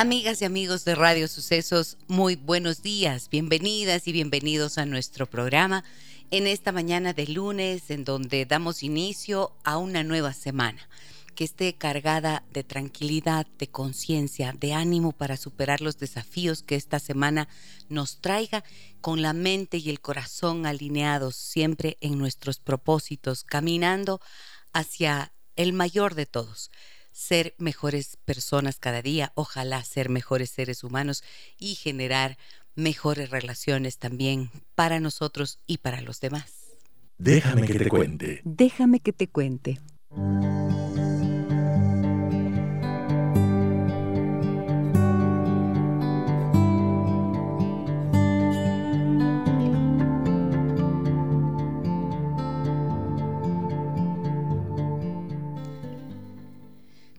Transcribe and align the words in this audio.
Amigas 0.00 0.42
y 0.42 0.44
amigos 0.44 0.84
de 0.84 0.94
Radio 0.94 1.26
Sucesos, 1.26 1.96
muy 2.06 2.36
buenos 2.36 2.82
días, 2.82 3.28
bienvenidas 3.28 4.06
y 4.06 4.12
bienvenidos 4.12 4.78
a 4.78 4.86
nuestro 4.86 5.26
programa 5.26 5.82
en 6.30 6.46
esta 6.46 6.70
mañana 6.70 7.14
de 7.14 7.26
lunes 7.26 7.90
en 7.90 8.04
donde 8.04 8.46
damos 8.46 8.84
inicio 8.84 9.56
a 9.64 9.76
una 9.76 10.04
nueva 10.04 10.34
semana 10.34 10.88
que 11.34 11.42
esté 11.42 11.74
cargada 11.74 12.44
de 12.52 12.62
tranquilidad, 12.62 13.48
de 13.58 13.66
conciencia, 13.66 14.54
de 14.56 14.72
ánimo 14.72 15.10
para 15.10 15.36
superar 15.36 15.80
los 15.80 15.98
desafíos 15.98 16.62
que 16.62 16.76
esta 16.76 17.00
semana 17.00 17.48
nos 17.88 18.20
traiga 18.20 18.62
con 19.00 19.20
la 19.20 19.32
mente 19.32 19.78
y 19.78 19.90
el 19.90 20.00
corazón 20.00 20.64
alineados 20.64 21.34
siempre 21.34 21.96
en 22.00 22.18
nuestros 22.18 22.60
propósitos, 22.60 23.42
caminando 23.42 24.20
hacia 24.72 25.32
el 25.56 25.72
mayor 25.72 26.14
de 26.14 26.26
todos, 26.26 26.70
ser 27.18 27.56
mejores 27.58 28.16
personas 28.24 28.78
cada 28.78 29.02
día, 29.02 29.32
ojalá 29.34 29.82
ser 29.82 30.08
mejores 30.08 30.50
seres 30.50 30.84
humanos 30.84 31.24
y 31.58 31.74
generar 31.74 32.38
mejores 32.76 33.30
relaciones 33.30 33.98
también 33.98 34.50
para 34.76 35.00
nosotros 35.00 35.58
y 35.66 35.78
para 35.78 36.00
los 36.00 36.20
demás. 36.20 36.76
Déjame 37.18 37.66
que 37.66 37.78
te 37.80 37.88
cuente. 37.88 38.40
Déjame 38.44 39.00
que 39.00 39.12
te 39.12 39.26
cuente. 39.26 39.80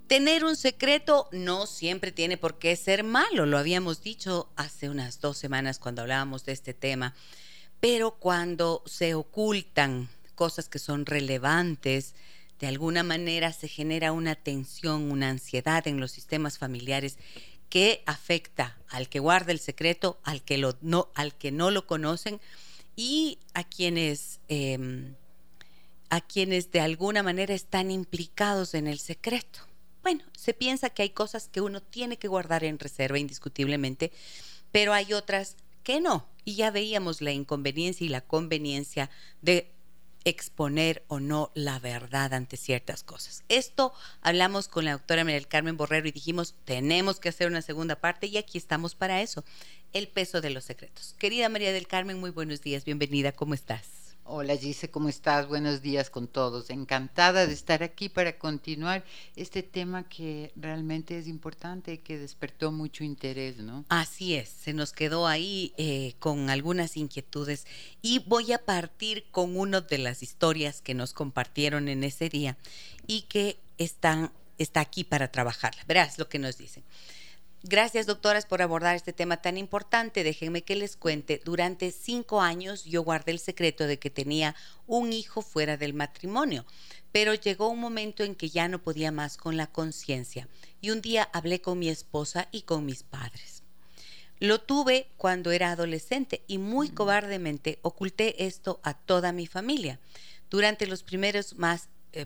Tener 0.10 0.44
un 0.44 0.56
secreto 0.56 1.30
no 1.32 1.68
siempre 1.68 2.12
tiene 2.12 2.36
por 2.36 2.58
qué 2.58 2.76
ser 2.76 3.04
malo, 3.04 3.46
lo 3.46 3.60
habíamos 3.60 4.02
dicho 4.02 4.50
hace 4.56 4.90
unas 4.90 5.22
dos 5.22 5.38
semanas 5.38 5.78
cuando 5.78 6.02
hablábamos 6.02 6.46
de 6.46 6.52
este 6.52 6.74
tema, 6.74 7.14
pero 7.80 8.16
cuando 8.16 8.82
se 8.88 9.14
ocultan 9.14 10.10
cosas 10.34 10.68
que 10.68 10.80
son 10.80 11.06
relevantes, 11.06 12.16
de 12.60 12.66
alguna 12.66 13.04
manera 13.04 13.54
se 13.54 13.68
genera 13.68 14.12
una 14.12 14.34
tensión, 14.34 15.12
una 15.12 15.30
ansiedad 15.30 15.88
en 15.88 16.00
los 16.00 16.12
sistemas 16.12 16.58
familiares 16.58 17.20
que 17.70 18.02
afecta 18.08 18.80
al 18.90 19.10
que 19.10 19.20
guarda 19.20 19.52
el 19.52 19.60
secreto, 19.60 20.20
al 20.23 20.42
que, 20.42 20.58
no, 20.82 21.10
al 21.14 21.36
que 21.36 21.52
no 21.52 21.70
lo 21.70 21.86
conocen 21.86 22.42
y 22.96 23.38
a 23.54 23.64
quienes, 23.64 24.40
em, 24.48 25.14
a 26.10 26.20
quienes 26.20 26.72
de 26.72 26.82
alguna 26.82 27.22
manera 27.22 27.54
están 27.54 27.92
implicados 27.92 28.73
en 28.73 28.88
el 28.88 28.98
secreto. 28.98 29.69
Bueno, 30.03 30.23
se 30.38 30.53
piensa 30.53 30.89
que 30.89 31.03
hay 31.03 31.09
cosas 31.09 31.50
que 31.50 31.61
uno 31.61 31.81
tiene 31.81 32.17
que 32.17 32.28
guardar 32.28 32.64
en 32.64 32.80
reserva 32.80 33.19
indiscutiblemente, 33.19 34.11
pero 34.72 34.94
hay 34.94 35.14
otras 35.14 35.58
que 35.83 36.00
no. 36.00 36.28
Y 36.45 36.55
ya 36.55 36.72
veíamos 36.72 37.22
la 37.22 37.31
inconveniencia 37.31 38.05
y 38.05 38.09
la 38.09 38.21
conveniencia 38.21 39.09
de 39.42 39.71
exponer 40.26 41.04
o 41.08 41.20
no 41.20 41.52
la 41.54 41.80
verdad 41.80 42.33
ante 42.33 42.58
ciertas 42.58 43.04
cosas. 43.04 43.43
Esto 43.49 43.93
hablamos 44.21 44.67
con 44.67 44.86
la 44.86 44.92
doctora 44.92 45.23
María 45.23 45.39
del 45.39 45.48
Carmen 45.48 45.77
Borrero 45.77 46.08
y 46.08 46.11
dijimos, 46.11 46.55
tenemos 46.65 47.20
que 47.20 47.30
hacer 47.30 47.48
una 47.48 47.61
segunda 47.61 47.95
parte 47.95 48.27
y 48.27 48.38
aquí 48.38 48.58
estamos 48.58 48.95
para 48.95 49.21
eso, 49.21 49.43
el 49.93 50.08
peso 50.08 50.42
de 50.42 50.49
los 50.49 50.65
secretos. 50.65 51.15
Querida 51.17 51.49
María 51.49 51.71
del 51.71 51.88
Carmen, 51.88 52.20
muy 52.20 52.32
buenos 52.32 52.61
días, 52.61 52.86
bienvenida, 52.86 53.32
¿cómo 53.32 53.54
estás? 53.54 54.08
Hola 54.32 54.56
Gise, 54.56 54.92
¿cómo 54.92 55.10
estás? 55.10 55.48
Buenos 55.48 55.82
días 55.82 56.12
con 56.12 56.28
todos. 56.28 56.70
Encantada 56.70 57.48
de 57.48 57.54
estar 57.54 57.82
aquí 57.82 58.10
para 58.10 58.38
continuar 58.38 59.04
este 59.36 59.64
tema 59.64 60.08
que 60.08 60.52
realmente 60.56 61.17
es 61.17 61.28
importante 61.28 61.94
y 61.94 61.98
que 61.98 62.20
despertó 62.20 62.72
mucho 62.72 63.04
interés, 63.04 63.58
¿no? 63.58 63.86
Así 63.89 64.36
es, 64.36 64.50
se 64.50 64.73
nos 64.73 64.94
quedó 64.94 65.26
ahí 65.26 65.73
eh, 65.78 66.14
con 66.20 66.52
algunas 66.52 66.95
inquietudes 66.95 67.66
y 68.04 68.20
voy 68.20 68.54
a 68.54 68.64
partir 68.64 69.26
con 69.32 69.58
una 69.58 69.82
de 69.82 69.98
las 69.98 70.22
historias 70.22 70.82
que 70.82 70.94
nos 70.94 71.14
compartieron 71.14 71.88
en 71.88 72.04
ese 72.04 72.30
día 72.30 72.56
y 73.08 73.23
que 73.23 73.58
están, 73.80 74.32
está 74.60 74.82
aquí 74.82 75.04
para 75.04 75.32
trabajarla. 75.32 75.82
Verás 75.88 76.20
lo 76.20 76.30
que 76.30 76.38
nos 76.38 76.56
dicen. 76.60 76.84
Gracias, 77.64 78.05
doctoras, 78.05 78.45
por 78.45 78.61
abordar 78.61 78.95
este 78.95 79.11
tema 79.11 79.37
tan 79.42 79.58
importante. 79.58 80.23
Déjenme 80.23 80.61
que 80.61 80.77
les 80.77 80.95
cuente. 80.95 81.42
Durante 81.43 81.92
cinco 81.92 82.39
años 82.39 82.86
yo 82.86 83.03
guardé 83.03 83.31
el 83.31 83.39
secreto 83.39 83.86
de 83.86 83.99
que 83.99 84.09
tenía 84.09 84.55
un 84.87 85.11
hijo 85.11 85.42
fuera 85.42 85.75
del 85.75 85.93
matrimonio, 85.93 86.65
pero 87.11 87.33
llegó 87.33 87.67
un 87.67 87.80
momento 87.80 88.23
en 88.23 88.36
que 88.36 88.49
ya 88.49 88.70
no 88.70 88.81
podía 88.81 89.11
más 89.11 89.36
con 89.36 89.58
la 89.58 89.67
conciencia 89.67 90.47
y 90.80 90.92
un 90.92 91.02
día 91.02 91.30
hablé 91.33 91.59
con 91.59 91.77
mi 91.77 91.89
esposa 91.89 92.47
y 92.52 92.61
con 92.61 92.86
mis 92.86 93.03
padres. 93.03 93.64
Lo 94.39 94.61
tuve 94.61 95.08
cuando 95.17 95.52
era 95.52 95.71
adolescente 95.71 96.43
y 96.47 96.59
muy 96.59 96.87
cobardemente 96.87 97.80
oculté 97.81 98.45
esto 98.45 98.80
a 98.83 98.93
toda 98.93 99.33
mi 99.33 99.47
familia. 99.47 99.99
Durante 100.49 100.87
los 100.87 101.03
primeros 101.03 101.58
más 101.58 101.89
eh, 102.14 102.26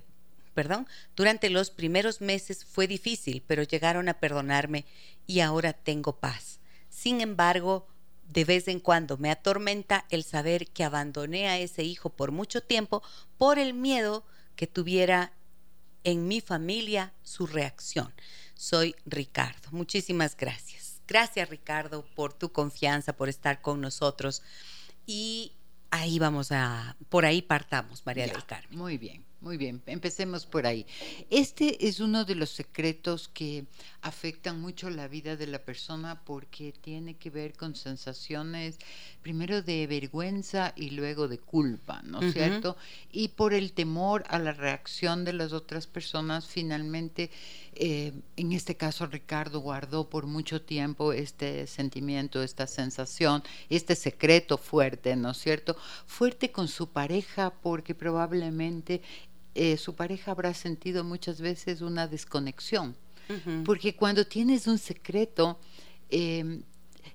perdón, 0.53 0.87
durante 1.15 1.49
los 1.49 1.69
primeros 1.69 2.21
meses 2.21 2.65
fue 2.65 2.87
difícil, 2.87 3.43
pero 3.47 3.63
llegaron 3.63 4.09
a 4.09 4.19
perdonarme 4.19 4.85
y 5.27 5.39
ahora 5.39 5.73
tengo 5.73 6.19
paz. 6.19 6.59
Sin 6.89 7.21
embargo, 7.21 7.87
de 8.27 8.45
vez 8.45 8.67
en 8.67 8.79
cuando 8.79 9.17
me 9.17 9.31
atormenta 9.31 10.05
el 10.09 10.23
saber 10.23 10.67
que 10.67 10.83
abandoné 10.83 11.47
a 11.47 11.59
ese 11.59 11.83
hijo 11.83 12.09
por 12.09 12.31
mucho 12.31 12.61
tiempo 12.61 13.03
por 13.37 13.59
el 13.59 13.73
miedo 13.73 14.25
que 14.55 14.67
tuviera 14.67 15.33
en 16.03 16.27
mi 16.27 16.41
familia 16.41 17.13
su 17.23 17.47
reacción. 17.47 18.13
Soy 18.55 18.95
Ricardo. 19.05 19.69
Muchísimas 19.71 20.35
gracias. 20.37 21.01
Gracias 21.07 21.49
Ricardo 21.49 22.05
por 22.15 22.33
tu 22.33 22.51
confianza, 22.51 23.13
por 23.13 23.29
estar 23.29 23.61
con 23.61 23.81
nosotros. 23.81 24.41
Y 25.05 25.53
ahí 25.91 26.17
vamos 26.17 26.51
a, 26.51 26.95
por 27.09 27.25
ahí 27.25 27.41
partamos, 27.41 28.05
María 28.05 28.25
del 28.25 28.45
Carmen. 28.45 28.77
Muy 28.77 28.97
bien. 28.97 29.25
Muy 29.43 29.57
bien, 29.57 29.81
empecemos 29.87 30.45
por 30.45 30.65
ahí. 30.65 30.85
Este 31.29 31.85
es 31.85 31.99
uno 31.99 32.23
de 32.23 32.33
los 32.33 32.49
secretos 32.49 33.27
que 33.27 33.65
afectan 34.01 34.61
mucho 34.61 34.89
la 34.89 35.09
vida 35.09 35.35
de 35.35 35.47
la 35.47 35.59
persona 35.59 36.21
porque 36.23 36.73
tiene 36.79 37.15
que 37.15 37.29
ver 37.29 37.51
con 37.53 37.75
sensaciones 37.75 38.77
primero 39.21 39.61
de 39.61 39.85
vergüenza 39.85 40.71
y 40.77 40.91
luego 40.91 41.27
de 41.27 41.39
culpa, 41.39 42.01
¿no 42.03 42.21
es 42.21 42.31
cierto? 42.31 42.77
Y 43.11 43.29
por 43.29 43.53
el 43.53 43.73
temor 43.73 44.23
a 44.29 44.39
la 44.39 44.53
reacción 44.53 45.25
de 45.25 45.33
las 45.33 45.51
otras 45.51 45.87
personas, 45.87 46.47
finalmente, 46.47 47.29
eh, 47.75 48.13
en 48.37 48.53
este 48.53 48.77
caso 48.77 49.07
Ricardo 49.07 49.59
guardó 49.59 50.09
por 50.09 50.25
mucho 50.25 50.61
tiempo 50.61 51.11
este 51.11 51.67
sentimiento, 51.67 52.41
esta 52.43 52.65
sensación, 52.65 53.43
este 53.69 53.95
secreto 53.95 54.57
fuerte, 54.57 55.17
¿no 55.17 55.31
es 55.31 55.37
cierto? 55.37 55.75
Fuerte 56.05 56.51
con 56.51 56.69
su 56.69 56.89
pareja 56.89 57.53
porque 57.61 57.93
probablemente 57.93 59.01
eh, 59.55 59.77
su 59.77 59.95
pareja 59.95 60.31
habrá 60.31 60.53
sentido 60.53 61.03
muchas 61.03 61.41
veces 61.41 61.81
una 61.81 62.07
desconexión. 62.07 62.95
Porque 63.65 63.95
cuando 63.95 64.27
tienes 64.27 64.67
un 64.67 64.77
secreto, 64.77 65.57
em, 66.09 66.61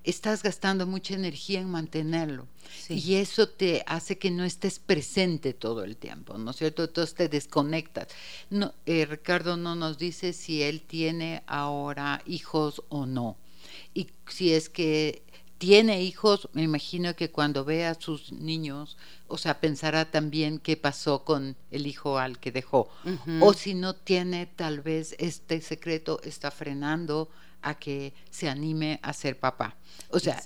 estás 0.04 0.42
gastando 0.42 0.86
mucha 0.86 1.14
energía 1.14 1.60
en 1.60 1.70
mantenerlo. 1.70 2.46
Y 2.88 3.14
eso 3.16 3.48
te 3.48 3.84
hace 3.86 4.18
que 4.18 4.30
no 4.30 4.44
estés 4.44 4.78
presente 4.78 5.52
todo 5.52 5.84
el 5.84 5.96
tiempo, 5.96 6.38
¿no 6.38 6.50
es 6.50 6.56
cierto? 6.56 6.84
Entonces 6.84 7.14
te 7.14 7.28
desconectas. 7.28 8.08
No, 8.50 8.74
eh, 8.86 9.06
Ricardo 9.06 9.56
no 9.56 9.74
nos 9.74 9.98
dice 9.98 10.32
si 10.32 10.62
él 10.62 10.80
tiene 10.80 11.42
ahora 11.46 12.22
hijos 12.26 12.82
o 12.88 13.06
no. 13.06 13.36
Y 13.94 14.08
si 14.28 14.52
es 14.54 14.68
que 14.68 15.22
tiene 15.58 16.02
hijos, 16.02 16.48
me 16.52 16.62
imagino 16.62 17.14
que 17.16 17.30
cuando 17.30 17.64
vea 17.64 17.90
a 17.90 18.00
sus 18.00 18.32
niños, 18.32 18.96
o 19.26 19.36
sea, 19.36 19.60
pensará 19.60 20.10
también 20.10 20.60
qué 20.60 20.76
pasó 20.76 21.24
con 21.24 21.56
el 21.72 21.86
hijo 21.86 22.18
al 22.18 22.38
que 22.38 22.52
dejó. 22.52 22.88
O 23.40 23.52
si 23.52 23.74
no 23.74 23.94
tiene, 23.94 24.46
tal 24.46 24.80
vez 24.80 25.16
este 25.18 25.60
secreto 25.60 26.20
está 26.22 26.52
frenando 26.52 27.28
a 27.60 27.74
que 27.74 28.14
se 28.30 28.48
anime 28.48 29.00
a 29.02 29.12
ser 29.12 29.38
papá. 29.38 29.76
O 30.10 30.20
sea, 30.20 30.40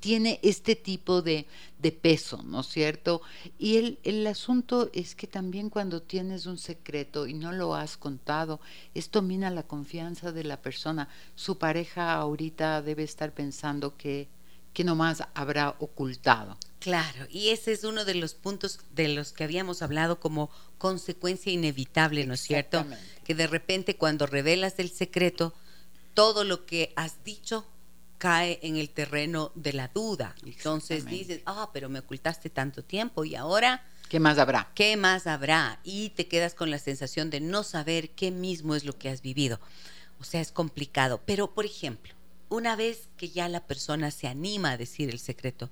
tiene 0.00 0.38
este 0.42 0.76
tipo 0.76 1.22
de, 1.22 1.46
de, 1.78 1.92
peso, 1.92 2.42
¿no 2.42 2.60
es 2.60 2.66
cierto? 2.66 3.22
Y 3.58 3.78
el, 3.78 3.98
el 4.04 4.26
asunto 4.26 4.90
es 4.92 5.14
que 5.14 5.26
también 5.26 5.70
cuando 5.70 6.02
tienes 6.02 6.44
un 6.44 6.58
secreto 6.58 7.26
y 7.26 7.32
no 7.32 7.52
lo 7.52 7.74
has 7.74 7.96
contado, 7.96 8.60
esto 8.94 9.22
mina 9.22 9.50
la 9.50 9.62
confianza 9.62 10.30
de 10.30 10.44
la 10.44 10.60
persona. 10.60 11.08
Su 11.34 11.56
pareja 11.56 12.12
ahorita 12.12 12.82
debe 12.82 13.02
estar 13.02 13.32
pensando 13.32 13.96
que 13.96 14.28
que 14.78 14.84
nomás 14.84 15.24
habrá 15.34 15.74
ocultado. 15.80 16.56
Claro, 16.78 17.26
y 17.30 17.48
ese 17.48 17.72
es 17.72 17.82
uno 17.82 18.04
de 18.04 18.14
los 18.14 18.34
puntos 18.34 18.78
de 18.92 19.08
los 19.08 19.32
que 19.32 19.42
habíamos 19.42 19.82
hablado 19.82 20.20
como 20.20 20.52
consecuencia 20.78 21.50
inevitable, 21.50 22.24
¿no 22.26 22.34
es 22.34 22.42
cierto? 22.42 22.86
Que 23.24 23.34
de 23.34 23.48
repente 23.48 23.96
cuando 23.96 24.28
revelas 24.28 24.78
el 24.78 24.90
secreto, 24.90 25.52
todo 26.14 26.44
lo 26.44 26.64
que 26.64 26.92
has 26.94 27.24
dicho 27.24 27.66
cae 28.18 28.60
en 28.62 28.76
el 28.76 28.90
terreno 28.90 29.50
de 29.56 29.72
la 29.72 29.88
duda. 29.88 30.36
Entonces 30.46 31.06
dices, 31.06 31.40
ah, 31.44 31.70
pero 31.72 31.88
me 31.88 31.98
ocultaste 31.98 32.48
tanto 32.48 32.84
tiempo 32.84 33.24
y 33.24 33.34
ahora... 33.34 33.84
¿Qué 34.08 34.20
más 34.20 34.38
habrá? 34.38 34.70
¿Qué 34.76 34.96
más 34.96 35.26
habrá? 35.26 35.80
Y 35.82 36.10
te 36.10 36.28
quedas 36.28 36.54
con 36.54 36.70
la 36.70 36.78
sensación 36.78 37.30
de 37.30 37.40
no 37.40 37.64
saber 37.64 38.10
qué 38.10 38.30
mismo 38.30 38.76
es 38.76 38.84
lo 38.84 38.96
que 38.96 39.08
has 39.08 39.22
vivido. 39.22 39.58
O 40.20 40.24
sea, 40.24 40.40
es 40.40 40.52
complicado. 40.52 41.20
Pero, 41.26 41.52
por 41.52 41.64
ejemplo, 41.66 42.14
una 42.48 42.76
vez 42.76 43.08
que 43.16 43.30
ya 43.30 43.48
la 43.48 43.66
persona 43.66 44.10
se 44.10 44.26
anima 44.26 44.72
a 44.72 44.76
decir 44.76 45.10
el 45.10 45.18
secreto, 45.18 45.70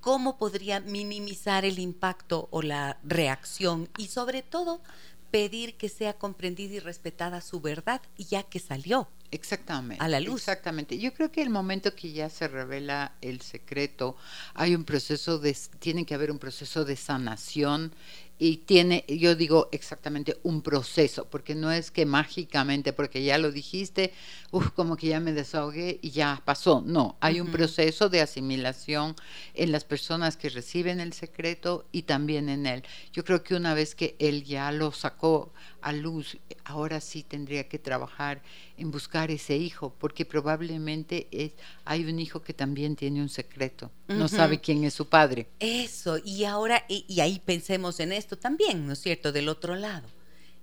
¿cómo 0.00 0.38
podría 0.38 0.80
minimizar 0.80 1.64
el 1.64 1.78
impacto 1.78 2.48
o 2.50 2.62
la 2.62 2.98
reacción 3.02 3.88
y 3.98 4.08
sobre 4.08 4.42
todo 4.42 4.82
pedir 5.30 5.76
que 5.76 5.88
sea 5.88 6.14
comprendida 6.14 6.74
y 6.74 6.80
respetada 6.80 7.40
su 7.40 7.60
verdad 7.60 8.00
ya 8.16 8.42
que 8.42 8.58
salió? 8.58 9.08
Exactamente. 9.30 10.02
A 10.02 10.08
la 10.08 10.20
luz. 10.20 10.40
Exactamente. 10.40 10.98
Yo 10.98 11.12
creo 11.12 11.30
que 11.30 11.42
el 11.42 11.50
momento 11.50 11.94
que 11.94 12.12
ya 12.12 12.30
se 12.30 12.48
revela 12.48 13.12
el 13.20 13.42
secreto, 13.42 14.16
hay 14.54 14.74
un 14.74 14.84
proceso 14.84 15.38
de, 15.38 15.56
tiene 15.78 16.06
que 16.06 16.14
haber 16.14 16.30
un 16.30 16.38
proceso 16.38 16.84
de 16.84 16.96
sanación 16.96 17.92
y 18.38 18.58
tiene, 18.58 19.04
yo 19.08 19.34
digo 19.34 19.68
exactamente 19.72 20.38
un 20.42 20.62
proceso, 20.62 21.28
porque 21.28 21.54
no 21.54 21.72
es 21.72 21.90
que 21.90 22.06
mágicamente, 22.06 22.92
porque 22.92 23.24
ya 23.24 23.36
lo 23.38 23.50
dijiste, 23.50 24.12
uf, 24.52 24.70
como 24.70 24.96
que 24.96 25.08
ya 25.08 25.20
me 25.20 25.32
desahogué 25.32 25.98
y 26.02 26.10
ya 26.10 26.40
pasó. 26.44 26.82
No, 26.84 27.16
hay 27.20 27.40
un 27.40 27.48
proceso 27.48 28.08
de 28.08 28.20
asimilación 28.20 29.16
en 29.54 29.72
las 29.72 29.84
personas 29.84 30.36
que 30.36 30.50
reciben 30.50 31.00
el 31.00 31.12
secreto 31.12 31.86
y 31.90 32.02
también 32.02 32.48
en 32.48 32.66
él. 32.66 32.84
Yo 33.12 33.24
creo 33.24 33.42
que 33.42 33.54
una 33.54 33.74
vez 33.74 33.94
que 33.94 34.14
él 34.18 34.44
ya 34.44 34.70
lo 34.70 34.92
sacó 34.92 35.52
a 35.80 35.92
luz, 35.92 36.38
ahora 36.64 37.00
sí 37.00 37.22
tendría 37.22 37.68
que 37.68 37.78
trabajar 37.78 38.42
en 38.76 38.90
buscar 38.90 39.30
ese 39.30 39.56
hijo, 39.56 39.94
porque 39.98 40.24
probablemente 40.24 41.28
es, 41.30 41.52
hay 41.84 42.04
un 42.04 42.18
hijo 42.18 42.42
que 42.42 42.54
también 42.54 42.96
tiene 42.96 43.20
un 43.20 43.28
secreto, 43.28 43.90
no 44.06 44.28
sabe 44.28 44.60
quién 44.60 44.84
es 44.84 44.94
su 44.94 45.08
padre. 45.08 45.48
Eso, 45.58 46.18
y 46.24 46.44
ahora, 46.44 46.84
y, 46.88 47.20
ahí 47.20 47.40
pensemos 47.44 48.00
en 48.00 48.12
esto 48.12 48.27
también, 48.36 48.86
¿no 48.86 48.92
es 48.92 49.00
cierto? 49.00 49.32
Del 49.32 49.48
otro 49.48 49.74
lado, 49.76 50.08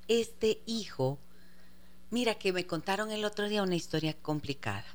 este 0.07 0.59
hijo, 0.65 1.17
mira 2.11 2.35
que 2.35 2.53
me 2.53 2.67
contaron 2.67 3.11
el 3.11 3.25
otro 3.25 3.49
día 3.49 3.63
una 3.63 3.75
historia 3.75 4.13
complicada. 4.13 4.85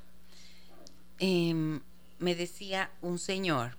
Em, 1.19 1.81
me 2.19 2.35
decía 2.35 2.91
un 3.03 3.19
señor 3.19 3.77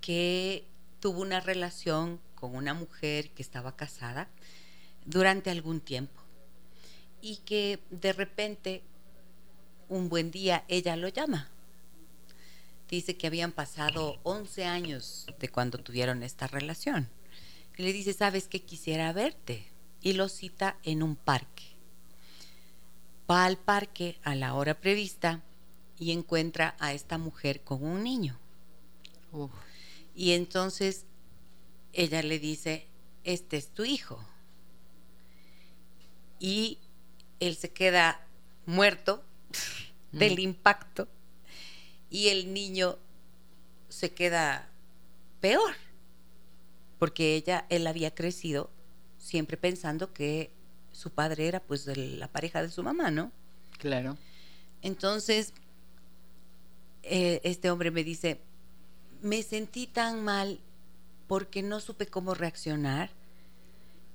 que 0.00 0.64
tuvo 1.00 1.22
una 1.22 1.40
relación 1.40 2.20
con 2.34 2.54
una 2.54 2.74
mujer 2.74 3.30
que 3.30 3.42
estaba 3.42 3.76
casada 3.76 4.28
durante 5.04 5.50
algún 5.50 5.80
tiempo 5.80 6.22
y 7.20 7.36
que 7.38 7.80
de 7.90 8.12
repente 8.12 8.82
un 9.88 10.08
buen 10.08 10.30
día 10.30 10.64
ella 10.68 10.96
lo 10.96 11.08
llama. 11.08 11.48
Dice 12.88 13.16
que 13.16 13.26
habían 13.26 13.52
pasado 13.52 14.18
11 14.22 14.64
años 14.64 15.26
de 15.38 15.48
cuando 15.48 15.78
tuvieron 15.78 16.22
esta 16.22 16.46
relación. 16.46 17.08
Y 17.78 17.84
le 17.84 17.92
dice, 17.92 18.12
¿sabes 18.12 18.48
que 18.48 18.60
quisiera 18.60 19.12
verte? 19.12 19.64
Y 20.02 20.14
lo 20.14 20.28
cita 20.28 20.76
en 20.82 21.00
un 21.00 21.14
parque. 21.14 21.62
Va 23.30 23.44
al 23.44 23.56
parque 23.56 24.18
a 24.24 24.34
la 24.34 24.54
hora 24.54 24.80
prevista 24.80 25.44
y 25.96 26.10
encuentra 26.10 26.74
a 26.80 26.92
esta 26.92 27.18
mujer 27.18 27.62
con 27.62 27.84
un 27.84 28.02
niño. 28.02 28.36
Y 30.12 30.32
entonces 30.32 31.04
ella 31.92 32.20
le 32.22 32.40
dice, 32.40 32.88
este 33.22 33.56
es 33.56 33.68
tu 33.68 33.84
hijo. 33.84 34.18
Y 36.40 36.78
él 37.38 37.54
se 37.54 37.70
queda 37.70 38.26
muerto 38.66 39.22
del 40.10 40.34
mm. 40.34 40.40
impacto 40.40 41.06
y 42.10 42.28
el 42.28 42.52
niño 42.52 42.98
se 43.88 44.12
queda 44.12 44.68
peor 45.40 45.87
porque 46.98 47.34
ella 47.34 47.66
él 47.68 47.86
había 47.86 48.14
crecido 48.14 48.70
siempre 49.18 49.56
pensando 49.56 50.12
que 50.12 50.50
su 50.92 51.10
padre 51.10 51.48
era 51.48 51.60
pues 51.60 51.86
la 51.86 52.28
pareja 52.28 52.62
de 52.62 52.70
su 52.70 52.82
mamá 52.82 53.10
no 53.10 53.32
claro 53.78 54.16
entonces 54.82 55.52
eh, 57.02 57.40
este 57.44 57.70
hombre 57.70 57.90
me 57.90 58.04
dice 58.04 58.40
me 59.22 59.42
sentí 59.42 59.86
tan 59.86 60.24
mal 60.24 60.60
porque 61.26 61.62
no 61.62 61.80
supe 61.80 62.06
cómo 62.06 62.34
reaccionar 62.34 63.10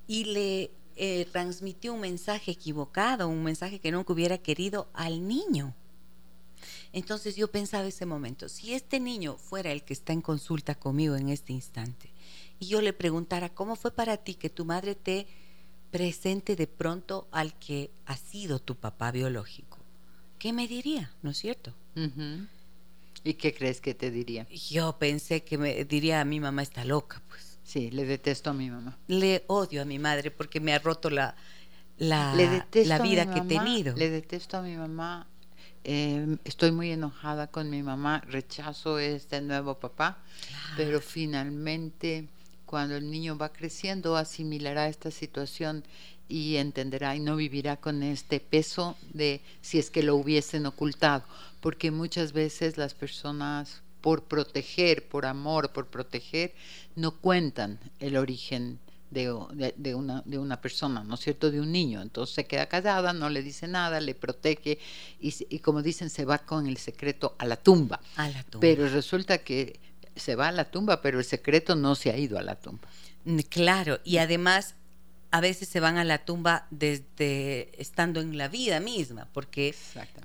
y 0.06 0.24
le 0.24 0.70
eh, 0.96 1.26
transmitió 1.32 1.94
un 1.94 2.00
mensaje 2.00 2.52
equivocado, 2.52 3.28
un 3.28 3.42
mensaje 3.42 3.80
que 3.80 3.90
nunca 3.90 4.12
hubiera 4.12 4.38
querido 4.38 4.88
al 4.92 5.26
niño. 5.26 5.74
Entonces 6.92 7.34
yo 7.34 7.50
pensaba 7.50 7.86
ese 7.86 8.06
momento, 8.06 8.48
si 8.48 8.74
este 8.74 9.00
niño 9.00 9.36
fuera 9.36 9.72
el 9.72 9.82
que 9.82 9.92
está 9.92 10.12
en 10.12 10.20
consulta 10.20 10.76
conmigo 10.76 11.16
en 11.16 11.28
este 11.28 11.52
instante 11.52 12.13
y 12.60 12.66
yo 12.66 12.80
le 12.80 12.92
preguntara, 12.92 13.48
¿cómo 13.48 13.76
fue 13.76 13.90
para 13.90 14.16
ti 14.16 14.34
que 14.34 14.50
tu 14.50 14.64
madre 14.64 14.94
te 14.94 15.26
presente 15.90 16.56
de 16.56 16.66
pronto 16.66 17.28
al 17.30 17.54
que 17.58 17.90
ha 18.06 18.16
sido 18.16 18.58
tu 18.58 18.74
papá 18.76 19.10
biológico? 19.12 19.78
¿Qué 20.38 20.52
me 20.52 20.68
diría? 20.68 21.12
¿No 21.22 21.30
es 21.30 21.38
cierto? 21.38 21.74
¿Y 23.22 23.34
qué 23.34 23.54
crees 23.54 23.80
que 23.80 23.94
te 23.94 24.10
diría? 24.10 24.46
Yo 24.48 24.98
pensé 24.98 25.42
que 25.42 25.56
me 25.56 25.84
diría, 25.84 26.20
a 26.20 26.24
mi 26.24 26.40
mamá 26.40 26.62
está 26.62 26.84
loca, 26.84 27.22
pues. 27.28 27.58
Sí, 27.64 27.90
le 27.90 28.04
detesto 28.04 28.50
a 28.50 28.52
mi 28.52 28.70
mamá. 28.70 28.98
Le 29.08 29.44
odio 29.46 29.80
a 29.80 29.84
mi 29.86 29.98
madre 29.98 30.30
porque 30.30 30.60
me 30.60 30.74
ha 30.74 30.78
roto 30.78 31.08
la, 31.08 31.34
la, 31.96 32.34
la 32.72 32.98
vida 32.98 33.32
que 33.32 33.38
he 33.38 33.42
tenido. 33.42 33.96
Le 33.96 34.10
detesto 34.10 34.58
a 34.58 34.62
mi 34.62 34.76
mamá. 34.76 35.26
Em, 35.82 36.38
estoy 36.44 36.72
muy 36.72 36.90
enojada 36.90 37.46
con 37.46 37.70
mi 37.70 37.82
mamá. 37.82 38.20
Rechazo 38.26 38.98
este 38.98 39.40
nuevo 39.40 39.78
papá. 39.78 40.18
Pero 40.76 41.00
finalmente, 41.00 42.28
cuando 42.74 42.96
el 42.96 43.08
niño 43.08 43.38
va 43.38 43.52
creciendo, 43.52 44.16
asimilará 44.16 44.88
esta 44.88 45.12
situación 45.12 45.84
y 46.28 46.56
entenderá 46.56 47.14
y 47.14 47.20
no 47.20 47.36
vivirá 47.36 47.76
con 47.76 48.02
este 48.02 48.40
peso 48.40 48.96
de 49.12 49.42
si 49.60 49.78
es 49.78 49.90
que 49.90 50.02
lo 50.02 50.16
hubiesen 50.16 50.66
ocultado. 50.66 51.22
Porque 51.60 51.92
muchas 51.92 52.32
veces 52.32 52.76
las 52.76 52.92
personas 52.92 53.82
por 54.00 54.24
proteger, 54.24 55.06
por 55.06 55.24
amor, 55.24 55.70
por 55.70 55.86
proteger, 55.86 56.52
no 56.96 57.12
cuentan 57.12 57.78
el 58.00 58.16
origen 58.16 58.80
de, 59.08 59.30
una, 59.94 60.22
de 60.24 60.38
una 60.38 60.60
persona, 60.60 61.04
¿no 61.04 61.14
es 61.14 61.20
cierto?, 61.20 61.52
de 61.52 61.60
un 61.60 61.70
niño. 61.70 62.02
Entonces 62.02 62.34
se 62.34 62.44
queda 62.44 62.66
callada, 62.66 63.12
no 63.12 63.30
le 63.30 63.40
dice 63.40 63.68
nada, 63.68 64.00
le 64.00 64.16
protege 64.16 64.80
y, 65.20 65.60
como 65.60 65.80
dicen, 65.80 66.10
se 66.10 66.24
va 66.24 66.38
con 66.38 66.66
el 66.66 66.78
secreto 66.78 67.36
a 67.38 67.46
la 67.46 67.54
tumba. 67.54 68.00
A 68.16 68.28
la 68.28 68.42
tumba. 68.42 68.62
Pero 68.62 68.88
resulta 68.88 69.38
que 69.38 69.78
se 70.16 70.34
va 70.34 70.48
a 70.48 70.52
la 70.52 70.70
tumba, 70.70 71.02
pero 71.02 71.18
el 71.18 71.24
secreto 71.24 71.74
no 71.76 71.94
se 71.94 72.10
ha 72.10 72.16
ido 72.16 72.38
a 72.38 72.42
la 72.42 72.56
tumba. 72.56 72.88
Claro, 73.48 74.00
y 74.04 74.18
además 74.18 74.74
a 75.30 75.40
veces 75.40 75.68
se 75.68 75.80
van 75.80 75.96
a 75.96 76.04
la 76.04 76.24
tumba 76.24 76.66
desde 76.70 77.70
estando 77.80 78.20
en 78.20 78.38
la 78.38 78.48
vida 78.48 78.78
misma, 78.80 79.28
porque 79.32 79.74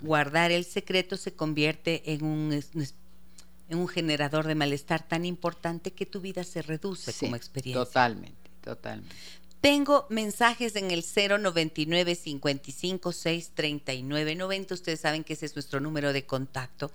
guardar 0.02 0.52
el 0.52 0.66
secreto 0.66 1.18
se 1.18 1.34
convierte 1.34 2.14
en 2.14 2.24
un, 2.24 2.54
en 2.54 3.78
un 3.78 3.88
generador 3.88 4.46
de 4.46 4.56
malestar 4.56 5.08
tan 5.08 5.26
importante 5.26 5.92
que 5.92 6.06
tu 6.06 6.22
vida 6.22 6.44
se 6.44 6.62
reduce 6.62 7.12
como 7.14 7.36
experiencia. 7.36 7.86
Totalmente, 7.86 8.50
totalmente. 8.62 9.16
Tengo 9.62 10.06
mensajes 10.10 10.76
en 10.76 10.92
el 10.92 11.04
099 11.04 12.16
55 12.16 13.12
6 13.12 13.52
39 13.56 14.36
90. 14.36 14.74
Ustedes 14.74 15.00
saben 15.00 15.24
que 15.24 15.34
ese 15.34 15.48
es 15.48 15.56
nuestro 15.56 15.80
número 15.80 16.14
de 16.14 16.26
contacto 16.26 16.92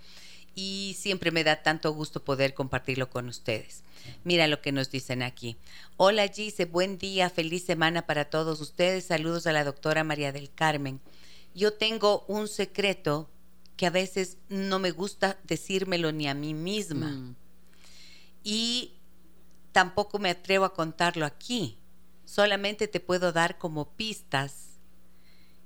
y 0.54 0.96
siempre 0.98 1.30
me 1.30 1.44
da 1.44 1.62
tanto 1.62 1.92
gusto 1.92 2.24
poder 2.24 2.54
compartirlo 2.54 3.10
con 3.10 3.28
ustedes. 3.28 3.82
Mira 4.22 4.46
lo 4.48 4.60
que 4.60 4.72
nos 4.72 4.90
dicen 4.90 5.22
aquí. 5.22 5.56
Hola 5.96 6.28
Gise, 6.28 6.66
buen 6.66 6.98
día, 6.98 7.30
feliz 7.30 7.64
semana 7.64 8.06
para 8.06 8.26
todos 8.26 8.60
ustedes. 8.60 9.04
Saludos 9.04 9.46
a 9.46 9.52
la 9.52 9.64
doctora 9.64 10.04
María 10.04 10.32
del 10.32 10.52
Carmen. 10.52 11.00
Yo 11.54 11.72
tengo 11.72 12.24
un 12.28 12.48
secreto 12.48 13.30
que 13.76 13.86
a 13.86 13.90
veces 13.90 14.38
no 14.48 14.78
me 14.78 14.90
gusta 14.90 15.38
decírmelo 15.44 16.12
ni 16.12 16.28
a 16.28 16.34
mí 16.34 16.54
misma. 16.54 17.10
Mm. 17.10 17.36
Y 18.44 18.92
tampoco 19.72 20.18
me 20.18 20.30
atrevo 20.30 20.64
a 20.64 20.74
contarlo 20.74 21.26
aquí. 21.26 21.78
Solamente 22.24 22.88
te 22.88 23.00
puedo 23.00 23.32
dar 23.32 23.58
como 23.58 23.90
pistas 23.96 24.78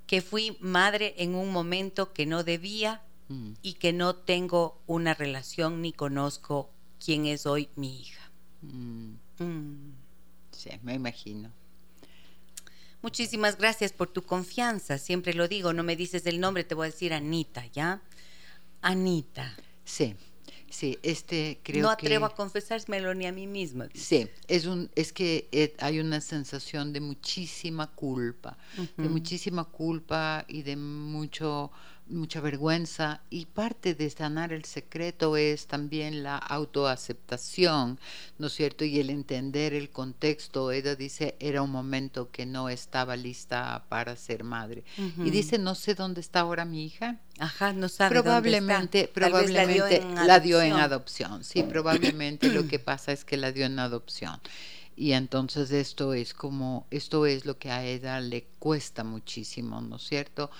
que 0.07 0.23
fui 0.23 0.57
madre 0.61 1.14
en 1.18 1.35
un 1.35 1.52
momento 1.52 2.14
que 2.14 2.25
no 2.25 2.42
debía 2.42 3.02
Mm. 3.28 3.52
y 3.62 3.75
que 3.75 3.92
no 3.92 4.16
tengo 4.16 4.80
una 4.87 5.12
relación 5.12 5.82
ni 5.82 5.92
conozco 5.92 6.70
quién 7.04 7.26
es 7.26 7.44
hoy 7.44 7.68
mi 7.76 8.00
hija. 8.00 8.30
Mm. 8.62 9.12
Mm. 9.38 9.92
Sí, 10.50 10.70
me 10.82 10.94
imagino. 10.94 11.52
Muchísimas 13.00 13.58
gracias 13.58 13.92
por 13.92 14.08
tu 14.08 14.23
confianza. 14.23 14.99
Siempre 14.99 15.35
lo 15.35 15.47
digo, 15.47 15.73
no 15.73 15.85
me 15.85 15.94
dices 15.94 16.26
el 16.26 16.40
nombre, 16.40 16.64
te 16.64 16.75
voy 16.75 16.88
a 16.88 16.90
decir 16.90 17.12
Anita, 17.12 17.64
¿ya? 17.66 18.02
Anita. 18.82 19.54
Sí, 19.85 20.16
sí, 20.68 20.99
este 21.02 21.61
creo 21.62 21.82
no 21.82 21.97
que... 21.97 22.06
atrevo 22.06 22.26
a 22.26 22.35
confesármelo 22.35 23.14
ni 23.14 23.26
a 23.26 23.32
mí 23.32 23.47
misma. 23.47 23.88
Sí, 23.94 24.28
es, 24.49 24.66
un, 24.66 24.90
es 24.97 25.12
que 25.12 25.49
eh, 25.52 25.76
hay 25.78 26.00
una 26.00 26.20
sensación 26.20 26.92
de 26.92 27.00
muchísima 27.00 27.87
culpa, 27.87 28.58
de 28.97 29.08
muchísima 29.08 29.64
culpa 29.64 30.44
y 30.49 30.62
de 30.62 30.76
mucho 30.76 31.70
mucha 32.10 32.40
vergüenza 32.40 33.20
y 33.30 33.46
parte 33.46 33.94
de 33.94 34.08
sanar 34.10 34.52
el 34.52 34.64
secreto 34.64 35.36
es 35.36 35.66
también 35.66 36.22
la 36.22 36.36
autoaceptación, 36.36 37.98
¿no 38.38 38.46
es 38.46 38.52
cierto? 38.54 38.84
Y 38.84 38.98
el 38.98 39.10
entender 39.10 39.74
el 39.74 39.90
contexto. 39.90 40.72
Ella 40.72 40.94
dice, 40.96 41.36
era 41.40 41.62
un 41.62 41.70
momento 41.70 42.30
que 42.30 42.46
no 42.46 42.68
estaba 42.68 43.16
lista 43.16 43.84
para 43.88 44.16
ser 44.16 44.44
madre. 44.44 44.84
Y 44.96 45.30
dice, 45.30 45.58
no 45.58 45.74
sé 45.74 45.94
dónde 45.94 46.20
está 46.20 46.40
ahora 46.40 46.64
mi 46.64 46.84
hija. 46.84 47.20
Ajá, 47.38 47.72
no 47.72 47.88
sabe 47.88 48.16
dónde 48.16 48.24
Probablemente, 48.24 49.00
está. 49.00 49.20
Tal 49.20 49.32
vez 49.32 49.50
probablemente 49.50 50.00
la 50.00 50.06
dio 50.06 50.20
en 50.20 50.26
la 50.26 50.40
dio 50.40 50.62
en 50.62 50.72
adopción. 50.72 51.32
adopción. 51.32 51.44
Sí, 51.44 51.62
probablemente 51.62 52.48
lo 52.48 52.66
que 52.66 52.78
pasa 52.78 53.12
es 53.12 53.24
que 53.24 53.36
la 53.36 53.52
dio 53.52 53.66
en 53.66 53.78
adopción. 53.78 54.40
Y 54.96 55.12
entonces 55.12 55.70
esto 55.70 56.12
es 56.12 56.34
como, 56.34 56.88
esto 56.90 57.24
es 57.24 57.46
lo 57.46 57.56
que 57.56 57.70
a 57.70 57.84
ella 57.84 58.20
le 58.20 58.48
cuesta 58.58 59.04
muchísimo, 59.04 59.80
¿no 59.80 59.94
es 59.94 60.02
cierto? 60.02 60.50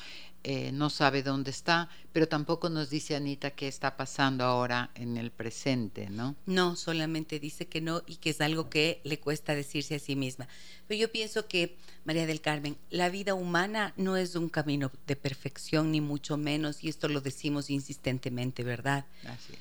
Eh, 0.45 0.71
no 0.73 0.89
sabe 0.89 1.23
dónde 1.23 1.51
está, 1.51 1.89
pero 2.13 2.29
tampoco 2.29 2.71
nos 2.71 2.91
dice 2.91 3.17
Anita 3.17 3.51
qué 3.51 3.67
está 3.67 3.97
pasando 3.97 4.45
ahora 4.45 4.91
en 4.95 5.17
el 5.17 5.33
presente, 5.33 6.09
¿no? 6.11 6.37
No, 6.47 6.77
solamente 6.77 7.41
dice 7.41 7.67
que 7.67 7.81
no 7.81 8.03
y 8.07 8.17
que 8.17 8.31
es 8.31 8.41
algo 8.41 8.71
que 8.71 9.01
le 9.03 9.19
cuesta 9.19 9.57
decirse 9.57 9.97
a 9.97 9.99
sí 9.99 10.15
misma. 10.15 10.47
Pero 10.87 11.01
yo 11.01 11.11
pienso 11.11 11.49
que, 11.49 11.77
María 12.05 12.25
del 12.25 12.41
Carmen, 12.41 12.77
la 12.89 13.09
vida 13.09 13.35
humana 13.35 13.93
no 13.97 14.17
es 14.17 14.37
un 14.37 14.49
camino 14.49 14.93
de 15.09 15.17
perfección, 15.17 15.91
ni 15.91 16.01
mucho 16.01 16.37
menos, 16.37 16.85
y 16.85 16.89
esto 16.89 17.09
lo 17.09 17.21
decimos 17.21 17.69
insistentemente, 17.69 18.63
¿verdad? 18.63 19.07
Así 19.27 19.55
es. 19.55 19.59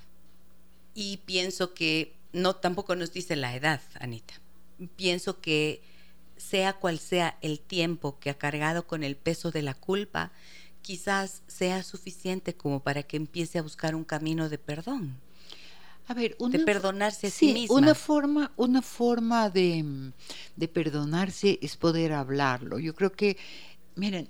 Y 0.94 1.18
pienso 1.26 1.74
que 1.74 2.14
no 2.34 2.56
tampoco 2.56 2.96
nos 2.96 3.12
dice 3.12 3.36
la 3.36 3.56
edad, 3.56 3.82
Anita. 4.00 4.36
Pienso 4.96 5.42
que 5.42 5.82
sea 6.38 6.74
cual 6.74 7.00
sea 7.00 7.38
el 7.42 7.60
tiempo 7.60 8.20
que 8.20 8.30
ha 8.30 8.38
cargado 8.38 8.88
con 8.88 9.04
el 9.04 9.16
peso 9.16 9.52
de 9.52 9.64
la 9.64 9.74
culpa, 9.74 10.32
quizás 10.88 11.44
sea 11.48 11.84
suficiente 11.84 12.56
como 12.56 12.80
para 12.80 13.04
que 13.04 13.18
empiece 13.18 13.60
a 13.60 13.62
buscar 13.62 13.94
un 13.94 14.06
camino 14.06 14.48
de 14.48 14.58
perdón, 14.58 15.20
A 16.08 16.14
ver, 16.14 16.38
de 16.40 16.46
una, 16.46 16.64
perdonarse 16.64 17.28
a 17.28 17.30
sí, 17.30 17.48
sí, 17.48 17.54
misma. 17.54 17.76
una 17.76 17.94
forma, 17.94 18.54
una 18.56 18.82
forma 18.82 19.50
de, 19.50 19.84
mm, 19.84 20.14
de 20.56 20.68
perdonarse 20.70 21.60
es 21.62 21.76
poder 21.76 22.14
hablarlo. 22.14 22.80
Yo 22.80 22.96
creo 22.96 23.12
que, 23.12 23.36
miren, 23.96 24.30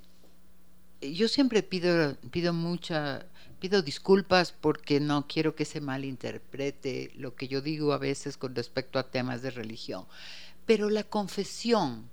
yo 1.01 1.27
siempre 1.27 1.61
pido, 1.61 2.15
pido 2.31 2.53
mucha, 2.53 3.27
pido 3.59 3.83
disculpas 3.83 4.51
porque 4.51 4.99
no 4.99 5.27
quiero 5.27 5.53
que 5.55 5.65
se 5.65 5.79
malinterprete 5.79 7.11
lo 7.15 7.35
que 7.35 7.47
yo 7.47 7.61
digo 7.61 7.93
a 7.93 7.99
veces 7.99 8.35
con 8.37 8.55
respecto 8.55 8.97
a 8.97 9.11
temas 9.11 9.43
de 9.43 9.51
religión. 9.51 10.07
Pero 10.65 10.89
la 10.89 11.03
confesión, 11.03 12.09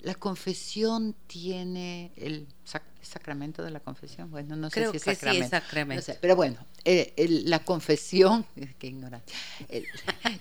la 0.00 0.14
confesión 0.14 1.14
tiene 1.26 2.12
el 2.16 2.46
sac- 2.66 2.82
sacramento 3.02 3.62
de 3.62 3.70
la 3.70 3.80
confesión. 3.80 4.30
Bueno, 4.30 4.54
no 4.56 4.70
Creo 4.70 4.92
sé 4.92 4.98
si 4.98 4.98
es 4.98 5.04
que 5.04 5.10
sí 5.10 5.14
es 5.14 5.18
sacramento. 5.18 5.50
sacramento. 5.50 6.00
No 6.00 6.04
sé, 6.14 6.18
pero 6.20 6.36
bueno, 6.36 6.56
eh, 6.84 7.12
el- 7.16 7.48
la 7.50 7.58
confesión, 7.64 8.44
qué 8.78 8.86
ignorante. 8.88 9.32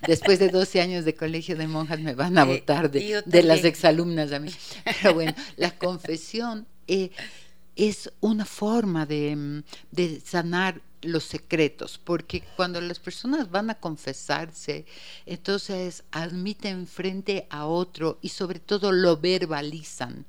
Después 0.06 0.40
de 0.40 0.50
12 0.50 0.82
años 0.82 1.06
de 1.06 1.16
colegio 1.16 1.56
de 1.56 1.68
monjas 1.68 2.00
me 2.00 2.14
van 2.16 2.38
a 2.38 2.44
Eh, 2.44 2.46
votar 2.46 2.92
de, 2.92 3.22
de 3.26 3.44
las 3.44 3.64
exalumnas 3.64 4.32
a 4.32 4.40
mí. 4.40 4.52
Pero 5.02 5.14
bueno, 5.14 5.34
la 5.58 5.72
confesión 5.78 6.68
eh, 6.88 7.12
es 7.76 8.12
una 8.22 8.46
forma 8.46 9.06
de, 9.06 9.36
mm, 9.36 9.64
de 9.92 10.20
sanar 10.22 10.82
los 11.02 11.24
secretos, 11.24 12.00
porque 12.04 12.44
cuando 12.56 12.82
las 12.82 13.00
personas 13.00 13.50
van 13.52 13.70
a 13.70 13.76
confesarse, 13.76 14.86
entonces 15.26 16.04
admiten 16.12 16.88
frente 16.88 17.48
a 17.50 17.66
otro 17.66 18.18
y 18.22 18.30
sobre 18.30 18.60
todo 18.60 18.92
lo 18.92 19.18
verbalizan. 19.18 20.26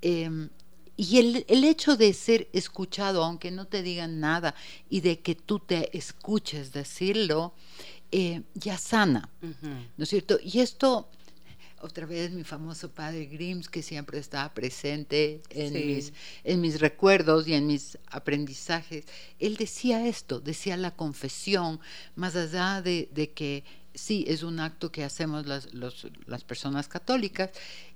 Em, 0.00 0.50
y 0.96 1.18
el, 1.18 1.44
el 1.48 1.64
hecho 1.64 1.96
de 1.96 2.12
ser 2.12 2.48
escuchado, 2.52 3.24
aunque 3.24 3.50
no 3.50 3.66
te 3.66 3.82
digan 3.82 4.20
nada, 4.20 4.54
y 4.90 5.00
de 5.00 5.20
que 5.20 5.34
tú 5.34 5.58
te 5.58 5.96
escuches 5.96 6.72
decirlo, 6.72 7.54
eh, 8.14 8.42
ya 8.54 8.76
sana. 8.76 9.30
¿no 9.40 10.04
es 10.04 10.08
cierto? 10.10 10.38
Y 10.44 10.60
esto, 10.60 11.08
otra 11.82 12.06
vez 12.06 12.30
mi 12.30 12.44
famoso 12.44 12.90
padre 12.90 13.26
Grims, 13.26 13.68
que 13.68 13.82
siempre 13.82 14.18
estaba 14.18 14.54
presente 14.54 15.42
en, 15.50 15.72
Sí. 15.72 15.84
mis, 15.84 16.12
en 16.44 16.60
mis 16.60 16.80
recuerdos 16.80 17.46
y 17.48 17.54
en 17.54 17.66
mis 17.66 17.98
aprendizajes, 18.06 19.04
él 19.38 19.56
decía 19.56 20.06
esto, 20.06 20.40
decía 20.40 20.76
la 20.76 20.94
confesión, 20.96 21.80
más 22.14 22.36
allá 22.36 22.80
de, 22.82 23.08
de 23.12 23.30
que 23.32 23.64
sí 23.94 24.24
es 24.28 24.42
un 24.42 24.60
acto 24.60 24.90
que 24.90 25.04
hacemos 25.04 25.46
las, 25.46 25.74
los- 25.74 26.06
las 26.26 26.44
personas 26.44 26.88
católicas, 26.88 27.50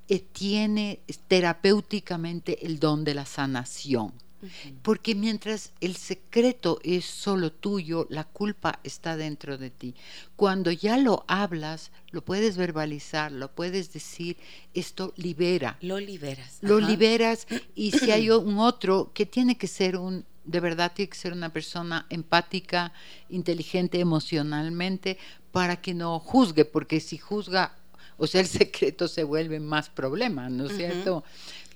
eh, 0.09 0.21
tiene 0.21 1.01
terapéuticamente 1.29 2.67
el 2.67 2.79
don 2.79 3.05
de 3.05 3.15
la 3.15 3.25
sanación. 3.27 4.13
Porque 4.83 5.15
mientras 5.15 5.73
el 5.81 5.97
secreto 5.97 6.79
es 6.83 7.05
solo 7.05 7.53
tuyo, 7.53 8.07
la 8.11 8.25
culpa 8.25 8.81
está 8.85 9.17
dentro 9.17 9.59
de 9.59 9.71
ti. 9.71 9.95
Cuando 10.37 10.71
ya 10.71 10.97
lo 10.97 11.25
hablas, 11.29 11.91
lo 12.11 12.25
puedes 12.25 12.57
verbalizar, 12.57 13.33
lo 13.33 13.51
puedes 13.53 13.93
decir, 13.93 14.37
esto 14.75 15.13
libera. 15.17 15.79
Lo 15.81 15.99
liberas. 15.99 16.59
Lo 16.61 16.79
ajá. 16.79 16.89
liberas 16.89 17.47
y 17.75 17.93
si 17.93 18.11
hay 18.11 18.31
un 18.31 18.59
otro 18.59 19.11
que 19.15 19.27
tiene 19.27 19.57
que 19.57 19.67
ser 19.67 19.97
un, 19.97 20.25
de 20.45 20.61
verdad 20.61 20.93
tiene 20.95 21.11
que 21.11 21.19
ser 21.19 21.33
una 21.33 21.53
persona 21.53 22.07
empática, 22.11 22.93
inteligente 23.29 24.01
emocionalmente, 24.01 25.19
para 25.53 25.77
que 25.77 25.95
no 25.95 26.19
juzgue, 26.21 26.65
porque 26.65 27.01
si 27.01 27.19
juzga, 27.19 27.75
o 28.19 28.27
sea, 28.27 28.41
el 28.41 28.47
secreto 28.61 29.09
se 29.09 29.25
vuelve 29.25 29.61
más 29.61 29.89
problema, 29.89 30.49
¿no 30.49 30.67
es 30.67 30.77
cierto? 30.77 31.25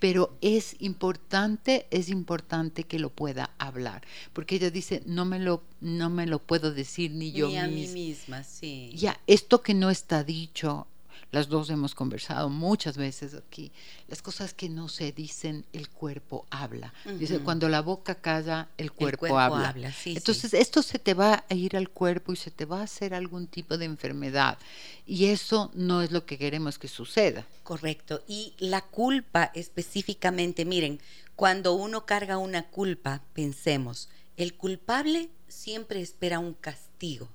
Pero 0.01 0.37
es 0.41 0.75
importante, 0.81 1.87
es 1.91 2.09
importante 2.09 2.85
que 2.85 2.99
lo 2.99 3.11
pueda 3.11 3.51
hablar, 3.59 4.03
porque 4.33 4.57
ella 4.57 4.71
dice, 4.71 5.03
no 5.07 5.25
me 5.25 5.39
lo, 5.39 5.63
no 5.81 6.11
me 6.11 6.27
lo 6.27 6.39
puedo 6.41 6.73
decir 6.73 7.13
ni 7.13 7.31
yo 7.33 7.49
Ni 7.49 7.59
a 7.59 7.67
mí 7.69 7.75
mis- 7.83 7.93
misma, 7.93 8.43
sí. 8.43 8.91
ya, 8.95 9.21
esto 9.27 9.63
que 9.63 9.75
no 9.75 9.91
está 9.91 10.25
dicho, 10.25 10.87
las 11.31 11.49
dos 11.49 11.71
hemos 11.71 11.95
conversado 11.95 12.49
muchas 12.49 12.97
veces 12.97 13.35
aquí, 13.35 13.71
las 14.09 14.21
cosas 14.21 14.53
que 14.53 14.69
no 14.69 14.89
se 14.89 15.13
dicen, 15.13 15.65
el 15.73 15.89
cuerpo 15.89 16.47
habla. 16.51 16.93
Dice, 17.19 17.39
cuando 17.41 17.69
la 17.69 17.81
boca 17.83 18.17
calla, 18.17 18.69
el 18.77 18.93
cuerpo, 18.93 19.21
cuerpo 19.21 19.39
habla. 19.39 19.69
habla, 19.69 19.93
sí, 19.93 20.13
sí. 20.13 20.17
Entonces, 20.17 20.55
esto 20.55 20.83
se 20.83 20.99
te 20.99 21.15
va 21.15 21.45
a 21.49 21.55
ir 21.55 21.77
al 21.77 21.89
cuerpo 21.89 22.33
y 22.33 22.37
se 22.37 22.51
te 22.51 22.65
va 22.65 22.81
a 22.81 22.85
hacer 22.85 23.15
algún 23.15 23.47
tipo 23.47 23.79
de 23.79 23.85
enfermedad. 23.85 24.59
Y 25.07 25.27
eso 25.27 25.71
no 25.75 26.03
es 26.03 26.11
lo 26.11 26.27
que 26.27 26.39
queremos 26.39 26.79
que 26.79 26.89
suceda. 26.89 27.47
Correcto. 27.63 28.23
Y 28.27 28.55
la 28.59 28.81
culpa 28.81 29.53
específicamente, 29.55 30.65
miren, 30.65 31.01
cuando 31.37 31.75
uno 31.75 32.05
carga 32.07 32.39
una 32.39 32.67
culpa, 32.69 33.23
pensemos, 33.35 34.09
el 34.37 34.55
culpable 34.55 35.31
siempre 35.49 36.01
espera 36.01 36.39
un 36.39 36.55
castigo. 36.55 37.29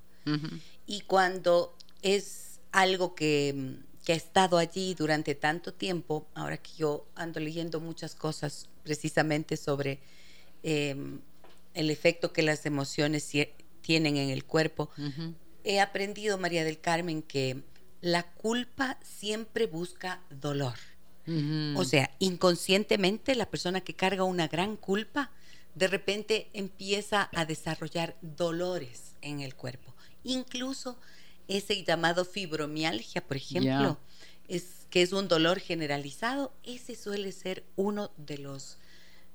Y 0.88 1.02
cuando 1.02 1.75
es 2.02 2.45
algo 2.75 3.15
que, 3.15 3.53
mm, 3.55 4.03
que 4.05 4.13
ha 4.13 4.15
estado 4.15 4.58
allí 4.58 4.94
durante 4.94 5.34
tanto 5.34 5.74
tiempo, 5.74 6.27
ahora 6.36 6.58
que 6.58 6.72
yo 6.77 7.08
ando 7.15 7.39
leyendo 7.39 7.79
muchas 7.79 8.13
cosas 8.13 8.70
precisamente 8.84 9.58
sobre 9.58 10.00
em, 10.62 11.20
el 11.74 11.89
efecto 11.89 12.34
que 12.34 12.41
las 12.41 12.65
emociones 12.65 13.29
tienen 13.82 14.17
en 14.17 14.29
el 14.29 14.46
cuerpo, 14.46 14.89
he 15.63 15.79
aprendido, 15.79 16.38
María 16.38 16.63
del 16.63 16.79
Carmen, 16.79 17.22
que 17.22 17.62
la 18.01 18.24
culpa 18.24 18.98
siempre 19.03 19.67
busca 19.67 20.22
dolor. 20.29 20.75
O 21.75 21.84
sea, 21.84 22.12
inconscientemente 22.20 23.36
la 23.36 23.48
persona 23.48 23.82
que 23.82 23.96
carga 23.96 24.24
una 24.24 24.48
gran 24.48 24.75
culpa, 24.75 25.32
de 25.74 25.88
repente 25.88 26.50
empieza 26.53 27.29
a 27.34 27.46
desarrollar 27.46 28.15
dolores 28.22 29.15
en 29.22 29.41
el 29.41 29.55
cuerpo. 29.55 29.94
Incluso 30.24 30.98
ese 31.48 31.84
llamado 31.84 32.25
fibromialgia, 32.25 33.25
por 33.25 33.38
ejemplo, 33.38 33.98
es, 34.48 34.88
que 34.90 35.02
es 35.02 35.12
un 35.14 35.28
dolor 35.28 35.60
generalizado, 35.60 36.54
ese 36.64 36.96
suele 36.96 37.32
ser 37.32 37.64
uno 37.75 38.12
de 38.18 38.38
los 38.38 38.78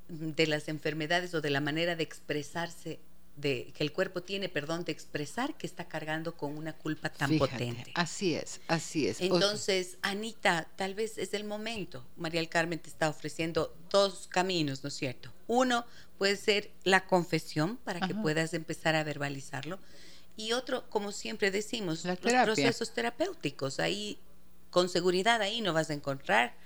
de 0.08 0.48
las 0.48 0.68
enfermedades 0.68 1.34
o 1.34 1.40
de 1.40 1.50
la 1.50 1.60
manera 1.60 1.94
de 1.94 2.02
expresarse 2.02 2.98
de 3.36 3.72
que 3.74 3.82
el 3.82 3.92
cuerpo 3.92 4.22
tiene, 4.22 4.48
perdón, 4.48 4.84
de 4.84 4.92
expresar 4.92 5.56
que 5.56 5.66
está 5.66 5.86
cargando 5.86 6.36
con 6.36 6.56
una 6.56 6.74
culpa 6.74 7.08
tan 7.10 7.30
Fíjate, 7.30 7.52
potente. 7.52 7.92
Así 7.94 8.34
es, 8.34 8.60
así 8.68 9.06
es. 9.06 9.20
Entonces, 9.20 9.98
Anita, 10.02 10.68
tal 10.76 10.94
vez 10.94 11.16
es 11.16 11.32
el 11.32 11.44
momento. 11.44 12.04
María 12.16 12.40
del 12.40 12.48
Carmen 12.48 12.78
te 12.78 12.90
está 12.90 13.08
ofreciendo 13.08 13.74
dos 13.90 14.28
caminos, 14.28 14.82
¿no 14.82 14.88
es 14.88 14.94
cierto? 14.94 15.32
Uno 15.46 15.86
puede 16.18 16.36
ser 16.36 16.70
la 16.84 17.06
confesión 17.06 17.78
para 17.78 18.06
que 18.06 18.14
puedas 18.14 18.52
empezar 18.52 18.94
a 18.94 19.04
verbalizarlo. 19.04 19.78
Y 20.40 20.54
otro, 20.54 20.88
como 20.88 21.12
siempre 21.12 21.50
decimos, 21.50 22.06
los 22.06 22.18
procesos 22.18 22.94
terapéuticos. 22.94 23.78
Ahí, 23.78 24.18
con 24.70 24.88
seguridad, 24.88 25.42
ahí 25.42 25.60
no 25.60 25.74
vas 25.74 25.90
a 25.90 25.92
encontrar 25.92 26.56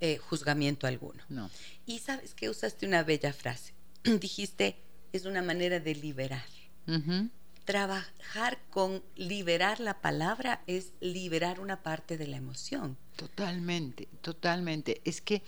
eh, 0.00 0.18
juzgamiento 0.18 0.88
alguno. 0.88 1.22
no. 1.28 1.48
Y 1.86 2.00
sabes 2.00 2.34
que 2.34 2.50
usaste 2.50 2.84
una 2.84 3.04
bella 3.04 3.32
frase. 3.32 3.74
Dijiste, 4.02 4.76
es 5.12 5.24
una 5.24 5.40
manera 5.40 5.78
de 5.78 5.94
liberar. 5.94 6.44
Ujú. 6.88 7.30
Trabajar 7.64 8.58
con 8.70 9.02
liberar 9.14 9.78
la 9.78 10.00
palabra 10.00 10.62
es 10.66 10.92
liberar 11.00 11.60
una 11.60 11.82
parte 11.82 12.18
de 12.18 12.26
la 12.26 12.36
emoción. 12.36 12.96
Totalmente, 13.16 14.08
totalmente. 14.20 15.00
Es 15.04 15.20
que 15.20 15.42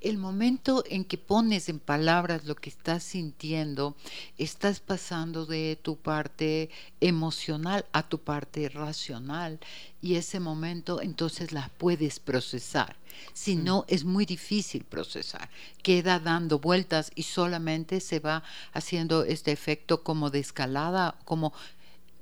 el 0.00 0.16
momento 0.16 0.82
en 0.88 1.04
que 1.04 1.18
pones 1.18 1.68
en 1.68 1.78
palabras 1.78 2.44
lo 2.44 2.54
que 2.54 2.70
estás 2.70 3.02
sintiendo, 3.02 3.96
estás 4.38 4.80
pasando 4.80 5.44
de 5.44 5.78
tu 5.82 5.96
parte 5.96 6.70
emocional 7.00 7.84
a 7.92 8.08
tu 8.08 8.18
parte 8.18 8.68
racional 8.68 9.58
y 10.00 10.14
ese 10.14 10.40
momento 10.40 11.02
entonces 11.02 11.52
la 11.52 11.70
puedes 11.76 12.18
procesar. 12.18 12.96
Si 13.32 13.56
no, 13.56 13.84
es 13.88 14.04
muy 14.04 14.26
difícil 14.26 14.84
procesar. 14.84 15.50
Queda 15.82 16.18
dando 16.18 16.58
vueltas 16.58 17.10
y 17.14 17.24
solamente 17.24 18.00
se 18.00 18.20
va 18.20 18.42
haciendo 18.72 19.24
este 19.24 19.52
efecto 19.52 20.02
como 20.02 20.30
de 20.30 20.40
escalada, 20.40 21.16
como 21.24 21.52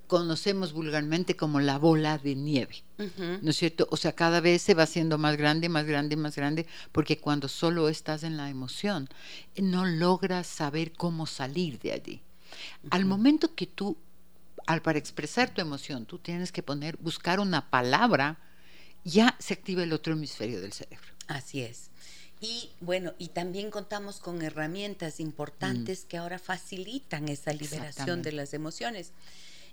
conocemos 0.06 0.72
vulgarmente 0.72 1.36
como 1.36 1.60
la 1.60 1.78
bola 1.78 2.18
de 2.18 2.34
nieve. 2.34 2.82
¿no 3.42 3.50
es 3.50 3.56
cierto? 3.56 3.86
O 3.90 3.96
sea, 3.96 4.12
cada 4.12 4.40
vez 4.40 4.62
se 4.62 4.74
va 4.74 4.84
haciendo 4.84 5.18
más 5.18 5.36
grande, 5.36 5.68
más 5.68 5.84
grande, 5.84 6.16
más 6.16 6.36
grande, 6.36 6.66
porque 6.92 7.18
cuando 7.18 7.48
solo 7.48 7.88
estás 7.88 8.22
en 8.22 8.36
la 8.36 8.48
emoción, 8.48 9.08
no 9.56 9.84
logras 9.84 10.46
saber 10.46 10.92
cómo 10.92 11.26
salir 11.26 11.78
de 11.80 11.92
allí. 11.92 12.22
Al 12.90 13.04
momento 13.04 13.54
que 13.54 13.66
tú, 13.66 13.96
al 14.66 14.80
para 14.80 14.98
expresar 14.98 15.50
tu 15.50 15.60
emoción, 15.60 16.06
tú 16.06 16.18
tienes 16.18 16.52
que 16.52 16.62
poner, 16.62 16.96
buscar 16.96 17.40
una 17.40 17.68
palabra, 17.68 18.38
ya 19.06 19.36
se 19.38 19.54
activa 19.54 19.84
el 19.84 19.92
otro 19.92 20.14
hemisferio 20.14 20.60
del 20.60 20.72
cerebro. 20.72 21.06
Así 21.28 21.62
es. 21.62 21.90
Y 22.40 22.70
bueno, 22.80 23.14
y 23.18 23.28
también 23.28 23.70
contamos 23.70 24.18
con 24.18 24.42
herramientas 24.42 25.20
importantes 25.20 26.04
que 26.04 26.16
ahora 26.18 26.38
facilitan 26.38 27.28
esa 27.28 27.52
liberación 27.52 28.22
de 28.22 28.32
las 28.32 28.52
emociones. 28.52 29.12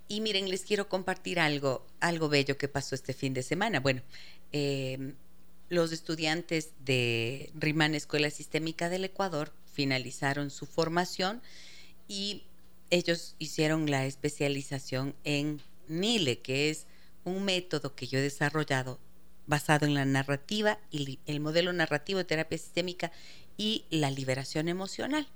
Y 0.07 0.21
miren, 0.21 0.49
les 0.49 0.61
quiero 0.61 0.87
compartir 0.87 1.39
algo, 1.39 1.85
algo 1.99 2.29
bello 2.29 2.57
que 2.57 2.67
pasó 2.67 2.93
este 2.93 3.13
fin 3.13 3.33
de 3.33 3.41
semana. 3.41 3.79
Bueno, 3.79 4.01
eh, 4.51 5.13
los 5.69 5.91
estudiantes 5.91 6.69
de 6.85 7.49
RIMAN 7.55 7.95
Escuela 7.95 8.29
Sistémica 8.29 8.87
del 8.87 9.05
Ecuador 9.05 9.51
finalizaron 9.73 10.51
su 10.51 10.67
formación 10.67 11.41
y 12.07 12.43
ellos 12.91 13.35
hicieron 13.39 13.89
la 13.89 14.05
especialización 14.05 15.15
en 15.23 15.59
NILE, 15.87 16.39
que 16.39 16.69
es 16.69 16.85
un 17.23 17.43
método 17.43 17.95
que 17.95 18.05
yo 18.07 18.19
he 18.19 18.21
desarrollado 18.21 18.99
basado 19.47 19.85
en 19.85 19.93
la 19.93 20.05
narrativa 20.05 20.79
y 20.91 21.19
el 21.25 21.39
modelo 21.39 21.73
narrativo 21.73 22.19
de 22.19 22.25
terapia 22.25 22.57
sistémica 22.57 23.11
y 23.57 23.85
la 23.89 24.11
liberación 24.11 24.67
emocional. 24.67 25.27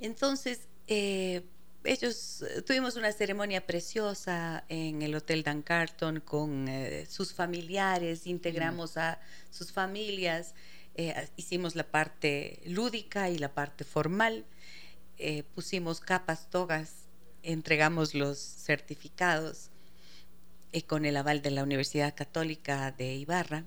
Entonces, 0.00 0.68
eh, 0.88 1.42
ellos 1.84 2.42
eh, 2.42 2.62
tuvimos 2.62 2.96
una 2.96 3.12
ceremonia 3.12 3.66
preciosa 3.66 4.64
en 4.68 5.02
el 5.02 5.14
Hotel 5.14 5.42
Dan 5.42 5.62
Carlton 5.62 6.20
con 6.20 6.68
eh, 6.68 7.06
sus 7.08 7.32
familiares, 7.32 8.26
integramos 8.26 8.96
a 8.96 9.20
sus 9.50 9.72
familias, 9.72 10.54
eh, 10.98 11.28
hicimos 11.36 11.76
la 11.76 11.84
parte 11.84 12.60
lúdica 12.64 13.28
y 13.28 13.36
la 13.36 13.52
parte 13.52 13.84
formal, 13.84 14.46
eh, 15.18 15.42
pusimos 15.54 16.00
capas, 16.00 16.48
togas, 16.48 17.08
entregamos 17.42 18.14
los 18.14 18.38
certificados 18.38 19.70
eh, 20.72 20.82
con 20.82 21.04
el 21.04 21.16
aval 21.16 21.42
de 21.42 21.50
la 21.50 21.62
Universidad 21.62 22.14
Católica 22.14 22.92
de 22.92 23.14
Ibarra 23.14 23.64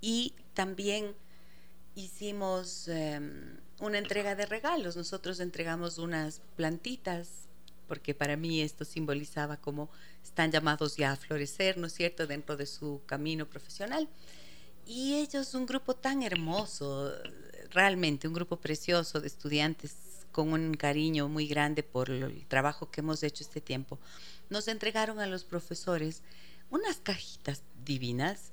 y 0.00 0.34
también 0.54 1.14
hicimos 1.94 2.88
eh, 2.88 3.20
una 3.80 3.98
entrega 3.98 4.34
de 4.34 4.46
regalos. 4.46 4.96
Nosotros 4.96 5.40
entregamos 5.40 5.98
unas 5.98 6.40
plantitas 6.56 7.48
porque 7.90 8.14
para 8.14 8.36
mí 8.36 8.60
esto 8.60 8.84
simbolizaba 8.84 9.56
como 9.56 9.90
están 10.22 10.52
llamados 10.52 10.96
ya 10.96 11.10
a 11.10 11.16
florecer, 11.16 11.76
¿no 11.76 11.88
es 11.88 11.94
cierto?, 11.94 12.28
dentro 12.28 12.56
de 12.56 12.66
su 12.66 13.00
camino 13.04 13.48
profesional. 13.48 14.08
Y 14.86 15.14
ellos, 15.14 15.54
un 15.54 15.66
grupo 15.66 15.96
tan 15.96 16.22
hermoso, 16.22 17.12
realmente 17.70 18.28
un 18.28 18.34
grupo 18.34 18.56
precioso 18.60 19.20
de 19.20 19.26
estudiantes 19.26 19.96
con 20.30 20.52
un 20.52 20.74
cariño 20.74 21.28
muy 21.28 21.48
grande 21.48 21.82
por 21.82 22.10
el 22.10 22.46
trabajo 22.46 22.90
que 22.90 23.00
hemos 23.00 23.24
hecho 23.24 23.42
este 23.42 23.60
tiempo, 23.60 23.98
nos 24.50 24.68
entregaron 24.68 25.20
a 25.20 25.26
los 25.26 25.44
profesores 25.44 26.22
unas 26.70 26.98
cajitas 26.98 27.62
divinas 27.84 28.52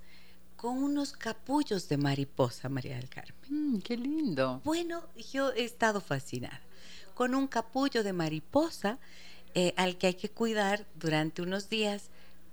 con 0.55 0.81
unos 0.83 1.13
capullos 1.13 1.87
de 1.89 1.97
mariposa, 1.97 2.69
María 2.69 2.95
del 2.95 3.09
Carmen. 3.09 3.35
Mm, 3.49 3.79
qué 3.79 3.97
lindo. 3.97 4.61
Bueno, 4.63 5.03
yo 5.31 5.51
he 5.53 5.63
estado 5.63 6.01
fascinada 6.01 6.61
con 7.13 7.35
un 7.35 7.47
capullo 7.47 8.03
de 8.03 8.13
mariposa 8.13 8.99
eh, 9.55 9.73
al 9.75 9.97
que 9.97 10.07
hay 10.07 10.13
que 10.13 10.29
cuidar 10.29 10.85
durante 10.95 11.41
unos 11.41 11.69
días 11.69 12.09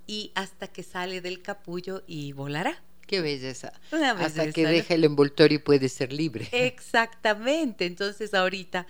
y 0.07 0.31
hasta 0.35 0.67
que 0.67 0.83
sale 0.83 1.21
del 1.21 1.41
capullo 1.41 2.03
y 2.07 2.31
volará. 2.33 2.81
Qué 3.05 3.21
belleza. 3.21 3.73
Una 3.91 4.11
Hasta 4.11 4.41
belleza, 4.41 4.53
que 4.53 4.63
¿no? 4.63 4.69
deja 4.69 4.95
el 4.95 5.03
envoltorio 5.03 5.57
y 5.57 5.59
puede 5.59 5.89
ser 5.89 6.11
libre. 6.11 6.47
Exactamente. 6.51 7.85
Entonces 7.85 8.33
ahorita, 8.33 8.87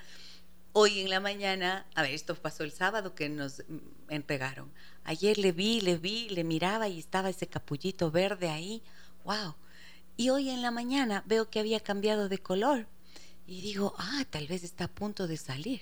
hoy 0.77 0.99
en 0.99 1.09
la 1.09 1.21
mañana, 1.21 1.85
a 1.95 2.01
ver, 2.01 2.13
esto 2.13 2.35
pasó 2.35 2.65
el 2.65 2.71
sábado 2.73 3.15
que 3.15 3.29
nos 3.29 3.63
entregaron. 4.09 4.69
Ayer 5.05 5.37
le 5.37 5.53
vi, 5.53 5.79
le 5.79 5.95
vi, 5.95 6.27
le 6.27 6.43
miraba 6.43 6.89
y 6.89 6.99
estaba 6.99 7.29
ese 7.29 7.47
capullito 7.47 8.11
verde 8.11 8.49
ahí. 8.49 8.83
Wow. 9.23 9.55
Y 10.17 10.31
hoy 10.31 10.49
en 10.49 10.61
la 10.61 10.71
mañana 10.71 11.23
veo 11.27 11.49
que 11.49 11.61
había 11.61 11.79
cambiado 11.79 12.27
de 12.27 12.39
color. 12.39 12.87
Y 13.47 13.61
digo, 13.61 13.95
ah, 13.97 14.25
tal 14.29 14.47
vez 14.47 14.65
está 14.65 14.83
a 14.83 14.89
punto 14.89 15.27
de 15.27 15.37
salir. 15.37 15.79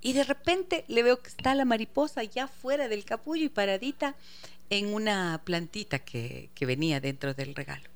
Y 0.00 0.14
de 0.14 0.24
repente 0.24 0.86
le 0.88 1.02
veo 1.02 1.20
que 1.20 1.28
está 1.28 1.54
la 1.54 1.66
mariposa 1.66 2.24
ya 2.24 2.48
fuera 2.48 2.88
del 2.88 3.04
capullo 3.04 3.44
y 3.44 3.50
paradita 3.50 4.16
en 4.70 4.94
una 4.94 5.42
plantita 5.44 5.98
que, 5.98 6.48
que 6.54 6.64
venía 6.64 7.00
dentro 7.00 7.34
del 7.34 7.54
regalo. 7.54 7.90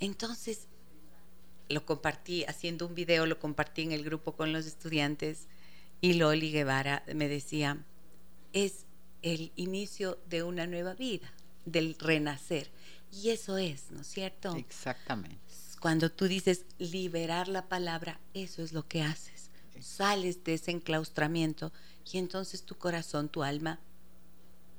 Entonces 0.00 0.66
lo 1.72 1.84
compartí 1.84 2.44
haciendo 2.44 2.86
un 2.86 2.94
video, 2.94 3.26
lo 3.26 3.38
compartí 3.38 3.82
en 3.82 3.92
el 3.92 4.04
grupo 4.04 4.32
con 4.32 4.52
los 4.52 4.66
estudiantes 4.66 5.48
y 6.00 6.14
Loli 6.14 6.50
Guevara 6.50 7.04
me 7.14 7.28
decía, 7.28 7.84
es 8.52 8.86
el 9.22 9.52
inicio 9.56 10.18
de 10.28 10.42
una 10.42 10.66
nueva 10.66 10.94
vida, 10.94 11.32
del 11.64 11.96
renacer. 11.98 12.70
Y 13.12 13.30
eso 13.30 13.58
es, 13.58 13.90
¿no 13.90 14.00
es 14.00 14.08
cierto? 14.08 14.56
Exactamente. 14.56 15.38
Cuando 15.80 16.10
tú 16.10 16.26
dices 16.26 16.64
liberar 16.78 17.48
la 17.48 17.68
palabra, 17.68 18.20
eso 18.34 18.62
es 18.62 18.72
lo 18.72 18.86
que 18.86 19.02
haces. 19.02 19.50
Sales 19.80 20.44
de 20.44 20.54
ese 20.54 20.70
enclaustramiento 20.70 21.72
y 22.10 22.18
entonces 22.18 22.62
tu 22.62 22.76
corazón, 22.76 23.28
tu 23.28 23.42
alma 23.42 23.80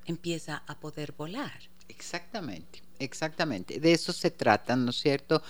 empieza 0.06 0.64
a 0.68 0.80
poder 0.80 1.14
volar. 1.14 1.70
Exactamente, 1.96 2.82
exactamente. 3.00 3.80
De 3.80 3.92
eso 3.94 4.14
se 4.14 4.32
trata, 4.32 4.76
¿no 4.76 4.90
es 4.92 4.98
cierto? 4.98 5.42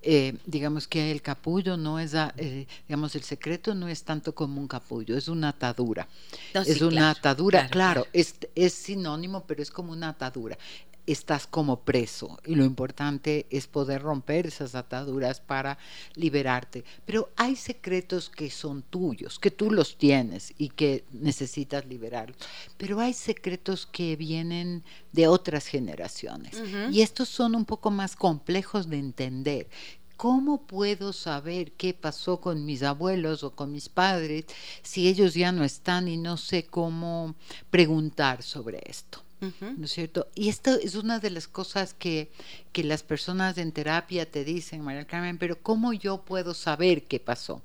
Eh, 0.00 0.36
digamos 0.46 0.88
que 0.88 1.12
el 1.12 1.22
capullo 1.22 1.76
no 1.76 1.98
es, 2.00 2.14
a- 2.14 2.34
eh, 2.36 2.66
digamos, 2.88 3.14
el 3.14 3.22
secreto 3.22 3.74
no 3.74 3.88
es 3.88 4.02
tanto 4.04 4.34
como 4.34 4.60
un 4.60 4.66
capullo, 4.68 5.16
es 5.16 5.28
una 5.28 5.50
atadura. 5.50 6.08
No, 6.54 6.64
es 6.64 6.80
sí, 6.80 6.82
una 6.82 7.10
claro, 7.10 7.10
atadura, 7.10 7.64
claro, 7.66 7.76
claro, 7.82 8.02
claro. 8.02 8.08
Es, 8.12 8.36
es 8.54 8.74
sinónimo, 8.74 9.46
pero 9.46 9.62
es 9.62 9.70
como 9.70 9.92
una 9.92 10.10
atadura. 10.10 10.58
Estás 11.06 11.46
como 11.46 11.80
preso 11.80 12.38
y 12.46 12.54
lo 12.54 12.64
importante 12.64 13.46
es 13.50 13.66
poder 13.66 14.02
romper 14.02 14.46
esas 14.46 14.74
ataduras 14.74 15.40
para 15.40 15.78
liberarte. 16.14 16.84
Pero 17.04 17.30
hay 17.36 17.56
secretos 17.56 18.30
que 18.30 18.50
son 18.50 18.82
tuyos, 18.82 19.38
que 19.38 19.50
tú 19.50 19.70
los 19.70 19.98
tienes 19.98 20.54
y 20.58 20.68
que 20.68 21.04
necesitas 21.12 21.86
liberarlos. 21.86 22.36
Pero 22.76 23.00
hay 23.00 23.14
secretos 23.14 23.86
que 23.86 24.14
vienen 24.16 24.84
de 25.12 25.26
otras 25.26 25.66
generaciones 25.66 26.62
y 26.90 27.02
estos 27.02 27.28
son 27.28 27.54
un 27.54 27.64
poco 27.64 27.90
más 27.90 28.14
complejos 28.14 28.88
de 28.88 28.98
entender. 28.98 29.68
¿Cómo 30.16 30.66
puedo 30.68 31.12
saber 31.12 31.72
qué 31.72 31.94
pasó 31.94 32.40
con 32.40 32.64
mis 32.64 32.84
abuelos 32.84 33.42
o 33.42 33.56
con 33.56 33.72
mis 33.72 33.88
padres 33.88 34.44
si 34.82 35.08
ellos 35.08 35.34
ya 35.34 35.50
no 35.50 35.64
están 35.64 36.06
y 36.06 36.16
no 36.16 36.36
sé 36.36 36.64
cómo 36.64 37.34
preguntar 37.70 38.44
sobre 38.44 38.80
esto? 38.86 39.20
¿No 39.42 39.84
es 39.84 39.92
cierto? 39.92 40.28
Y 40.34 40.48
esto 40.48 40.70
es 40.74 40.94
una 40.94 41.18
de 41.18 41.30
las 41.30 41.48
cosas 41.48 41.94
que, 41.94 42.30
que 42.72 42.84
las 42.84 43.02
personas 43.02 43.58
en 43.58 43.72
terapia 43.72 44.30
te 44.30 44.44
dicen, 44.44 44.82
María 44.82 45.06
Carmen, 45.06 45.38
pero 45.38 45.60
¿cómo 45.60 45.92
yo 45.92 46.22
puedo 46.22 46.54
saber 46.54 47.04
qué 47.04 47.18
pasó? 47.18 47.60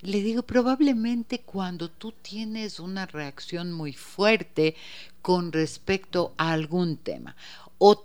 Le 0.00 0.20
digo, 0.20 0.42
probablemente 0.42 1.40
cuando 1.40 1.88
tú 1.88 2.12
tienes 2.12 2.80
una 2.80 3.06
reacción 3.06 3.72
muy 3.72 3.92
fuerte 3.92 4.74
con 5.20 5.52
respecto 5.52 6.34
a 6.36 6.52
algún 6.52 6.96
tema, 6.96 7.36
o 7.78 8.04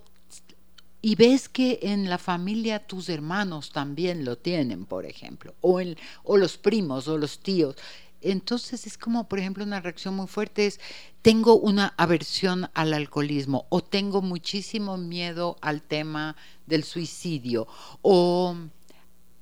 y 1.00 1.14
ves 1.14 1.48
que 1.48 1.78
en 1.82 2.10
la 2.10 2.18
familia 2.18 2.84
tus 2.84 3.08
hermanos 3.08 3.70
también 3.70 4.24
lo 4.24 4.36
tienen, 4.36 4.84
por 4.84 5.06
ejemplo, 5.06 5.54
o, 5.60 5.78
el, 5.78 5.96
o 6.24 6.36
los 6.36 6.58
primos 6.58 7.06
o 7.06 7.16
los 7.16 7.38
tíos. 7.38 7.76
Entonces 8.20 8.86
es 8.86 8.98
como, 8.98 9.28
por 9.28 9.38
ejemplo, 9.38 9.64
una 9.64 9.80
reacción 9.80 10.14
muy 10.14 10.26
fuerte 10.26 10.66
es, 10.66 10.80
tengo 11.22 11.54
una 11.54 11.94
aversión 11.96 12.68
al 12.74 12.94
alcoholismo 12.94 13.66
o 13.68 13.82
tengo 13.82 14.22
muchísimo 14.22 14.96
miedo 14.96 15.56
al 15.60 15.82
tema 15.82 16.36
del 16.66 16.84
suicidio 16.84 17.68
o 18.02 18.56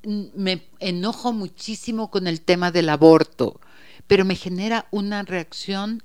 me 0.06 0.68
enojo 0.78 1.32
muchísimo 1.32 2.10
con 2.10 2.26
el 2.26 2.40
tema 2.40 2.70
del 2.70 2.88
aborto, 2.88 3.60
pero 4.06 4.24
me 4.24 4.36
genera 4.36 4.86
una 4.90 5.22
reacción 5.22 6.02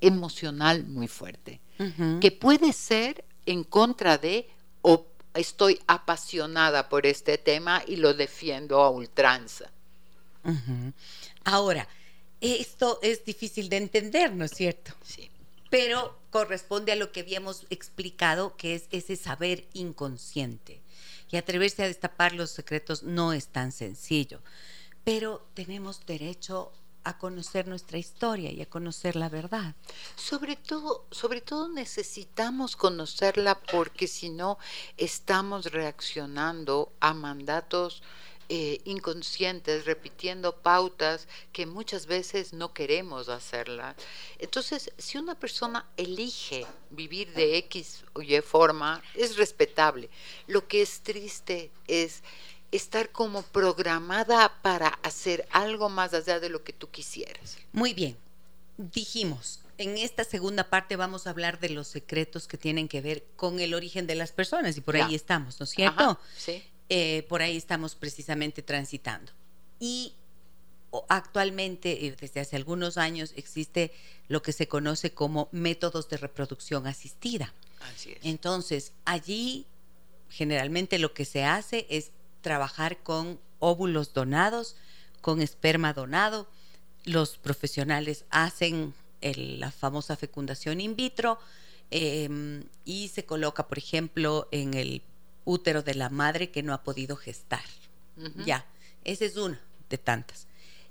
emocional 0.00 0.84
muy 0.86 1.08
fuerte, 1.08 1.60
que 2.20 2.30
puede 2.30 2.72
ser 2.72 3.24
en 3.46 3.64
contra 3.64 4.18
de 4.18 4.48
o 4.82 5.06
estoy 5.34 5.80
apasionada 5.86 6.88
por 6.88 7.06
este 7.06 7.36
tema 7.36 7.82
y 7.86 7.96
lo 7.96 8.14
defiendo 8.14 8.80
a 8.82 8.90
ultranza. 8.90 9.70
Ahora, 11.44 11.86
esto 12.52 12.98
es 13.02 13.24
difícil 13.24 13.68
de 13.68 13.78
entender, 13.78 14.32
¿no 14.32 14.44
es 14.44 14.52
cierto? 14.52 14.92
Sí. 15.04 15.30
Pero 15.70 16.18
corresponde 16.30 16.92
a 16.92 16.96
lo 16.96 17.10
que 17.12 17.20
habíamos 17.20 17.66
explicado, 17.70 18.56
que 18.56 18.74
es 18.74 18.84
ese 18.90 19.16
saber 19.16 19.66
inconsciente. 19.72 20.82
Y 21.30 21.36
atreverse 21.36 21.82
a 21.82 21.86
destapar 21.86 22.32
los 22.32 22.50
secretos 22.50 23.02
no 23.02 23.32
es 23.32 23.48
tan 23.48 23.72
sencillo. 23.72 24.40
Pero 25.04 25.46
tenemos 25.54 26.06
derecho 26.06 26.72
a 27.04 27.18
conocer 27.18 27.68
nuestra 27.68 27.98
historia 27.98 28.50
y 28.50 28.62
a 28.62 28.68
conocer 28.68 29.14
la 29.14 29.28
verdad. 29.28 29.74
Sobre 30.16 30.56
todo, 30.56 31.06
sobre 31.10 31.40
todo 31.40 31.68
necesitamos 31.68 32.76
conocerla 32.76 33.60
porque 33.60 34.08
si 34.08 34.30
no 34.30 34.58
estamos 34.96 35.66
reaccionando 35.66 36.92
a 37.00 37.14
mandatos 37.14 38.02
eh, 38.48 38.80
inconscientes, 38.84 39.84
repitiendo 39.84 40.54
pautas 40.56 41.28
que 41.52 41.66
muchas 41.66 42.06
veces 42.06 42.52
no 42.52 42.72
queremos 42.72 43.28
hacerlas. 43.28 43.96
Entonces, 44.38 44.92
si 44.98 45.18
una 45.18 45.34
persona 45.34 45.86
elige 45.96 46.66
vivir 46.90 47.32
de 47.32 47.56
X 47.58 48.04
o 48.12 48.22
Y 48.22 48.40
forma, 48.40 49.02
es 49.14 49.36
respetable. 49.36 50.10
Lo 50.46 50.68
que 50.68 50.82
es 50.82 51.00
triste 51.00 51.70
es 51.86 52.22
estar 52.70 53.10
como 53.12 53.42
programada 53.42 54.60
para 54.62 54.88
hacer 55.02 55.46
algo 55.50 55.88
más 55.88 56.12
allá 56.12 56.40
de 56.40 56.48
lo 56.48 56.64
que 56.64 56.72
tú 56.72 56.90
quisieras. 56.90 57.56
Muy 57.72 57.94
bien, 57.94 58.16
dijimos, 58.76 59.60
en 59.78 59.98
esta 59.98 60.24
segunda 60.24 60.64
parte 60.64 60.96
vamos 60.96 61.26
a 61.26 61.30
hablar 61.30 61.60
de 61.60 61.70
los 61.70 61.88
secretos 61.88 62.46
que 62.46 62.58
tienen 62.58 62.88
que 62.88 63.00
ver 63.00 63.24
con 63.36 63.60
el 63.60 63.74
origen 63.74 64.06
de 64.06 64.14
las 64.14 64.32
personas 64.32 64.76
y 64.76 64.80
por 64.80 64.96
ahí 64.96 65.14
estamos, 65.14 65.58
¿no 65.60 65.64
es 65.64 65.70
cierto? 65.70 66.18
sí. 66.36 66.62
Eh, 66.88 67.24
por 67.28 67.42
ahí 67.42 67.56
estamos 67.56 67.94
precisamente 67.94 68.62
transitando. 68.62 69.32
Y 69.80 70.14
actualmente, 71.08 72.06
eh, 72.06 72.16
desde 72.20 72.40
hace 72.40 72.56
algunos 72.56 72.96
años, 72.98 73.32
existe 73.36 73.92
lo 74.28 74.42
que 74.42 74.52
se 74.52 74.68
conoce 74.68 75.12
como 75.12 75.48
métodos 75.52 76.08
de 76.08 76.16
reproducción 76.16 76.86
asistida. 76.86 77.52
Así 77.80 78.12
es. 78.12 78.18
Entonces, 78.22 78.92
allí 79.04 79.66
generalmente 80.28 80.98
lo 80.98 81.14
que 81.14 81.24
se 81.24 81.44
hace 81.44 81.86
es 81.88 82.10
trabajar 82.40 83.02
con 83.02 83.38
óvulos 83.58 84.12
donados, 84.12 84.76
con 85.20 85.40
esperma 85.40 85.92
donado. 85.92 86.48
Los 87.04 87.38
profesionales 87.38 88.24
hacen 88.30 88.94
la 89.22 89.70
famosa 89.70 90.16
fecundación 90.16 90.80
in 90.80 90.96
vitro 90.96 91.38
em, 91.90 92.64
y 92.84 93.08
se 93.08 93.24
coloca, 93.24 93.68
por 93.68 93.78
ejemplo, 93.78 94.48
en 94.50 94.74
el 94.74 95.02
útero 95.44 95.82
de 95.82 95.94
la 95.94 96.10
madre 96.10 96.50
que 96.50 96.62
no 96.62 96.72
ha 96.72 96.82
podido 96.82 97.16
gestar. 97.16 97.64
Ya, 98.46 98.64
ese 99.02 99.26
es 99.26 99.36
uno 99.36 99.58
de 99.90 99.98
tantas. 99.98 100.46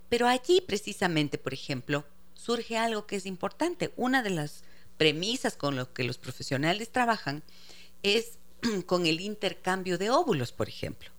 Pero 0.10 0.28
allí 0.28 0.62
precisamente, 0.62 1.38
por 1.38 1.54
ejemplo, 1.54 2.06
surge 2.36 2.78
algo 2.78 3.08
que 3.08 3.16
es 3.16 3.26
importante. 3.26 3.94
Una 3.96 4.22
de 4.22 4.30
las 4.30 4.64
premisas 4.98 5.56
con 5.56 5.76
lo 5.76 5.94
que 5.94 6.04
los 6.04 6.18
profesionales 6.18 6.92
trabajan 6.92 7.44
es 8.04 8.38
con 8.86 9.06
el 9.06 9.22
intercambio 9.22 9.98
de 9.98 10.10
óvulos, 10.10 10.52
por 10.52 10.68
ejemplo. 10.68 11.10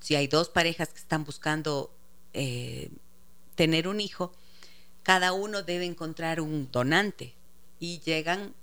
Si 0.00 0.14
hay 0.14 0.26
dos 0.26 0.48
parejas 0.48 0.88
que 0.88 0.98
están 0.98 1.24
buscando 1.24 1.94
eh, 2.32 2.90
tener 3.54 3.86
un 3.86 4.00
hijo, 4.00 4.32
cada 5.02 5.32
uno 5.32 5.62
debe 5.62 5.84
encontrar 5.84 6.40
un 6.40 6.70
donante 6.72 7.34
y 7.78 8.00
llegan 8.00 8.54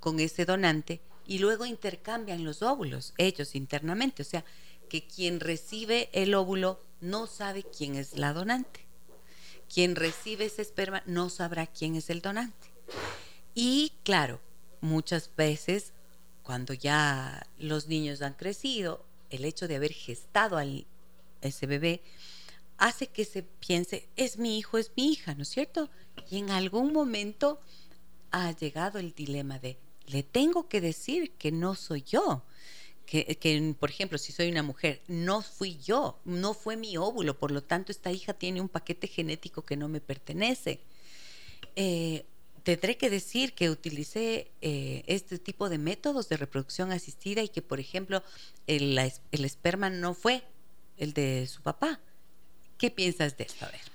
con 0.00 0.18
ese 0.18 0.44
donante 0.44 1.00
y 1.26 1.38
luego 1.38 1.66
intercambian 1.66 2.44
los 2.44 2.62
óvulos 2.62 3.14
ellos 3.18 3.54
internamente. 3.54 4.22
O 4.22 4.24
sea, 4.24 4.44
que 4.88 5.06
quien 5.06 5.40
recibe 5.40 6.10
el 6.12 6.34
óvulo 6.34 6.80
no 7.00 7.26
sabe 7.26 7.64
quién 7.64 7.96
es 7.96 8.18
la 8.18 8.32
donante. 8.32 8.80
Quien 9.72 9.96
recibe 9.96 10.46
ese 10.46 10.62
esperma 10.62 11.02
no 11.06 11.30
sabrá 11.30 11.66
quién 11.66 11.96
es 11.96 12.10
el 12.10 12.20
donante. 12.20 12.68
Y 13.54 13.92
claro, 14.04 14.40
muchas 14.80 15.30
veces 15.34 15.92
cuando 16.42 16.74
ya 16.74 17.46
los 17.58 17.86
niños 17.86 18.20
han 18.22 18.34
crecido, 18.34 19.04
el 19.30 19.44
hecho 19.44 19.68
de 19.68 19.76
haber 19.76 19.92
gestado 19.92 20.58
a 20.58 20.64
ese 21.40 21.66
bebé 21.66 22.02
hace 22.78 23.06
que 23.06 23.24
se 23.24 23.42
piense, 23.42 24.08
es 24.16 24.38
mi 24.38 24.58
hijo, 24.58 24.76
es 24.76 24.90
mi 24.96 25.12
hija, 25.12 25.34
¿no 25.34 25.42
es 25.42 25.48
cierto? 25.48 25.88
Y 26.30 26.38
en 26.38 26.50
algún 26.50 26.92
momento 26.92 27.60
ha 28.30 28.50
llegado 28.52 28.98
el 28.98 29.14
dilema 29.14 29.58
de, 29.58 29.78
le 30.06 30.22
tengo 30.22 30.68
que 30.68 30.80
decir 30.80 31.32
que 31.32 31.52
no 31.52 31.74
soy 31.74 32.02
yo. 32.02 32.42
Que, 33.06 33.76
por 33.78 33.90
ejemplo, 33.90 34.16
si 34.16 34.32
soy 34.32 34.48
una 34.48 34.62
mujer, 34.62 35.02
no 35.06 35.42
fui 35.42 35.76
yo, 35.78 36.18
no 36.24 36.54
fue 36.54 36.76
mi 36.76 36.96
óvulo, 36.96 37.38
por 37.38 37.50
lo 37.50 37.62
tanto 37.62 37.92
esta 37.92 38.10
hija 38.10 38.32
tiene 38.32 38.62
un 38.62 38.70
paquete 38.70 39.06
genético 39.06 39.62
que 39.62 39.76
no 39.76 39.86
me 39.88 40.00
pertenece. 40.00 40.80
Eh, 41.76 42.24
tendré 42.62 42.96
que 42.96 43.10
decir 43.10 43.52
que 43.52 43.68
utilicé 43.68 44.50
eh, 44.62 45.02
este 45.08 45.38
tipo 45.38 45.68
de 45.68 45.76
métodos 45.76 46.30
de 46.30 46.38
reproducción 46.38 46.90
asistida 46.90 47.42
y 47.42 47.50
que, 47.50 47.60
por 47.60 47.80
ejemplo, 47.80 48.22
el, 48.66 48.96
el 48.96 49.44
esperma 49.44 49.90
no 49.90 50.14
fue 50.14 50.42
el 50.96 51.12
de 51.12 51.46
su 51.48 51.60
papá. 51.60 52.00
¿Qué 52.78 52.90
piensas 52.90 53.36
de 53.36 53.44
esto? 53.44 53.66
A 53.66 53.70
ver 53.70 53.91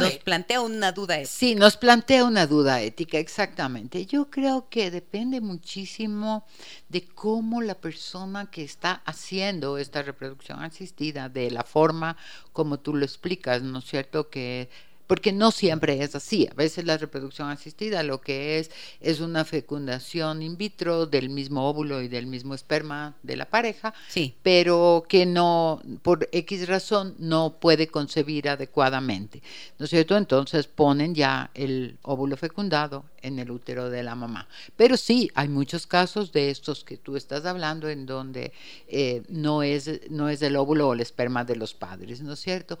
nos 0.00 0.18
plantea 0.18 0.60
una 0.60 0.92
duda 0.92 1.16
ética. 1.16 1.32
Sí, 1.32 1.54
nos 1.54 1.76
plantea 1.76 2.24
una 2.24 2.46
duda 2.46 2.80
ética, 2.80 3.18
exactamente. 3.18 4.06
Yo 4.06 4.30
creo 4.30 4.68
que 4.68 4.90
depende 4.90 5.40
muchísimo 5.40 6.46
de 6.88 7.06
cómo 7.06 7.62
la 7.62 7.74
persona 7.74 8.50
que 8.50 8.62
está 8.62 9.02
haciendo 9.04 9.78
esta 9.78 10.02
reproducción 10.02 10.62
asistida, 10.62 11.28
de 11.28 11.50
la 11.50 11.64
forma 11.64 12.16
como 12.52 12.78
tú 12.78 12.94
lo 12.94 13.04
explicas, 13.04 13.62
¿no 13.62 13.78
es 13.78 13.84
cierto? 13.84 14.30
Que 14.30 14.68
porque 15.06 15.32
no 15.32 15.50
siempre 15.50 16.02
es 16.02 16.14
así. 16.14 16.48
A 16.50 16.54
veces 16.54 16.84
la 16.84 16.96
reproducción 16.96 17.48
asistida 17.48 18.02
lo 18.02 18.20
que 18.20 18.58
es 18.58 18.70
es 19.00 19.20
una 19.20 19.44
fecundación 19.44 20.42
in 20.42 20.56
vitro 20.56 21.06
del 21.06 21.28
mismo 21.28 21.68
óvulo 21.68 22.00
y 22.02 22.08
del 22.08 22.26
mismo 22.26 22.54
esperma 22.54 23.16
de 23.22 23.36
la 23.36 23.46
pareja, 23.46 23.94
sí. 24.08 24.34
pero 24.42 25.04
que 25.08 25.26
no, 25.26 25.82
por 26.02 26.28
X 26.32 26.68
razón, 26.68 27.14
no 27.18 27.58
puede 27.60 27.88
concebir 27.88 28.48
adecuadamente. 28.48 29.42
¿No 29.78 29.84
es 29.84 29.90
cierto? 29.90 30.16
Entonces 30.16 30.66
ponen 30.66 31.14
ya 31.14 31.50
el 31.54 31.98
óvulo 32.02 32.36
fecundado 32.36 33.04
en 33.22 33.38
el 33.38 33.50
útero 33.50 33.90
de 33.90 34.02
la 34.02 34.14
mamá. 34.14 34.48
Pero 34.76 34.96
sí, 34.96 35.30
hay 35.34 35.48
muchos 35.48 35.86
casos 35.86 36.32
de 36.32 36.50
estos 36.50 36.84
que 36.84 36.96
tú 36.96 37.16
estás 37.16 37.44
hablando 37.46 37.88
en 37.88 38.06
donde 38.06 38.52
eh, 38.88 39.22
no, 39.28 39.62
es, 39.62 40.10
no 40.10 40.28
es 40.28 40.42
el 40.42 40.56
óvulo 40.56 40.88
o 40.88 40.92
el 40.94 41.00
esperma 41.00 41.44
de 41.44 41.56
los 41.56 41.74
padres, 41.74 42.20
¿no 42.20 42.34
es 42.34 42.40
cierto? 42.40 42.78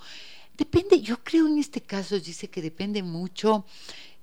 Depende, 0.56 1.00
yo 1.00 1.22
creo 1.22 1.46
en 1.46 1.58
este 1.58 1.80
caso, 1.80 2.18
dice 2.20 2.48
que 2.48 2.62
depende 2.62 3.02
mucho 3.02 3.64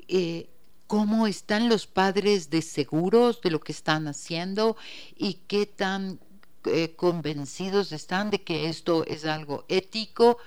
eh, 0.08 0.48
cómo 0.88 1.28
están 1.28 1.68
los 1.68 1.88
padres 1.88 2.50
de 2.50 2.62
seguros 2.62 3.42
de 3.42 3.52
lo 3.52 3.60
que 3.60 3.74
están 3.74 4.08
haciendo 4.08 4.78
y 5.18 5.40
qué 5.48 5.66
tan 5.66 6.20
eh, 6.66 6.94
convencidos 6.96 7.92
están 7.92 8.30
de 8.30 8.44
que 8.44 8.70
esto 8.70 9.06
es 9.06 9.26
algo 9.26 9.66
ético 9.68 10.38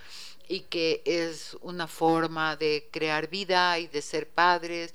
y 0.49 0.61
que 0.61 1.03
es 1.05 1.57
una 1.61 1.87
forma 1.87 2.57
de 2.57 2.89
crear 2.91 3.29
vida 3.29 3.79
y 3.79 3.87
de 3.87 4.01
ser 4.01 4.29
padres. 4.29 4.95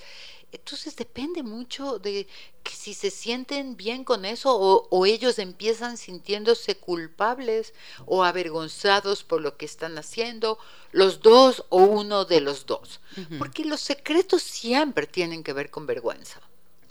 Entonces 0.51 0.95
depende 0.95 1.43
mucho 1.43 1.99
de 1.99 2.27
que 2.63 2.71
si 2.75 2.93
se 2.93 3.11
sienten 3.11 3.77
bien 3.77 4.03
con 4.03 4.25
eso 4.25 4.55
o, 4.55 5.05
ellos 5.05 5.37
empiezan 5.39 5.97
sintiéndose 5.97 6.75
culpables 6.75 7.73
o 8.05 8.23
avergonzados 8.23 9.23
por 9.23 9.41
lo 9.41 9.57
que 9.57 9.65
están 9.65 9.97
haciendo, 9.97 10.57
los 10.91 11.21
dos 11.21 11.65
o 11.69 11.83
uno 11.83 12.25
de 12.25 12.41
los 12.41 12.65
dos. 12.65 12.99
Porque 13.37 13.65
los 13.65 13.81
secretos 13.81 14.41
siempre 14.41 15.07
tienen 15.07 15.43
que 15.43 15.53
ver 15.53 15.69
con 15.69 15.85
vergüenza. 15.85 16.41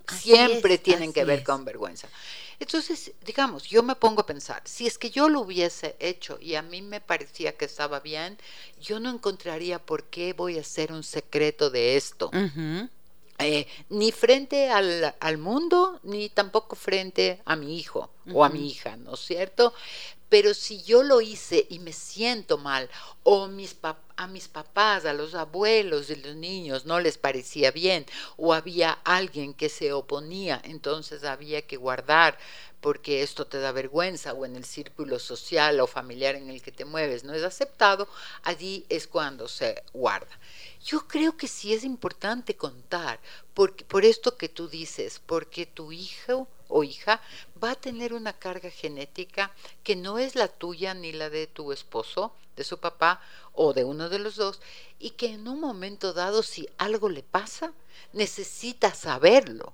siempre 0.09 0.79
tienen 0.79 1.13
que 1.13 1.25
ver 1.25 1.43
con 1.43 1.65
vergüenza. 1.65 2.09
Entonces, 2.61 3.13
digamos, 3.25 3.65
yo 3.65 3.83
me 3.83 3.95
pongo 3.95 4.23
a 4.23 4.27
pensar, 4.27 4.63
si 4.65 4.87
es 4.87 4.99
que 4.99 5.11
yo 5.11 5.29
lo 5.29 5.43
hubiese 5.43 5.97
hecho 6.01 6.39
y 6.41 6.57
a 6.57 6.63
mí 6.63 6.83
me 6.83 7.01
parecía 7.01 7.57
que 7.57 7.67
estaba 7.67 8.01
bien, 8.01 8.37
yo 8.81 8.99
no 8.99 9.11
encontraría 9.11 9.79
por 9.79 10.05
qué 10.05 10.33
voy 10.33 10.59
a 10.59 10.63
hacer 10.63 10.93
un 10.93 11.05
secreto 11.05 11.71
de 11.71 11.97
esto. 11.97 12.31
Eh, 13.41 13.69
ni 13.91 14.11
frente 14.11 14.69
al, 14.69 15.15
al, 15.21 15.39
mundo, 15.39 16.01
ni 16.03 16.29
tampoco 16.29 16.75
frente 16.75 17.41
a 17.45 17.55
mi 17.55 17.79
hijo 17.79 18.11
o 18.33 18.45
a 18.45 18.49
mi 18.49 18.69
hija, 18.69 18.97
¿no 18.97 19.15
es 19.15 19.21
cierto? 19.21 19.73
Pero 20.29 20.53
si 20.53 20.83
yo 20.83 21.03
lo 21.03 21.21
hice 21.21 21.67
y 21.71 21.79
me 21.79 21.93
siento 21.93 22.59
mal, 22.59 22.91
o 23.23 23.45
a 23.45 24.27
mis 24.27 24.49
papás, 24.49 25.05
a 25.07 25.13
los 25.15 25.35
abuelos 25.35 26.09
de 26.09 26.17
los 26.17 26.37
niños 26.37 26.85
no 26.85 27.01
les 27.01 27.17
parecía 27.17 27.71
bien, 27.71 28.05
o 28.37 28.53
había 28.53 28.93
alguien 29.05 29.55
que 29.55 29.69
se 29.69 29.93
oponía, 29.93 30.61
entonces 30.65 31.25
había 31.25 31.63
que 31.63 31.77
guardar 31.77 32.39
porque 32.81 33.23
esto 33.23 33.45
te 33.47 33.59
da 33.59 33.73
vergüenza, 33.73 34.35
o 34.35 34.45
en 34.45 34.55
el 34.55 34.65
círculo 34.65 35.19
social 35.19 35.81
o 35.81 35.87
familiar 35.87 36.37
en 36.37 36.49
el 36.49 36.63
que 36.63 36.71
te 36.71 36.85
mueves 36.85 37.25
no 37.25 37.35
es 37.35 37.43
aceptado, 37.43 38.07
allí 38.43 38.87
es 38.89 39.09
cuando 39.09 39.49
se 39.49 39.83
guarda. 39.93 40.39
Yo 40.85 41.09
creo 41.09 41.37
que 41.37 41.49
sí 41.49 41.73
es 41.73 41.83
importante 41.83 42.55
contar, 42.55 43.19
porque, 43.55 43.85
por 43.85 44.05
esto 44.05 44.37
que 44.37 44.49
tú 44.49 44.69
dices, 44.69 45.21
porque 45.25 45.67
tu 45.67 45.91
hijo 45.91 46.47
o 46.69 46.85
hija 46.85 47.21
va 47.63 47.73
a 47.73 47.81
tener 47.81 48.13
una 48.13 48.33
carga 48.33 48.71
genética 48.71 49.51
que 49.83 49.97
no 49.97 50.19
es 50.19 50.35
la 50.35 50.49
tuya 50.49 50.95
ni 50.95 51.13
la 51.13 51.31
de 51.31 51.47
tu 51.47 51.73
esposo, 51.73 52.33
de 52.57 52.65
su 52.65 52.79
papá 52.79 53.21
o 53.53 53.73
de 53.73 53.85
uno 53.85 54.09
de 54.09 54.19
los 54.19 54.37
dos, 54.37 54.61
y 54.99 55.11
que 55.11 55.33
en 55.33 55.49
un 55.49 55.61
momento 55.61 56.13
dado, 56.13 56.43
si 56.43 56.69
algo 56.79 57.09
le 57.09 57.23
pasa, 57.23 57.73
necesita 58.13 58.95
saberlo. 58.95 59.73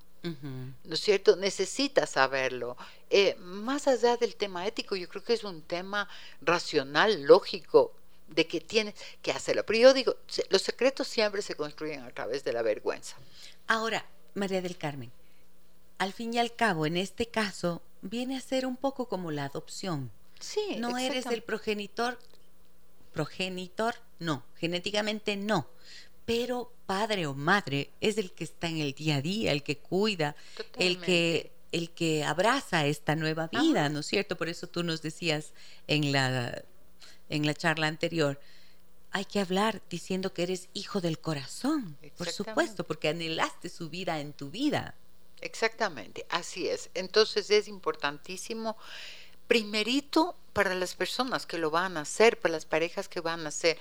¿No 0.83 0.95
es 0.95 1.01
cierto? 1.01 1.35
Necesita 1.35 2.07
saberlo. 2.07 2.77
Eh, 3.11 3.35
más 3.41 3.87
allá 3.87 4.17
del 4.17 4.35
tema 4.35 4.65
ético, 4.65 4.95
yo 4.95 5.07
creo 5.07 5.23
que 5.23 5.33
es 5.33 5.43
un 5.43 5.61
tema 5.61 6.09
racional, 6.41 7.21
lógico, 7.21 7.93
de 8.27 8.47
que 8.47 8.59
tienes 8.59 8.95
que 9.21 9.31
hacerlo. 9.31 9.63
Pero 9.67 9.79
yo 9.79 9.93
digo, 9.93 10.15
los 10.49 10.63
secretos 10.63 11.07
siempre 11.07 11.43
se 11.43 11.53
construyen 11.53 12.01
a 12.01 12.09
través 12.09 12.43
de 12.43 12.53
la 12.53 12.63
vergüenza. 12.63 13.17
Ahora, 13.67 14.03
María 14.33 14.63
del 14.63 14.77
Carmen, 14.77 15.11
al 15.97 16.13
fin 16.13 16.33
y 16.33 16.39
al 16.39 16.55
cabo, 16.55 16.85
en 16.85 16.97
este 16.97 17.27
caso, 17.27 17.81
viene 18.01 18.37
a 18.37 18.41
ser 18.41 18.65
un 18.65 18.77
poco 18.77 19.07
como 19.07 19.31
la 19.31 19.45
adopción. 19.45 20.11
Sí, 20.39 20.75
no 20.77 20.97
eres 20.97 21.25
el 21.27 21.41
progenitor, 21.41 22.19
progenitor, 23.13 23.95
no, 24.19 24.43
genéticamente 24.57 25.37
no, 25.37 25.67
pero 26.25 26.71
padre 26.85 27.27
o 27.27 27.33
madre 27.33 27.89
es 28.01 28.17
el 28.17 28.31
que 28.31 28.43
está 28.43 28.67
en 28.67 28.77
el 28.77 28.93
día 28.93 29.17
a 29.17 29.21
día, 29.21 29.51
el 29.51 29.63
que 29.63 29.77
cuida, 29.77 30.35
el 30.77 30.99
que 30.99 31.51
el 31.71 31.89
que 31.89 32.23
abraza 32.23 32.85
esta 32.85 33.15
nueva 33.17 33.47
vida, 33.47 33.89
¿no 33.89 33.99
es 33.99 34.05
cierto? 34.05 34.37
Por 34.37 34.47
eso 34.47 34.67
tú 34.67 34.83
nos 34.83 35.01
decías 35.01 35.53
en 35.87 36.11
la 36.11 36.63
en 37.29 37.45
la 37.45 37.53
charla 37.53 37.87
anterior, 37.87 38.39
hay 39.11 39.25
que 39.25 39.39
hablar 39.39 39.81
diciendo 39.89 40.33
que 40.33 40.43
eres 40.43 40.69
hijo 40.73 41.01
del 41.01 41.19
corazón, 41.19 41.97
por 42.17 42.29
supuesto, 42.29 42.85
porque 42.85 43.07
anhelaste 43.09 43.69
su 43.69 43.89
vida 43.89 44.19
en 44.19 44.33
tu 44.33 44.49
vida. 44.51 44.95
Exactamente, 45.41 46.25
así 46.29 46.67
es. 46.67 46.89
Entonces 46.93 47.49
es 47.49 47.67
importantísimo, 47.67 48.77
primerito, 49.47 50.35
para 50.53 50.73
las 50.75 50.95
personas 50.95 51.45
que 51.45 51.57
lo 51.57 51.69
van 51.69 51.97
a 51.97 52.01
hacer, 52.01 52.39
para 52.39 52.53
las 52.53 52.65
parejas 52.65 53.09
que 53.09 53.19
van 53.19 53.45
a 53.45 53.49
hacer 53.49 53.77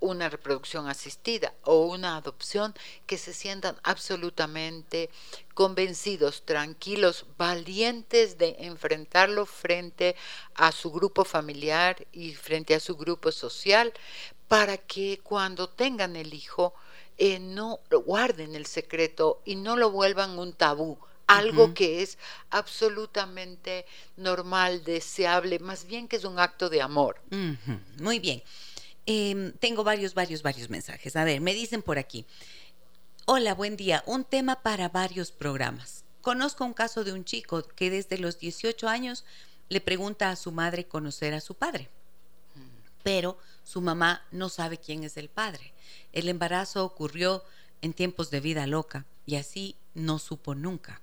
una 0.00 0.28
reproducción 0.30 0.88
asistida 0.88 1.54
o 1.62 1.84
una 1.86 2.16
adopción, 2.16 2.74
que 3.06 3.18
se 3.18 3.34
sientan 3.34 3.76
absolutamente 3.82 5.10
convencidos, 5.54 6.44
tranquilos, 6.44 7.26
valientes 7.36 8.38
de 8.38 8.56
enfrentarlo 8.60 9.46
frente 9.46 10.16
a 10.54 10.72
su 10.72 10.90
grupo 10.90 11.24
familiar 11.24 12.06
y 12.12 12.34
frente 12.34 12.74
a 12.74 12.80
su 12.80 12.96
grupo 12.96 13.30
social, 13.30 13.92
para 14.48 14.78
que 14.78 15.20
cuando 15.22 15.68
tengan 15.68 16.16
el 16.16 16.34
hijo 16.34 16.74
eh, 17.22 17.38
no 17.38 17.80
guarden 17.90 18.54
el 18.54 18.64
secreto 18.64 19.42
y 19.44 19.54
no 19.54 19.76
lo 19.76 19.90
vuelvan 19.90 20.38
un 20.38 20.54
tabú, 20.54 20.98
algo 21.26 21.74
que 21.74 22.00
es 22.00 22.16
absolutamente 22.48 23.84
normal, 24.16 24.82
deseable, 24.84 25.58
más 25.58 25.84
bien 25.84 26.08
que 26.08 26.16
es 26.16 26.24
un 26.24 26.38
acto 26.38 26.70
de 26.70 26.80
amor. 26.80 27.20
Muy 27.98 28.20
bien. 28.20 28.42
Em, 29.04 29.52
tengo 29.52 29.84
varios, 29.84 30.14
varios, 30.14 30.42
varios 30.42 30.70
mensajes. 30.70 31.14
A 31.14 31.24
ver, 31.24 31.42
me 31.42 31.52
dicen 31.52 31.82
por 31.82 31.98
aquí. 31.98 32.24
Hola, 33.26 33.54
buen 33.54 33.76
día. 33.76 34.02
Un 34.06 34.24
tema 34.24 34.62
para 34.62 34.88
varios 34.88 35.30
programas. 35.30 36.04
Conozco 36.22 36.64
un 36.64 36.72
caso 36.72 37.04
de 37.04 37.12
un 37.12 37.26
chico 37.26 37.62
que 37.62 37.90
desde 37.90 38.16
los 38.16 38.38
18 38.38 38.88
años 38.88 39.26
le 39.68 39.82
pregunta 39.82 40.30
a 40.30 40.36
su 40.36 40.52
madre 40.52 40.86
conocer 40.86 41.34
a 41.34 41.40
su 41.42 41.54
padre, 41.54 41.90
pero 43.02 43.38
su 43.62 43.80
mamá 43.80 44.26
no 44.30 44.48
sabe 44.48 44.78
quién 44.78 45.04
es 45.04 45.16
el 45.16 45.28
padre. 45.28 45.72
El 46.12 46.28
embarazo 46.28 46.84
ocurrió 46.84 47.44
en 47.82 47.92
tiempos 47.92 48.30
de 48.30 48.40
vida 48.40 48.66
loca 48.66 49.06
y 49.26 49.36
así 49.36 49.76
no 49.94 50.18
supo 50.18 50.54
nunca. 50.54 51.00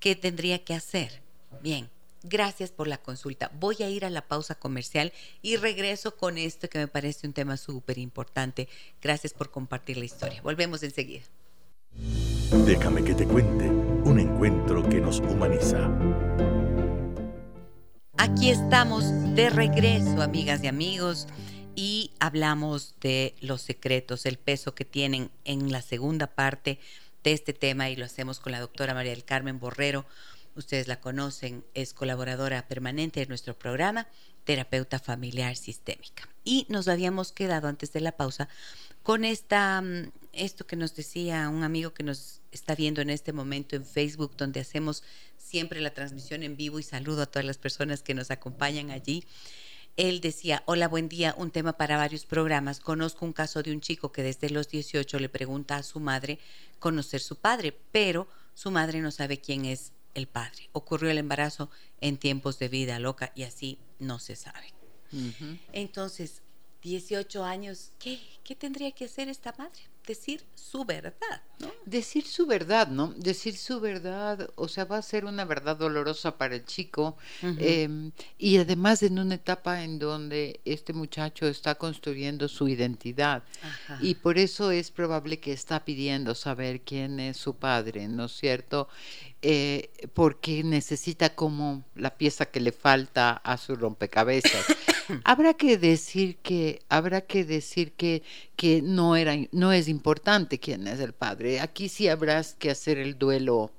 ¿Qué 0.00 0.16
tendría 0.16 0.64
que 0.64 0.74
hacer? 0.74 1.22
Bien, 1.60 1.90
Gracias 2.24 2.70
por 2.70 2.88
la 2.88 2.98
consulta. 2.98 3.50
Voy 3.58 3.76
a 3.80 3.88
ir 3.88 4.04
a 4.04 4.10
la 4.10 4.26
pausa 4.26 4.56
comercial 4.56 5.12
y 5.40 5.56
regreso 5.56 6.16
con 6.16 6.36
esto 6.36 6.68
que 6.68 6.78
me 6.78 6.88
parece 6.88 7.26
un 7.26 7.32
tema 7.32 7.56
súper 7.56 7.98
importante. 7.98 8.68
Gracias 9.00 9.32
por 9.32 9.50
compartir 9.50 9.96
la 9.98 10.04
historia. 10.04 10.42
Volvemos 10.42 10.82
enseguida. 10.82 11.24
Déjame 12.66 13.04
que 13.04 13.14
te 13.14 13.26
cuente 13.26 13.68
un 13.68 14.18
encuentro 14.18 14.88
que 14.88 15.00
nos 15.00 15.20
humaniza. 15.20 15.88
Aquí 18.20 18.50
estamos 18.50 19.04
de 19.36 19.48
regreso, 19.48 20.22
amigas 20.22 20.62
y 20.64 20.66
amigos, 20.66 21.28
y 21.76 22.10
hablamos 22.18 22.96
de 23.00 23.36
los 23.40 23.62
secretos, 23.62 24.26
el 24.26 24.38
peso 24.38 24.74
que 24.74 24.84
tienen 24.84 25.30
en 25.44 25.70
la 25.70 25.82
segunda 25.82 26.26
parte 26.26 26.80
de 27.22 27.32
este 27.32 27.52
tema 27.52 27.90
y 27.90 27.96
lo 27.96 28.04
hacemos 28.04 28.40
con 28.40 28.50
la 28.50 28.60
doctora 28.60 28.92
María 28.92 29.12
del 29.12 29.24
Carmen 29.24 29.60
Borrero 29.60 30.04
ustedes 30.58 30.88
la 30.88 31.00
conocen, 31.00 31.64
es 31.74 31.94
colaboradora 31.94 32.66
permanente 32.68 33.20
de 33.20 33.26
nuestro 33.26 33.58
programa, 33.58 34.08
terapeuta 34.44 34.98
familiar 34.98 35.56
sistémica. 35.56 36.28
Y 36.44 36.66
nos 36.68 36.88
habíamos 36.88 37.32
quedado 37.32 37.68
antes 37.68 37.92
de 37.92 38.00
la 38.00 38.12
pausa 38.12 38.48
con 39.02 39.24
esta, 39.24 39.80
mm, 39.80 40.10
esto 40.32 40.66
que 40.66 40.76
nos 40.76 40.94
decía 40.94 41.48
un 41.48 41.62
amigo 41.62 41.94
que 41.94 42.02
nos 42.02 42.40
está 42.50 42.74
viendo 42.74 43.00
en 43.00 43.10
este 43.10 43.32
momento 43.32 43.76
en 43.76 43.84
Facebook, 43.84 44.36
donde 44.36 44.60
hacemos 44.60 45.02
siempre 45.48 45.80
la 45.80 45.94
transmisión 45.94 46.42
en 46.42 46.56
vivo 46.56 46.78
y 46.78 46.82
saludo 46.82 47.22
a 47.22 47.26
todas 47.26 47.46
las 47.46 47.58
personas 47.58 48.02
que 48.02 48.14
nos 48.14 48.30
acompañan 48.30 48.90
allí. 48.90 49.24
Él 49.96 50.20
decía, 50.20 50.62
hola, 50.66 50.86
buen 50.86 51.08
día, 51.08 51.34
un 51.38 51.50
tema 51.50 51.72
para 51.72 51.96
varios 51.96 52.24
programas. 52.24 52.78
Conozco 52.78 53.24
un 53.24 53.32
caso 53.32 53.62
de 53.62 53.72
un 53.72 53.80
chico 53.80 54.12
que 54.12 54.22
desde 54.22 54.50
los 54.50 54.68
18 54.68 55.18
le 55.18 55.28
pregunta 55.28 55.76
a 55.76 55.82
su 55.82 55.98
madre 56.00 56.38
conocer 56.78 57.20
su 57.20 57.36
padre, 57.36 57.76
pero 57.90 58.28
su 58.54 58.70
madre 58.70 59.00
no 59.00 59.10
sabe 59.10 59.40
quién 59.40 59.64
es 59.64 59.92
el 60.14 60.28
padre. 60.28 60.68
Ocurrió 60.72 61.10
el 61.10 61.18
embarazo 61.18 61.70
en 62.00 62.18
tiempos 62.18 62.58
de 62.58 62.68
vida 62.68 62.98
loca 62.98 63.32
y 63.34 63.42
así 63.42 63.78
no 63.98 64.18
se 64.18 64.36
sabe. 64.36 64.72
Entonces, 65.72 66.42
18 66.82 67.44
años, 67.44 67.90
¿qué, 67.98 68.20
¿qué 68.44 68.54
tendría 68.54 68.92
que 68.92 69.06
hacer 69.06 69.28
esta 69.28 69.54
madre? 69.58 69.80
Decir 70.06 70.42
su 70.54 70.86
verdad, 70.86 71.42
¿no? 71.58 71.70
Decir 71.84 72.26
su 72.26 72.46
verdad, 72.46 72.88
¿no? 72.88 73.12
Decir 73.14 73.56
su 73.56 73.78
verdad, 73.78 74.48
o 74.54 74.66
sea, 74.66 74.86
va 74.86 74.96
a 74.96 75.02
ser 75.02 75.26
una 75.26 75.44
verdad 75.44 75.76
dolorosa 75.76 76.38
para 76.38 76.54
el 76.54 76.64
chico 76.64 77.18
em, 77.42 78.12
y 78.38 78.56
además 78.56 79.02
en 79.02 79.18
una 79.18 79.34
etapa 79.34 79.82
en 79.82 79.98
donde 79.98 80.60
este 80.64 80.94
muchacho 80.94 81.46
está 81.46 81.74
construyendo 81.74 82.48
su 82.48 82.68
identidad 82.68 83.42
y 84.00 84.14
por 84.14 84.38
eso 84.38 84.70
es 84.70 84.90
probable 84.90 85.40
que 85.40 85.52
está 85.52 85.84
pidiendo 85.84 86.34
saber 86.34 86.80
quién 86.80 87.20
es 87.20 87.36
su 87.36 87.56
padre, 87.56 88.08
¿no 88.08 88.26
es 88.26 88.32
cierto? 88.32 88.88
Eh, 89.42 89.90
porque 90.14 90.64
necesita 90.64 91.34
como 91.34 91.84
la 91.94 92.16
pieza 92.16 92.46
que 92.46 92.60
le 92.60 92.72
falta 92.72 93.32
a 93.32 93.58
su 93.58 93.76
rompecabezas. 93.76 94.64
habrá 95.24 95.54
que 95.54 95.78
decir 95.78 96.36
que 96.36 96.82
habrá 96.88 97.20
que 97.22 97.44
decir 97.44 97.92
que, 97.92 98.22
que 98.56 98.82
no 98.82 99.16
era 99.16 99.34
no 99.52 99.72
es 99.72 99.88
importante 99.88 100.58
quién 100.58 100.86
es 100.86 101.00
el 101.00 101.12
padre. 101.12 101.60
Aquí 101.60 101.88
sí 101.88 102.08
habrá 102.08 102.42
que 102.58 102.70
hacer 102.70 102.98
el 102.98 103.18
duelo 103.18 103.70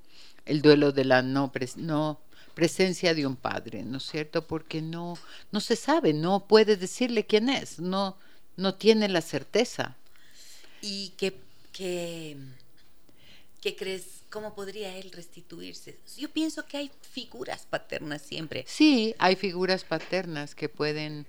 el 0.46 0.62
duelo 0.62 0.92
de 0.92 1.06
la 1.06 1.22
no, 1.22 1.52
no 1.78 2.20
presencia 2.56 3.14
de 3.14 3.28
un 3.28 3.36
padre, 3.36 3.84
¿no 3.84 3.98
es 3.98 4.04
cierto? 4.04 4.46
Porque 4.48 4.82
no 4.82 5.18
no 5.52 5.60
se 5.60 5.76
sabe, 5.76 6.14
no 6.14 6.48
puede 6.48 6.76
decirle 6.76 7.26
quién 7.26 7.50
es, 7.50 7.80
no 7.80 8.18
no 8.58 8.76
tiene 8.76 9.08
la 9.10 9.22
certeza. 9.22 9.96
Y 10.82 11.10
que 11.18 11.36
que 11.72 12.38
¿qué 13.62 13.76
crees 13.76 14.20
¿cómo 14.30 14.54
podría 14.54 14.96
él 14.96 15.12
restituirse? 15.12 15.98
Yo 16.18 16.30
pienso 16.30 16.66
que 16.66 16.78
hay 16.78 16.92
figuras 17.02 17.66
paternas 17.70 18.22
siempre. 18.22 18.64
Sí, 18.68 19.16
hay 19.18 19.36
figuras 19.36 19.84
paternas 19.84 20.56
que 20.56 20.70
pueden, 20.70 21.26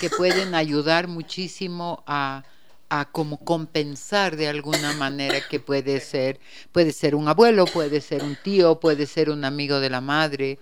que 0.00 0.10
pueden 0.10 0.54
ayudar 0.54 1.08
muchísimo 1.08 2.02
a, 2.06 2.44
a 2.88 3.08
como 3.10 3.38
compensar 3.38 4.36
de 4.36 4.48
alguna 4.48 4.92
manera 4.94 5.46
que 5.48 5.60
puede 5.60 6.00
ser, 6.00 6.40
puede 6.72 6.92
ser 6.92 7.14
un 7.14 7.28
abuelo, 7.28 7.64
puede 7.64 8.00
ser 8.00 8.22
un 8.22 8.36
tío, 8.42 8.80
puede 8.80 9.06
ser 9.06 9.30
un 9.30 9.44
amigo 9.44 9.80
de 9.80 9.90
la 9.90 10.00
madre, 10.00 10.58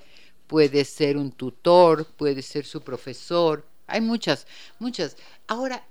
puede 0.46 0.84
ser 0.84 1.16
un 1.16 1.32
tutor, 1.32 2.06
puede 2.06 2.42
ser 2.42 2.66
su 2.66 2.82
profesor. 2.82 3.66
Hay 3.86 4.00
muchas, 4.00 4.46
muchas. 4.78 5.16
Ahora, 5.46 5.84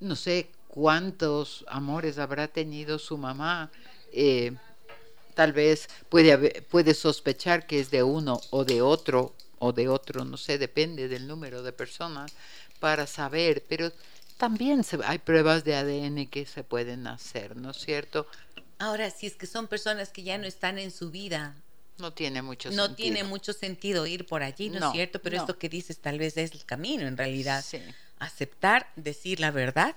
no 0.00 0.16
sé 0.16 0.50
cuántos 0.68 1.64
amores 1.68 2.18
habrá 2.18 2.46
tenido 2.48 2.98
su 2.98 3.18
mamá. 3.18 3.70
Eh, 4.12 4.52
tal 5.34 5.52
vez 5.52 5.88
puede, 6.08 6.62
puede 6.62 6.94
sospechar 6.94 7.66
que 7.66 7.80
es 7.80 7.90
de 7.90 8.02
uno 8.02 8.40
o 8.50 8.64
de 8.64 8.82
otro, 8.82 9.34
o 9.58 9.72
de 9.72 9.88
otro, 9.88 10.24
no 10.24 10.36
sé, 10.36 10.58
depende 10.58 11.08
del 11.08 11.26
número 11.26 11.62
de 11.62 11.72
personas 11.72 12.32
para 12.80 13.06
saber, 13.06 13.62
pero 13.68 13.92
también 14.38 14.82
se, 14.84 14.98
hay 15.04 15.18
pruebas 15.18 15.64
de 15.64 15.74
ADN 15.76 16.26
que 16.28 16.46
se 16.46 16.64
pueden 16.64 17.06
hacer, 17.06 17.56
¿no 17.56 17.70
es 17.70 17.76
cierto? 17.76 18.26
Ahora, 18.78 19.10
si 19.10 19.26
es 19.26 19.34
que 19.34 19.46
son 19.46 19.68
personas 19.68 20.08
que 20.08 20.22
ya 20.22 20.38
no 20.38 20.46
están 20.46 20.78
en 20.78 20.90
su 20.90 21.10
vida, 21.10 21.54
no 21.98 22.14
tiene 22.14 22.40
mucho 22.40 22.70
no 22.70 22.94
tiene 22.94 23.24
mucho 23.24 23.52
sentido 23.52 24.06
ir 24.06 24.26
por 24.26 24.42
allí, 24.42 24.70
¿no, 24.70 24.86
es 24.86 24.92
cierto? 24.92 25.20
Pero 25.20 25.36
esto 25.36 25.58
que 25.58 25.68
dices 25.68 25.98
tal 25.98 26.18
vez 26.18 26.38
es 26.38 26.52
el 26.52 26.64
camino 26.64 27.06
en 27.06 27.18
realidad. 27.18 27.62
Aceptar, 28.18 28.90
decir 28.96 29.40
la 29.40 29.50
verdad. 29.50 29.94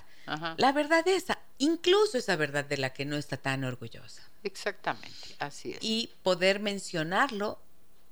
La 0.58 0.72
verdad 0.72 1.08
esa, 1.08 1.40
incluso 1.58 2.18
esa 2.18 2.36
verdad 2.36 2.66
de 2.66 2.78
la 2.78 2.94
que 2.94 3.06
no 3.06 3.18
está 3.18 3.38
tan 3.38 3.64
orgullosa. 3.64 4.24
Exactamente, 4.44 5.36
así 5.40 5.72
es. 5.72 5.78
Y 5.82 6.12
poder 6.24 6.60
mencionarlo 6.60 7.60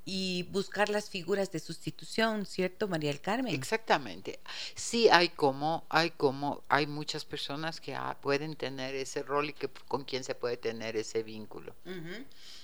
y 0.04 0.44
buscar 0.52 0.90
las 0.90 1.10
figuras 1.10 1.52
de 1.52 1.60
sustitución, 1.60 2.46
¿cierto, 2.46 2.88
María 2.88 3.12
del 3.12 3.22
Carmen? 3.22 3.54
Exactamente. 3.54 4.40
Sí 4.76 5.10
hay 5.10 5.30
como, 5.30 5.86
hay 5.90 6.12
como, 6.12 6.64
hay 6.70 6.88
muchas 6.88 7.24
personas 7.24 7.80
que 7.80 7.96
ah, 7.96 8.18
pueden 8.20 8.56
tener 8.56 8.96
ese 8.96 9.24
rol 9.24 9.50
y 9.50 9.54
que 9.54 9.70
con 9.88 10.04
quien 10.04 10.24
se 10.24 10.34
puede 10.36 10.58
tener 10.58 10.98
ese 10.98 11.24
vínculo. 11.24 11.76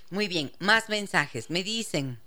Muy 0.10 0.28
bien, 0.28 0.52
más 0.60 0.90
mensajes. 0.90 1.50
Me 1.50 1.64
dicen, 1.64 2.20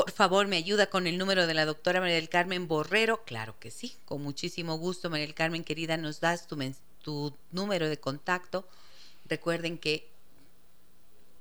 por 0.00 0.12
favor, 0.12 0.46
me 0.46 0.56
ayuda 0.56 0.88
con 0.88 1.06
el 1.06 1.18
número 1.18 1.46
de 1.46 1.52
la 1.52 1.66
doctora 1.66 2.00
María 2.00 2.14
del 2.14 2.30
Carmen 2.30 2.66
Borrero. 2.66 3.22
Claro 3.24 3.58
que 3.58 3.70
sí, 3.70 3.98
con 4.06 4.22
muchísimo 4.22 4.78
gusto, 4.78 5.10
María 5.10 5.26
del 5.26 5.34
Carmen, 5.34 5.62
querida, 5.62 5.98
nos 5.98 6.20
das 6.20 6.46
tu, 6.46 6.56
tu 7.02 7.36
número 7.50 7.86
de 7.86 8.00
contacto. 8.00 8.66
Recuerden 9.26 9.76
que 9.76 10.08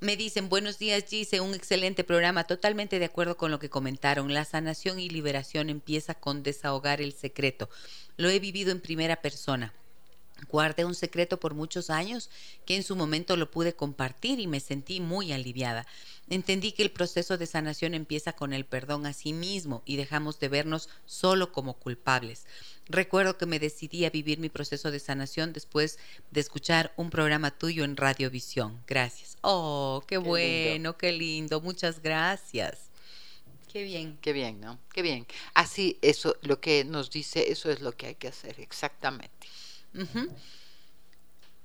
Me 0.00 0.16
dicen, 0.16 0.48
buenos 0.48 0.78
días 0.78 1.04
Gise, 1.08 1.40
un 1.40 1.54
excelente 1.54 2.04
programa, 2.04 2.44
totalmente 2.44 2.98
de 2.98 3.04
acuerdo 3.06 3.36
con 3.36 3.50
lo 3.50 3.58
que 3.58 3.70
comentaron. 3.70 4.34
La 4.34 4.44
sanación 4.44 4.98
y 4.98 5.08
liberación 5.08 5.70
empieza 5.70 6.14
con 6.14 6.42
desahogar 6.42 7.00
el 7.00 7.12
secreto. 7.12 7.70
Lo 8.16 8.28
he 8.28 8.38
vivido 8.38 8.70
en 8.70 8.80
primera 8.80 9.22
persona. 9.22 9.72
Guardé 10.48 10.84
un 10.84 10.94
secreto 10.94 11.38
por 11.38 11.54
muchos 11.54 11.90
años 11.90 12.28
que 12.66 12.76
en 12.76 12.82
su 12.82 12.96
momento 12.96 13.36
lo 13.36 13.50
pude 13.50 13.74
compartir 13.74 14.40
y 14.40 14.46
me 14.46 14.60
sentí 14.60 15.00
muy 15.00 15.32
aliviada. 15.32 15.86
Entendí 16.28 16.72
que 16.72 16.82
el 16.82 16.90
proceso 16.90 17.38
de 17.38 17.46
sanación 17.46 17.94
empieza 17.94 18.32
con 18.32 18.52
el 18.52 18.64
perdón 18.64 19.06
a 19.06 19.12
sí 19.12 19.32
mismo 19.32 19.82
y 19.84 19.96
dejamos 19.96 20.40
de 20.40 20.48
vernos 20.48 20.88
solo 21.06 21.52
como 21.52 21.74
culpables. 21.74 22.46
Recuerdo 22.86 23.38
que 23.38 23.46
me 23.46 23.58
decidí 23.58 24.04
a 24.04 24.10
vivir 24.10 24.38
mi 24.38 24.48
proceso 24.48 24.90
de 24.90 25.00
sanación 25.00 25.52
después 25.52 25.98
de 26.30 26.40
escuchar 26.40 26.92
un 26.96 27.10
programa 27.10 27.50
tuyo 27.50 27.84
en 27.84 27.96
Radiovisión. 27.96 28.82
Gracias. 28.86 29.36
Oh, 29.42 30.02
qué, 30.06 30.18
bueno, 30.18 30.96
qué 30.96 31.12
lindo. 31.12 31.60
Muchas 31.60 32.02
gracias. 32.02 32.90
Qué 33.72 33.82
bien. 33.82 34.18
Qué 34.20 34.32
bien, 34.32 34.60
¿no? 34.60 34.78
Qué 34.92 35.02
bien. 35.02 35.26
Así, 35.52 35.98
eso, 36.00 36.36
lo 36.42 36.60
que 36.60 36.84
nos 36.84 37.10
dice, 37.10 37.50
eso 37.50 37.70
es 37.70 37.80
lo 37.80 37.96
que 37.96 38.06
hay 38.06 38.14
que 38.14 38.28
hacer, 38.28 38.60
exactamente. 38.60 39.48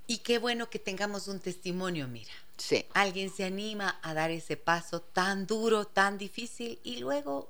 Y 0.07 0.19
qué 0.19 0.39
bueno 0.39 0.69
que 0.69 0.79
tengamos 0.79 1.27
un 1.27 1.39
testimonio, 1.39 2.07
mira. 2.07 2.31
Sí. 2.57 2.85
Alguien 2.93 3.29
se 3.29 3.45
anima 3.45 3.99
a 4.01 4.13
dar 4.13 4.31
ese 4.31 4.57
paso 4.57 5.01
tan 5.01 5.47
duro, 5.47 5.85
tan 5.85 6.17
difícil 6.17 6.79
y 6.83 6.97
luego 6.97 7.49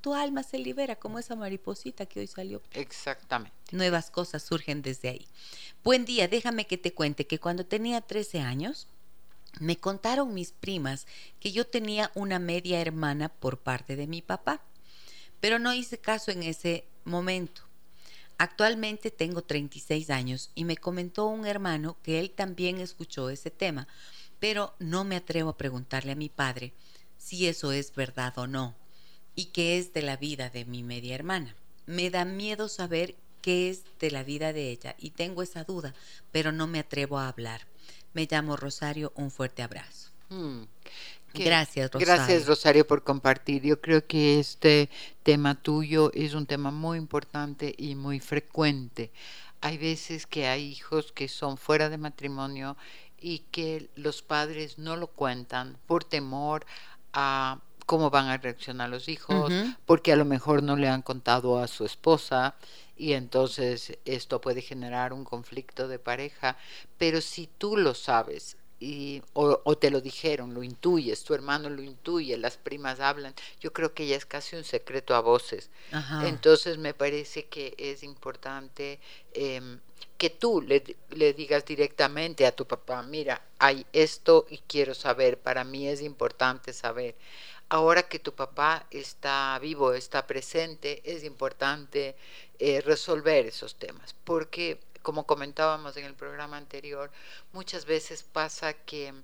tu 0.00 0.14
alma 0.14 0.42
se 0.42 0.58
libera 0.58 0.96
como 0.96 1.18
esa 1.18 1.36
mariposita 1.36 2.06
que 2.06 2.20
hoy 2.20 2.26
salió. 2.26 2.62
Exactamente. 2.72 3.56
Nuevas 3.72 4.10
cosas 4.10 4.42
surgen 4.42 4.82
desde 4.82 5.10
ahí. 5.10 5.28
Buen 5.84 6.04
día, 6.04 6.28
déjame 6.28 6.66
que 6.66 6.78
te 6.78 6.94
cuente 6.94 7.26
que 7.26 7.38
cuando 7.38 7.66
tenía 7.66 8.00
13 8.00 8.40
años, 8.40 8.88
me 9.60 9.76
contaron 9.76 10.34
mis 10.34 10.52
primas 10.52 11.06
que 11.40 11.52
yo 11.52 11.66
tenía 11.66 12.10
una 12.14 12.38
media 12.38 12.80
hermana 12.80 13.28
por 13.28 13.58
parte 13.58 13.96
de 13.96 14.06
mi 14.06 14.22
papá, 14.22 14.62
pero 15.40 15.58
no 15.58 15.74
hice 15.74 15.98
caso 15.98 16.30
en 16.30 16.42
ese 16.42 16.84
momento. 17.04 17.67
Actualmente 18.38 19.10
tengo 19.10 19.42
36 19.42 20.10
años 20.10 20.50
y 20.54 20.64
me 20.64 20.76
comentó 20.76 21.26
un 21.26 21.44
hermano 21.44 21.96
que 22.04 22.20
él 22.20 22.30
también 22.30 22.78
escuchó 22.78 23.30
ese 23.30 23.50
tema, 23.50 23.88
pero 24.38 24.74
no 24.78 25.02
me 25.02 25.16
atrevo 25.16 25.50
a 25.50 25.56
preguntarle 25.56 26.12
a 26.12 26.16
mi 26.16 26.28
padre 26.28 26.72
si 27.18 27.48
eso 27.48 27.72
es 27.72 27.92
verdad 27.94 28.38
o 28.38 28.46
no 28.46 28.76
y 29.34 29.46
qué 29.46 29.78
es 29.78 29.92
de 29.92 30.02
la 30.02 30.16
vida 30.16 30.50
de 30.50 30.64
mi 30.64 30.84
media 30.84 31.16
hermana. 31.16 31.56
Me 31.86 32.10
da 32.10 32.24
miedo 32.24 32.68
saber 32.68 33.16
qué 33.42 33.70
es 33.70 33.82
de 33.98 34.12
la 34.12 34.22
vida 34.22 34.52
de 34.52 34.70
ella 34.70 34.94
y 34.98 35.10
tengo 35.10 35.42
esa 35.42 35.64
duda, 35.64 35.94
pero 36.30 36.52
no 36.52 36.68
me 36.68 36.78
atrevo 36.78 37.18
a 37.18 37.28
hablar. 37.28 37.62
Me 38.14 38.28
llamo 38.30 38.56
Rosario, 38.56 39.12
un 39.16 39.32
fuerte 39.32 39.62
abrazo. 39.62 40.10
Gracias, 41.44 41.90
Rosario. 41.90 42.14
Gracias, 42.14 42.46
Rosario, 42.46 42.86
por 42.86 43.02
compartir. 43.02 43.62
Yo 43.62 43.80
creo 43.80 44.06
que 44.06 44.38
este 44.38 44.90
tema 45.22 45.54
tuyo 45.54 46.10
es 46.14 46.34
un 46.34 46.46
tema 46.46 46.70
muy 46.70 46.98
importante 46.98 47.74
y 47.76 47.94
muy 47.94 48.20
frecuente. 48.20 49.10
Hay 49.60 49.78
veces 49.78 50.26
que 50.26 50.46
hay 50.46 50.64
hijos 50.64 51.12
que 51.12 51.28
son 51.28 51.56
fuera 51.56 51.88
de 51.88 51.98
matrimonio 51.98 52.76
y 53.20 53.40
que 53.50 53.90
los 53.96 54.22
padres 54.22 54.78
no 54.78 54.96
lo 54.96 55.08
cuentan 55.08 55.76
por 55.86 56.04
temor 56.04 56.64
a 57.12 57.60
cómo 57.88 58.10
van 58.10 58.26
a 58.26 58.36
reaccionar 58.36 58.90
los 58.90 59.08
hijos, 59.08 59.50
porque 59.86 60.12
a 60.12 60.16
lo 60.16 60.26
mejor 60.26 60.62
no 60.62 60.76
le 60.76 60.88
han 60.88 61.00
contado 61.00 61.58
a 61.58 61.66
su 61.66 61.86
esposa 61.86 62.54
y 62.98 63.14
entonces 63.14 63.96
esto 64.04 64.42
puede 64.42 64.60
generar 64.60 65.14
un 65.14 65.24
conflicto 65.24 65.88
de 65.88 65.98
pareja, 65.98 66.58
pero 66.98 67.22
si 67.22 67.46
tú 67.46 67.78
lo 67.78 67.94
sabes 67.94 68.57
y, 68.80 69.22
o, 69.32 69.76
te 69.76 69.90
lo 69.90 70.00
dijeron, 70.00 70.54
lo 70.54 70.62
intuyes, 70.62 71.24
tu 71.24 71.34
hermano 71.34 71.68
lo 71.68 71.82
intuye, 71.82 72.36
las 72.36 72.56
primas 72.56 73.00
hablan, 73.00 73.34
yo 73.60 73.72
creo 73.72 73.92
que 73.92 74.06
ya 74.06 74.16
es 74.16 74.26
casi 74.26 74.56
un 74.56 74.64
secreto 74.64 75.14
a 75.14 75.20
voces. 75.20 75.70
Entonces 76.22 76.78
me 76.78 76.94
parece 76.94 77.46
que 77.46 77.74
es 77.76 78.02
importante 78.02 79.00
em, 79.32 79.80
que 80.16 80.30
tú 80.30 80.62
le, 80.62 80.82
le, 81.10 81.32
digas 81.32 81.64
directamente 81.64 82.46
a 82.46 82.54
tu 82.54 82.66
papá, 82.66 83.02
mira, 83.02 83.42
hay 83.58 83.84
esto 83.92 84.46
y 84.48 84.58
quiero 84.58 84.94
saber, 84.94 85.38
para 85.38 85.64
mí 85.64 85.88
es 85.88 86.02
importante 86.02 86.72
saber. 86.72 87.16
Ahora 87.70 88.04
que 88.04 88.18
tu 88.18 88.32
papá 88.32 88.86
está 88.90 89.58
vivo, 89.60 89.92
está 89.92 90.26
presente, 90.26 91.02
es 91.04 91.22
importante 91.22 92.16
eh, 92.58 92.80
resolver 92.80 93.44
esos 93.46 93.74
temas, 93.74 94.14
porque 94.24 94.80
como 95.02 95.26
comentábamos 95.26 95.96
en 95.96 96.04
el 96.04 96.14
programa 96.14 96.56
anterior, 96.56 97.10
muchas 97.52 97.84
veces 97.84 98.22
pasa 98.22 98.72
que 98.72 99.14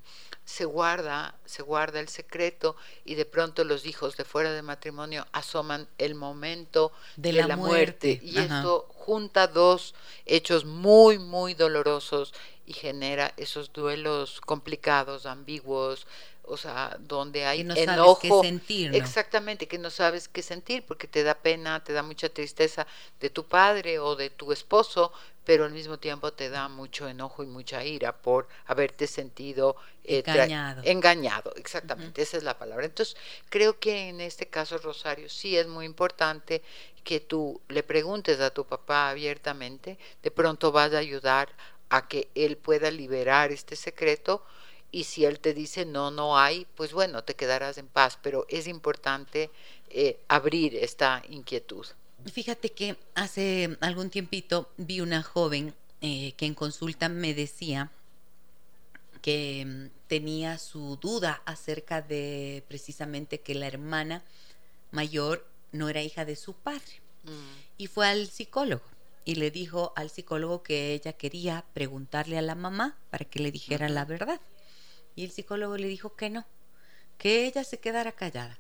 se 0.45 0.65
guarda, 0.65 1.35
se 1.45 1.63
guarda 1.63 2.01
el 2.01 2.09
secreto 2.09 2.77
y 3.05 3.15
de 3.15 3.25
pronto 3.25 3.65
los 3.65 3.87
hijos 3.87 4.17
de 4.17 4.25
fuera 4.25 4.53
de 4.53 4.63
matrimonio 4.63 5.27
asoman 5.33 5.89
el 5.99 6.15
momento 6.15 6.93
de, 7.17 7.33
la, 7.33 7.57
muerte, 7.57 8.21
y 8.23 8.39
esto 8.39 8.87
junta 8.95 9.47
dos 9.47 9.95
hechos 10.27 10.65
muy 10.65 11.19
muy 11.19 11.55
dolorosos 11.55 12.35
y 12.67 12.73
genera 12.73 13.33
esos 13.37 13.73
duelos 13.73 14.41
complicados, 14.41 15.27
ambiguos, 15.27 16.07
o 16.47 16.57
sea, 16.57 16.97
donde 17.01 17.47
hay 17.47 17.65
no 17.65 17.75
enojo, 17.75 18.21
sabes 18.21 18.41
qué 18.43 18.49
sentir, 18.49 18.95
exactamente, 18.95 19.67
que 19.67 19.79
no 19.79 19.91
sabes 19.91 20.29
qué 20.29 20.43
sentir 20.43 20.85
porque 20.85 21.09
te 21.09 21.23
da 21.23 21.35
pena, 21.35 21.83
te 21.83 21.93
da 21.93 22.03
mucha 22.03 22.29
tristeza 22.29 22.87
de 23.21 23.31
tu 23.31 23.45
padre 23.45 23.99
o 23.99 24.15
de 24.15 24.31
tu 24.31 24.53
esposo, 24.53 25.13
pero 25.45 25.65
al 25.65 25.73
mismo 25.73 25.99
tiempo 25.99 26.33
te 26.33 26.49
da 26.49 26.69
mucho 26.69 27.09
enojo 27.09 27.43
y 27.43 27.47
mucha 27.47 27.85
ira 27.85 28.17
por 28.17 28.49
haberte 28.67 29.07
sentido 29.07 29.77
eh, 30.03 30.23
engañado. 30.27 30.83
engañado, 30.85 31.55
exactamente, 31.57 32.23
esa 32.23 32.37
es 32.37 32.43
la 32.43 32.59
palabra. 32.59 32.87
Entonces, 32.87 33.17
creo 33.51 33.79
que 33.79 34.09
en 34.09 34.21
este 34.21 34.47
caso, 34.47 34.79
Rosario, 34.79 35.29
sí 35.29 35.57
es 35.57 35.67
muy 35.67 35.85
importante 35.85 36.63
que 37.05 37.21
tú 37.21 37.61
le 37.69 37.83
preguntes 37.83 38.41
a 38.41 38.51
tu 38.51 38.65
papá 38.65 39.11
abiertamente, 39.11 39.99
de 40.23 40.31
pronto 40.31 40.73
vas 40.73 40.93
a 40.95 40.99
ayudar 40.99 41.51
a 41.91 42.09
que 42.09 42.29
él 42.35 42.57
pueda 42.57 42.91
liberar 42.91 43.53
este 43.53 43.77
secreto 43.77 44.43
y 44.91 45.05
si 45.05 45.25
él 45.25 45.41
te 45.41 45.55
dice 45.55 45.85
no, 45.85 46.11
no 46.11 46.39
hay, 46.39 46.67
pues 46.77 46.93
bueno, 46.93 47.25
te 47.25 47.35
quedarás 47.35 47.79
en 47.79 47.89
paz, 47.89 48.19
pero 48.23 48.47
es 48.49 48.67
importante 48.67 49.51
eh, 49.91 50.19
abrir 50.29 50.77
esta 50.77 51.23
inquietud. 51.29 51.87
Fíjate 52.33 52.73
que 52.73 52.97
hace 53.15 53.77
algún 53.81 54.11
tiempito 54.11 54.71
vi 54.77 55.01
una 55.01 55.23
joven 55.23 55.75
eh, 56.01 56.33
que 56.37 56.47
en 56.47 56.55
consulta 56.55 57.09
me 57.09 57.35
decía 57.35 57.91
que 59.21 59.65
mm, 59.67 60.07
tenía 60.07 60.59
su 60.59 60.97
duda 60.97 61.43
acerca 61.45 62.03
de 62.03 62.65
precisamente 62.69 63.41
que 63.41 63.55
la 63.55 63.67
hermana 63.67 64.23
mayor 64.91 65.47
no 65.73 65.89
era 65.89 66.03
hija 66.03 66.25
de 66.25 66.37
su 66.37 66.55
padre. 66.55 67.01
Mm. 67.25 67.29
Y 67.79 67.87
fue 67.89 68.07
al 68.07 68.27
psicólogo 68.27 68.85
y 69.25 69.37
le 69.37 69.51
dijo 69.51 69.93
al 69.97 70.11
psicólogo 70.11 70.63
que 70.63 70.93
ella 70.93 71.15
quería 71.15 71.65
preguntarle 71.73 72.39
a 72.39 72.43
la 72.43 72.55
mamá 72.55 72.97
para 73.11 73.25
que 73.25 73.41
le 73.41 73.51
dijera 73.51 73.89
la 73.89 74.05
verdad. 74.05 74.41
Y 75.17 75.25
el 75.25 75.31
psicólogo 75.31 75.77
le 75.77 75.89
dijo 75.89 76.17
que 76.17 76.31
no, 76.31 76.47
que 77.19 77.47
ella 77.47 77.65
se 77.65 77.79
quedara 77.79 78.13
callada, 78.13 78.59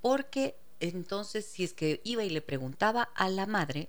porque 0.00 0.54
entonces 0.80 1.46
si 1.46 1.64
es 1.64 1.72
que 1.72 2.00
iba 2.04 2.24
y 2.24 2.30
le 2.30 2.40
preguntaba 2.40 3.10
a 3.14 3.28
la 3.28 3.46
madre, 3.46 3.88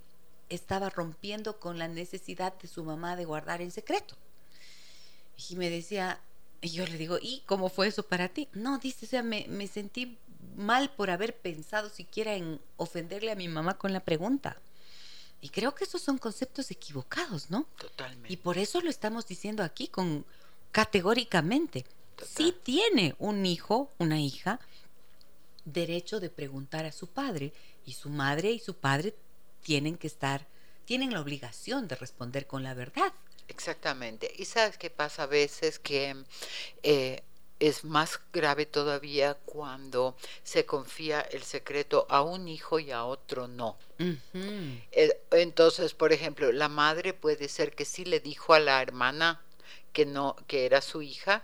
estaba 0.50 0.90
rompiendo 0.90 1.60
con 1.60 1.78
la 1.78 1.88
necesidad 1.88 2.54
de 2.60 2.68
su 2.68 2.84
mamá 2.84 3.16
de 3.16 3.26
guardar 3.26 3.62
en 3.62 3.72
secreto. 3.72 4.16
Y 5.50 5.56
me 5.56 5.70
decía, 5.70 6.20
y 6.62 6.70
yo 6.70 6.86
le 6.86 6.98
digo, 6.98 7.18
¿y 7.22 7.44
cómo 7.46 7.70
fue 7.70 7.88
eso 7.88 8.04
para 8.04 8.30
ti? 8.30 8.48
No, 8.54 8.80
dice, 8.80 9.06
o 9.06 9.10
sea, 9.10 9.24
me, 9.24 9.46
me 9.48 9.68
sentí 9.68 10.18
mal 10.58 10.92
por 10.92 11.10
haber 11.10 11.38
pensado 11.38 11.90
siquiera 11.90 12.34
en 12.34 12.60
ofenderle 12.78 13.32
a 13.32 13.36
mi 13.36 13.48
mamá 13.48 13.78
con 13.78 13.94
la 13.94 14.02
pregunta. 14.02 14.58
Y 15.42 15.50
creo 15.50 15.74
que 15.74 15.86
esos 15.86 16.02
son 16.02 16.18
conceptos 16.18 16.70
equivocados, 16.72 17.50
¿no? 17.50 17.66
Totalmente. 17.78 18.32
Y 18.32 18.38
por 18.38 18.58
eso 18.58 18.82
lo 18.82 18.90
estamos 18.90 19.26
diciendo 19.28 19.64
aquí 19.64 19.88
con 19.88 20.26
categóricamente. 20.72 21.86
Si 22.18 22.52
Total. 22.52 22.62
tiene 22.64 23.16
un 23.20 23.46
hijo, 23.46 23.90
una 23.98 24.20
hija, 24.20 24.60
derecho 25.66 26.20
de 26.20 26.30
preguntar 26.30 26.86
a 26.86 26.92
su 26.92 27.08
padre 27.08 27.54
y 27.86 27.94
su 27.94 28.10
madre 28.10 28.52
y 28.52 28.60
su 28.60 28.76
padre 28.76 29.16
tienen 29.62 29.98
que 29.98 30.08
estar, 30.08 30.48
tienen 30.86 31.14
la 31.14 31.22
obligación 31.22 31.88
de 31.88 31.96
responder 31.96 32.48
con 32.48 32.64
la 32.64 32.74
verdad. 32.74 33.14
Exactamente. 33.48 34.32
Y 34.38 34.46
sabes 34.46 34.78
qué 34.78 34.90
pasa 34.90 35.24
a 35.24 35.28
veces 35.28 35.80
que 35.80 36.16
eh, 36.84 37.24
es 37.60 37.84
más 37.84 38.20
grave 38.32 38.66
todavía 38.66 39.34
cuando 39.46 40.16
se 40.44 40.66
confía 40.66 41.22
el 41.22 41.44
secreto 41.44 42.06
a 42.10 42.22
un 42.22 42.48
hijo 42.48 42.80
y 42.80 42.92
a 42.92 43.06
otro 43.06 43.48
no. 43.48 43.78
Eh, 43.98 45.20
Entonces, 45.32 45.94
por 45.94 46.14
ejemplo, 46.14 46.52
la 46.52 46.70
madre 46.70 47.14
puede 47.14 47.50
ser 47.50 47.76
que 47.76 47.86
sí 47.86 48.06
le 48.06 48.20
dijo 48.20 48.54
a 48.54 48.60
la 48.60 48.82
hermana 48.82 49.42
que 49.92 50.06
no, 50.06 50.36
que 50.48 50.66
era 50.66 50.82
su 50.82 51.02
hija, 51.02 51.44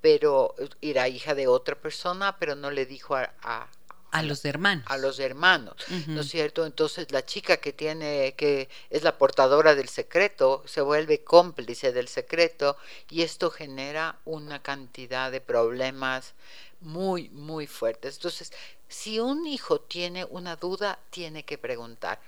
pero 0.00 0.54
era 0.80 1.08
hija 1.08 1.34
de 1.34 1.46
otra 1.48 1.74
persona, 1.76 2.38
pero 2.38 2.54
no 2.54 2.70
le 2.70 2.86
dijo 2.86 3.16
a, 3.16 3.32
a- 3.42 3.68
A 4.12 4.22
los 4.22 4.44
hermanos. 4.44 4.84
a 4.88 4.96
los 4.98 5.18
hermanos. 5.20 5.76
¿no 6.08 6.20
es 6.22 6.28
cierto? 6.28 6.66
Entonces 6.66 7.10
la 7.12 7.24
chica 7.24 7.58
que 7.58 7.72
tiene, 7.72 8.34
que 8.36 8.68
es 8.90 9.02
la 9.04 9.16
portadora 9.18 9.74
del 9.74 9.88
secreto, 9.88 10.62
se 10.66 10.80
vuelve 10.80 11.22
cómplice 11.22 11.92
del 11.92 12.08
secreto 12.08 12.76
y 13.08 13.22
esto 13.22 13.50
genera 13.50 14.18
una 14.24 14.62
cantidad 14.62 15.30
de 15.30 15.40
problemas 15.40 16.34
muy, 16.80 17.28
muy 17.30 17.66
fuertes. 17.66 18.16
Entonces, 18.16 18.52
si 18.88 19.20
un 19.20 19.46
hijo 19.46 19.80
tiene 19.80 20.24
una 20.24 20.56
duda, 20.56 20.98
tiene 21.10 21.44
que 21.44 21.58
preguntar. 21.58 22.18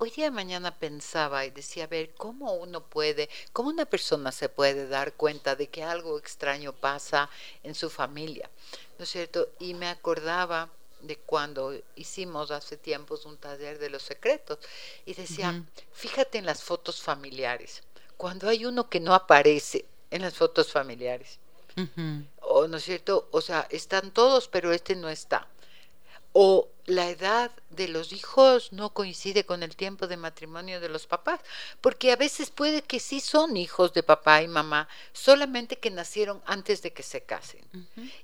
Hoy 0.00 0.10
día 0.10 0.26
de 0.26 0.30
mañana 0.30 0.78
pensaba 0.78 1.44
y 1.44 1.50
decía, 1.50 1.82
a 1.84 1.88
ver, 1.88 2.14
¿cómo 2.14 2.52
uno 2.52 2.84
puede, 2.84 3.28
cómo 3.52 3.70
una 3.70 3.84
persona 3.84 4.30
se 4.30 4.48
puede 4.48 4.86
dar 4.86 5.14
cuenta 5.14 5.56
de 5.56 5.66
que 5.66 5.82
algo 5.82 6.16
extraño 6.18 6.72
pasa 6.72 7.28
en 7.64 7.74
su 7.74 7.90
familia? 7.90 8.48
¿No 8.96 9.02
es 9.02 9.10
cierto? 9.10 9.48
Y 9.58 9.74
me 9.74 9.88
acordaba 9.88 10.70
de 11.00 11.16
cuando 11.16 11.76
hicimos 11.96 12.52
hace 12.52 12.76
tiempos 12.76 13.26
un 13.26 13.38
taller 13.38 13.80
de 13.80 13.90
los 13.90 14.04
secretos 14.04 14.60
y 15.04 15.14
decía, 15.14 15.64
fíjate 15.92 16.38
en 16.38 16.46
las 16.46 16.62
fotos 16.62 17.02
familiares, 17.02 17.82
cuando 18.16 18.48
hay 18.48 18.66
uno 18.66 18.88
que 18.88 19.00
no 19.00 19.14
aparece 19.14 19.84
en 20.12 20.22
las 20.22 20.34
fotos 20.34 20.70
familiares, 20.70 21.40
Ujú. 21.76 22.24
o 22.42 22.68
no 22.68 22.76
es 22.76 22.84
cierto, 22.84 23.28
o 23.32 23.40
sea, 23.40 23.66
están 23.70 24.12
todos, 24.12 24.46
pero 24.46 24.72
este 24.72 24.94
no 24.94 25.08
está. 25.08 25.48
O 26.40 26.68
la 26.86 27.10
edad 27.10 27.50
de 27.70 27.88
los 27.88 28.12
hijos 28.12 28.72
no 28.72 28.94
coincide 28.94 29.44
con 29.44 29.64
el 29.64 29.74
tiempo 29.74 30.06
de 30.06 30.16
matrimonio 30.16 30.78
de 30.78 30.88
los 30.88 31.08
papás, 31.08 31.40
porque 31.80 32.12
a 32.12 32.16
veces 32.16 32.50
puede 32.50 32.82
que 32.82 33.00
sí 33.00 33.18
son 33.18 33.56
hijos 33.56 33.92
de 33.92 34.04
papá 34.04 34.40
y 34.40 34.46
mamá, 34.46 34.88
solamente 35.12 35.80
que 35.80 35.90
nacieron 35.90 36.40
antes 36.46 36.80
de 36.80 36.92
que 36.92 37.02
se 37.02 37.22
casen. 37.22 37.64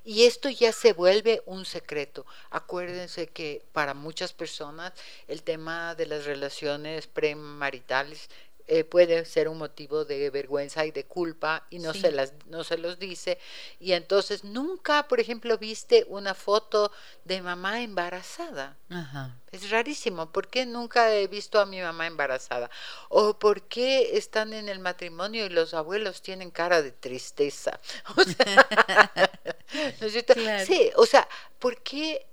Y 0.04 0.26
esto 0.26 0.48
ya 0.48 0.70
se 0.70 0.92
vuelve 0.92 1.42
un 1.44 1.64
secreto. 1.64 2.24
Acuérdense 2.50 3.26
que 3.26 3.64
para 3.72 3.94
muchas 3.94 4.32
personas 4.32 4.92
el 5.26 5.42
tema 5.42 5.96
de 5.96 6.06
las 6.06 6.24
relaciones 6.24 7.08
premaritales 7.08 8.30
eh, 8.66 8.82
puede 8.84 9.24
ser 9.26 9.48
un 9.48 9.58
motivo 9.58 10.04
de 10.06 10.30
vergüenza 10.30 10.86
y 10.86 10.90
de 10.90 11.04
culpa 11.04 11.66
y 11.70 11.78
no 11.78 11.92
Sí. 11.92 12.00
se 12.00 12.12
las 12.12 12.32
no 12.46 12.64
se 12.64 12.78
los 12.78 12.98
dice 12.98 13.38
y 13.78 13.92
entonces 13.92 14.42
nunca 14.44 15.06
por 15.06 15.20
ejemplo 15.20 15.58
viste 15.58 16.04
una 16.08 16.34
foto 16.34 16.90
de 17.24 17.42
mamá 17.42 17.82
embarazada 17.82 18.76
Ajá. 18.88 19.36
es 19.52 19.68
rarísimo 19.70 20.32
¿por 20.32 20.48
qué 20.48 20.64
nunca 20.64 21.14
he 21.14 21.26
visto 21.28 21.60
a 21.60 21.66
mi 21.66 21.80
mamá 21.80 22.06
embarazada? 22.06 22.70
o 23.10 23.38
¿por 23.38 23.62
qué 23.68 24.16
están 24.16 24.52
en 24.54 24.68
el 24.70 24.78
matrimonio 24.78 25.44
y 25.44 25.50
los 25.50 25.74
abuelos 25.74 26.22
tienen 26.22 26.50
cara 26.50 26.80
de 26.80 26.90
tristeza? 26.92 27.80
O 28.16 28.22
sea, 28.24 29.10
¿no 30.00 30.06
es 30.06 30.12
cierto? 30.12 30.34
Claro. 30.34 30.64
sí 30.66 30.90
o 30.96 31.04
sea 31.06 31.28
¿por 31.58 31.82
qué 31.82 32.26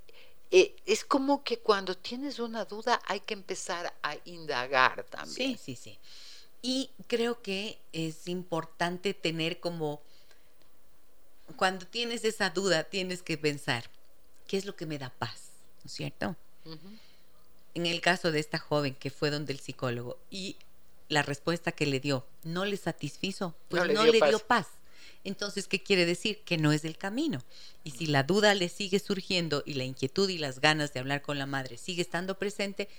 eh, 0.51 0.75
es 0.85 1.05
como 1.05 1.43
que 1.43 1.59
cuando 1.59 1.95
tienes 1.95 2.39
una 2.39 2.65
duda 2.65 3.01
hay 3.07 3.21
que 3.21 3.33
empezar 3.33 3.93
a 4.03 4.17
indagar 4.25 5.05
también 5.05 5.57
Sí, 5.57 5.57
sí, 5.57 5.75
sí. 5.75 5.99
Y 6.61 6.91
creo 7.07 7.41
que 7.41 7.79
es 7.93 8.27
importante 8.27 9.13
tener 9.13 9.59
como, 9.59 10.01
cuando 11.55 11.87
tienes 11.87 12.23
esa 12.23 12.49
duda, 12.49 12.83
tienes 12.83 13.23
que 13.23 13.37
pensar, 13.37 13.89
¿qué 14.47 14.57
es 14.57 14.65
lo 14.65 14.75
que 14.75 14.85
me 14.85 14.99
da 14.99 15.09
paz? 15.09 15.51
¿No 15.83 15.87
es 15.87 15.93
cierto? 15.93 16.35
En 17.73 17.85
el 17.85 18.01
caso 18.01 18.31
de 18.31 18.39
esta 18.39 18.59
joven 18.59 18.93
que 18.93 19.09
fue 19.09 19.31
donde 19.31 19.53
el 19.53 19.59
psicólogo 19.59 20.19
y 20.29 20.57
la 21.07 21.23
respuesta 21.23 21.71
que 21.71 21.85
le 21.85 21.99
dio 21.99 22.27
no 22.43 22.65
le 22.65 22.77
satisfizo, 22.77 23.55
pues 23.69 23.87
No 23.87 23.93
no 23.93 24.05
le 24.05 24.19
dio, 24.19 24.39
paz. 24.39 24.67
Entonces, 25.23 25.67
¿qué 25.67 25.81
quiere 25.81 26.05
decir? 26.05 26.43
Que 26.43 26.57
no 26.57 26.71
es 26.71 26.85
el 26.85 26.97
camino. 26.97 27.43
Y 27.83 27.91
si 27.91 28.07
la 28.07 28.23
duda 28.23 28.53
le 28.55 28.69
sigue 28.69 28.99
surgiendo 28.99 29.63
y 29.65 29.75
la 29.75 29.83
inquietud 29.83 30.29
y 30.29 30.37
las 30.37 30.59
ganas 30.59 30.93
de 30.93 30.99
hablar 30.99 31.21
con 31.21 31.37
la 31.37 31.45
madre 31.45 31.77
sigue 31.77 32.01
estando 32.01 32.37
presente, 32.37 32.89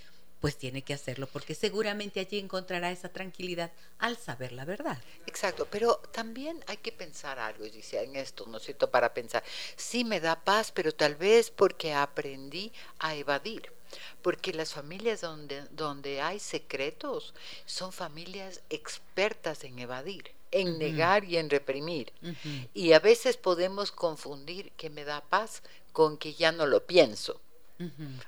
pues 0.43 0.59
tiene 0.59 0.83
que 0.83 0.93
hacerlo, 0.93 1.29
porque 1.29 1.55
seguramente 1.55 2.19
allí 2.19 2.41
encontrará 2.41 2.91
esa 2.91 3.09
tranquilidad 3.09 3.71
al 4.01 4.17
saber 4.17 4.51
la 4.51 4.65
verdad. 4.65 4.99
Exacto, 5.25 5.69
pero 5.71 5.99
también 6.13 6.65
hay 6.67 6.79
que 6.79 6.91
pensar 6.91 7.39
algo, 7.39 7.65
dice 7.65 8.03
en 8.03 8.17
esto, 8.17 8.45
¿no 8.49 8.57
es 8.57 8.65
cierto? 8.65 8.91
Para 8.91 9.15
pensar, 9.15 9.45
sí 9.77 10.03
me 10.03 10.19
da 10.19 10.35
paz, 10.35 10.73
pero 10.73 10.93
tal 10.93 11.15
vez 11.15 11.49
porque 11.49 11.95
aprendí 11.95 12.73
a 12.99 13.15
evadir. 13.15 13.73
Porque 14.21 14.53
las 14.53 14.73
familias 14.73 15.21
donde, 15.21 15.63
donde 15.71 16.21
hay 16.21 16.41
secretos 16.41 17.35
son 17.65 17.93
familias 17.93 18.63
expertas 18.69 19.63
en 19.63 19.79
evadir, 19.79 20.33
en 20.53 20.79
negar 20.79 21.25
y 21.25 21.39
en 21.39 21.51
reprimir. 21.51 22.13
Y 22.75 22.93
a 22.93 23.01
veces 23.01 23.37
podemos 23.37 23.91
confundir 23.91 24.71
que 24.73 24.91
me 24.91 25.05
da 25.05 25.21
paz 25.23 25.63
con 25.93 26.17
que 26.19 26.35
ya 26.35 26.53
no 26.53 26.67
lo 26.67 26.87
pienso. 26.87 27.41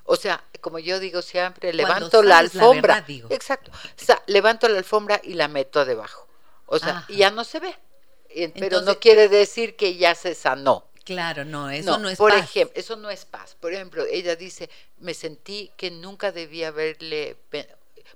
O 0.04 0.16
sea, 0.16 0.42
como 0.60 0.80
yo 0.80 0.98
digo 0.98 1.22
siempre, 1.22 1.72
levanto 1.72 2.22
la 2.22 2.28
la 2.30 2.38
alfombra. 2.38 2.94
verdad, 2.94 3.06
digo. 3.06 3.28
Exacto. 3.30 3.70
O 3.70 4.04
sea, 4.04 4.20
levanto 4.26 4.68
la 4.68 4.78
alfombra 4.78 5.20
y 5.22 5.34
la 5.34 5.46
meto 5.46 5.84
debajo. 5.84 6.26
O 6.66 6.78
sea, 6.78 6.98
Ajá. 6.98 7.06
y 7.12 7.18
ya 7.18 7.30
no 7.30 7.44
se 7.44 7.60
ve. 7.60 7.76
Eh, 8.30 8.52
Pero 8.58 8.80
no 8.80 8.98
quiere 8.98 9.28
decir 9.28 9.76
que 9.76 9.96
ya 9.96 10.16
se 10.16 10.34
sanó. 10.34 10.88
Claro, 11.04 11.44
no, 11.44 11.70
eso 11.70 11.98
no, 11.98 12.08
es 12.08 12.16
por 12.18 12.32
paz. 12.32 12.42
ejemplo, 12.44 12.80
eso 12.80 12.96
no 12.96 13.10
es 13.10 13.26
paz. 13.26 13.54
Por 13.60 13.72
ejemplo, 13.74 14.04
ella 14.10 14.34
dice, 14.34 14.70
me 14.98 15.12
sentí 15.14 15.70
que 15.76 15.90
nunca 15.90 16.32
debía 16.32 16.68
haberle, 16.68 17.36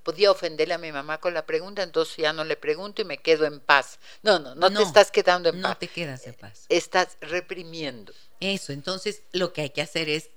podía 0.03 0.31
ofenderle 0.31 0.75
a 0.75 0.79
mi 0.79 0.93
mamá 0.93 1.19
con 1.19 1.35
la 1.35 1.45
pregunta, 1.47 1.83
entonces 1.83 2.17
ya 2.17 2.33
no 2.33 2.45
le 2.45 2.57
pregunto 2.57 3.03
y 3.03 3.05
me 3.05 3.19
quedo 3.19 3.47
en 3.47 3.61
paz. 3.61 3.99
No, 4.23 4.39
no, 4.39 4.55
no, 4.55 4.69
te 4.69 4.75
No, 4.75 4.81
estás 4.81 5.11
quedando 5.11 5.49
en 5.49 5.61
no 5.61 5.69
paz. 5.69 5.79
te 5.79 5.89
quedas 5.89 6.27
en 6.27 6.35
paz. 6.35 6.67
Estás 6.69 7.17
reprimiendo. 7.21 8.13
Eso, 8.41 8.73
entonces 8.73 9.23
lo 9.33 9.53
que 9.53 9.63
hay 9.63 9.71
que 9.71 9.83
hacer 9.83 10.09
es, 10.09 10.31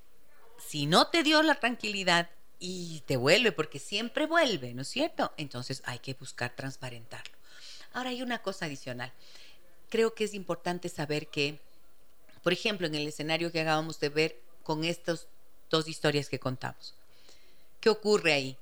si 0.66 0.86
no 0.86 1.08
te 1.08 1.24
dio 1.24 1.42
la 1.44 1.56
tranquilidad 1.56 2.30
y 2.60 3.02
te 3.08 3.18
vuelve, 3.18 3.52
porque 3.52 3.80
siempre 3.80 4.26
vuelve, 4.28 4.74
¿no 4.74 4.84
es 4.84 4.88
cierto? 4.88 5.32
Entonces 5.38 5.82
hay 5.86 6.00
que 6.00 6.14
buscar 6.14 6.56
transparentarlo. 6.56 7.34
Ahora 7.94 8.12
hay 8.12 8.22
una 8.22 8.42
cosa 8.42 8.66
adicional. 8.66 9.12
Creo 9.90 10.14
que 10.14 10.24
es 10.24 10.34
importante 10.34 10.88
saber 10.88 11.28
que, 11.28 11.60
por 12.44 12.54
ejemplo, 12.54 12.88
en 12.88 12.96
el 12.96 13.08
escenario 13.08 13.52
que 13.52 13.62
acabamos 13.62 14.00
de 14.00 14.10
ver 14.10 14.40
con 14.64 14.84
estas 14.86 15.28
dos 15.70 15.88
historias 15.88 16.30
que 16.30 16.40
contamos, 16.40 16.94
¿qué 17.80 17.90
ocurre 17.90 18.34
ahí? 18.34 18.58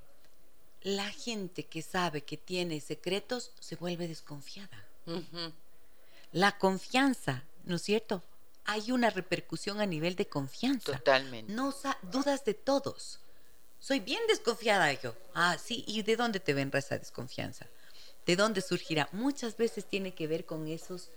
La 0.83 1.09
gente 1.11 1.65
que 1.65 1.81
sabe 1.81 2.23
que 2.23 2.37
tiene 2.37 2.79
secretos 2.79 3.51
se 3.59 3.75
vuelve 3.75 4.07
desconfiada 4.07 4.85
la 6.31 6.57
confianza, 6.57 7.43
¿no 7.65 7.77
es 7.77 7.81
cierto? 7.81 8.23
Hay 8.65 8.91
una 8.91 9.09
repercusión 9.09 9.81
a 9.81 9.85
nivel 9.85 10.15
de 10.15 10.27
confianza. 10.27 10.97
Totalmente. 10.97 11.51
No 11.51 11.73
dudas 12.03 12.45
de 12.45 12.53
todos. 12.53 13.19
Soy 13.79 13.99
bien 13.99 14.21
desconfiada 14.27 14.91
yo. 14.93 15.15
Ah, 15.33 15.57
sí, 15.57 15.83
¿y 15.87 16.03
de 16.03 16.15
dónde 16.15 16.39
te 16.39 16.53
vendrá 16.53 16.79
esa 16.79 16.97
desconfianza? 16.97 17.67
¿De 18.25 18.35
dónde 18.35 18.61
surgirá? 18.61 19.09
Muchas 19.11 19.57
veces 19.57 19.85
tiene 19.85 20.13
que 20.13 20.27
ver 20.27 20.45
con 20.45 20.67
esos 20.67 21.09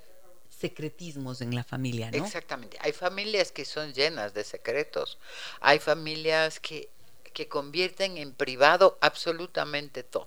secretismos 0.49 1.41
en 1.41 1.55
la 1.55 1.65
familia, 1.65 2.11
¿no? 2.11 2.25
Exactamente. 2.25 2.79
Hay 2.81 2.93
familias 2.93 3.53
que 3.53 3.65
son 3.65 3.93
llenas 3.93 4.33
de 4.33 4.45
secretos. 4.45 5.19
Hay 5.61 5.79
familias 5.79 6.61
que, 6.61 6.89
que 7.33 7.49
convierten 7.49 8.17
en 8.17 8.33
privado 8.33 8.99
absolutamente 9.01 10.03
todo. 10.03 10.27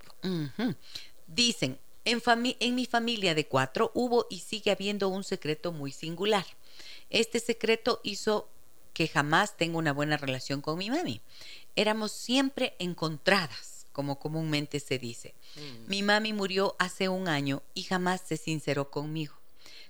Dicen, 1.28 1.80
en, 2.06 2.76
mi 2.76 2.86
familia 2.86 3.34
de 3.34 3.48
cuatro 3.48 3.92
hubo 3.94 4.28
y 4.30 4.40
sigue 4.40 4.72
habiendo 4.72 5.10
un 5.10 5.24
secreto 5.24 5.72
muy 5.72 5.92
singular. 5.92 6.46
Este 7.10 7.40
secreto 7.40 8.00
hizo 8.04 8.48
que 8.94 9.08
jamás 9.08 9.58
tenga 9.58 9.78
una 9.78 9.92
buena 9.92 10.18
relación 10.18 10.62
con 10.62 10.78
mi 10.78 10.90
mami. 10.90 11.22
Éramos 11.76 12.12
siempre 12.12 12.76
encontradas, 12.80 13.88
como 13.92 14.20
comúnmente 14.20 14.80
se 14.80 15.00
dice. 15.00 15.34
Mi 15.88 16.04
mami 16.04 16.32
murió 16.34 16.76
hace 16.80 17.10
un 17.10 17.28
año 17.28 17.64
y 17.74 17.84
jamás 17.84 18.22
se 18.22 18.38
sinceró 18.38 18.92
conmigo. 18.92 19.34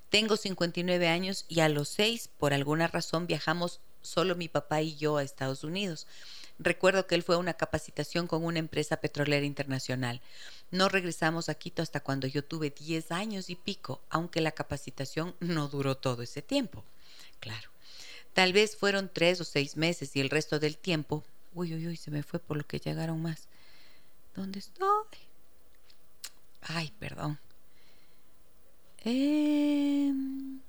Tengo 0.09 0.38
59 0.38 1.07
años 1.07 1.45
y 1.49 1.59
a 1.59 1.70
los 1.70 1.89
seis, 1.89 2.30
por 2.38 2.53
alguna 2.53 2.88
razón, 2.88 3.28
viajamos 3.28 3.82
solo 4.01 4.36
mi 4.36 4.47
papá 4.47 4.82
y 4.82 4.95
yo 4.95 5.18
a 5.18 5.24
Estados 5.24 5.63
Unidos. 5.63 6.07
Recuerdo 6.58 7.06
que 7.06 7.16
él 7.16 7.24
fue 7.24 7.36
a 7.36 7.39
una 7.39 7.56
capacitación 7.56 8.28
con 8.28 8.43
una 8.43 8.60
empresa 8.60 8.97
petrolera 8.97 9.45
internacional. 9.45 10.22
No 10.72 10.88
regresamos 10.88 11.49
a 11.49 11.56
Quito 11.56 11.82
hasta 11.82 11.99
cuando 11.99 12.28
yo 12.28 12.43
tuve 12.43 12.70
10 12.70 13.12
años 13.12 13.49
y 13.49 13.56
pico, 13.56 14.01
aunque 14.10 14.41
la 14.41 14.51
capacitación 14.51 15.36
no 15.39 15.68
duró 15.68 15.97
todo 15.97 16.24
ese 16.24 16.41
tiempo. 16.41 16.84
Claro. 17.39 17.70
Tal 18.34 18.53
vez 18.53 18.76
fueron 18.76 19.10
tres 19.14 19.39
o 19.39 19.43
seis 19.45 19.78
meses 19.78 20.16
y 20.16 20.22
el 20.22 20.30
resto 20.30 20.60
del 20.60 20.78
tiempo. 20.78 21.24
Uy, 21.53 21.74
uy, 21.74 21.88
uy, 21.88 21.95
se 21.95 22.12
me 22.12 22.24
fue 22.24 22.39
por 22.39 22.58
lo 22.58 22.66
que 22.66 22.80
llegaron 22.80 23.22
más. 23.22 23.47
¿Dónde 24.36 24.60
estoy? 24.60 25.20
Ay, 26.62 26.91
perdón. 26.99 27.39
Em, 29.06 30.60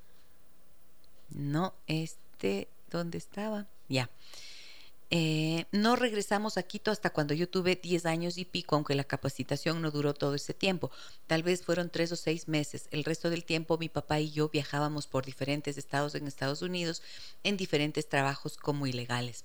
no, 1.30 1.74
este, 1.87 2.68
¿dónde 2.91 3.18
estaba? 3.18 3.66
Ya. 3.89 4.11
Eh, 5.11 5.66
no 5.70 5.94
regresamos 5.94 6.59
a 6.59 6.64
Quito 6.64 6.90
hasta 6.90 7.11
cuando 7.11 7.32
yo 7.32 7.48
tuve 7.48 7.76
10 7.76 8.07
años 8.07 8.38
y 8.38 8.44
pico, 8.44 8.74
aunque 8.74 8.96
la 8.96 9.04
capacitación 9.04 9.80
no 9.80 9.90
duró 9.90 10.14
todo 10.14 10.34
ese 10.34 10.52
tiempo. 10.52 10.90
Tal 11.26 11.42
vez 11.42 11.62
fueron 11.62 11.90
tres 11.90 12.11
o 12.12 12.16
seis 12.16 12.48
meses. 12.48 12.88
El 12.90 13.04
resto 13.04 13.30
del 13.30 13.44
tiempo 13.44 13.78
mi 13.78 13.88
papá 13.88 14.18
y 14.18 14.30
yo 14.32 14.48
viajábamos 14.48 15.07
por 15.07 15.24
diferentes 15.24 15.78
estados 15.78 16.14
en 16.14 16.26
Estados 16.26 16.62
Unidos 16.62 17.02
en 17.44 17.57
diferentes 17.57 18.09
trabajos 18.09 18.57
como 18.57 18.86
ilegales. 18.86 19.44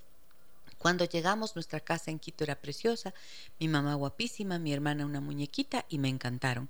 Cuando 0.80 1.06
llegamos, 1.06 1.56
nuestra 1.56 1.80
casa 1.80 2.10
en 2.10 2.18
Quito 2.18 2.44
era 2.44 2.56
preciosa, 2.56 3.14
mi 3.60 3.68
mamá 3.68 3.94
guapísima, 3.94 4.58
mi 4.58 4.74
hermana 4.74 5.06
una 5.06 5.22
muñequita 5.22 5.86
y 5.90 6.00
me 6.00 6.10
encantaron. 6.10 6.70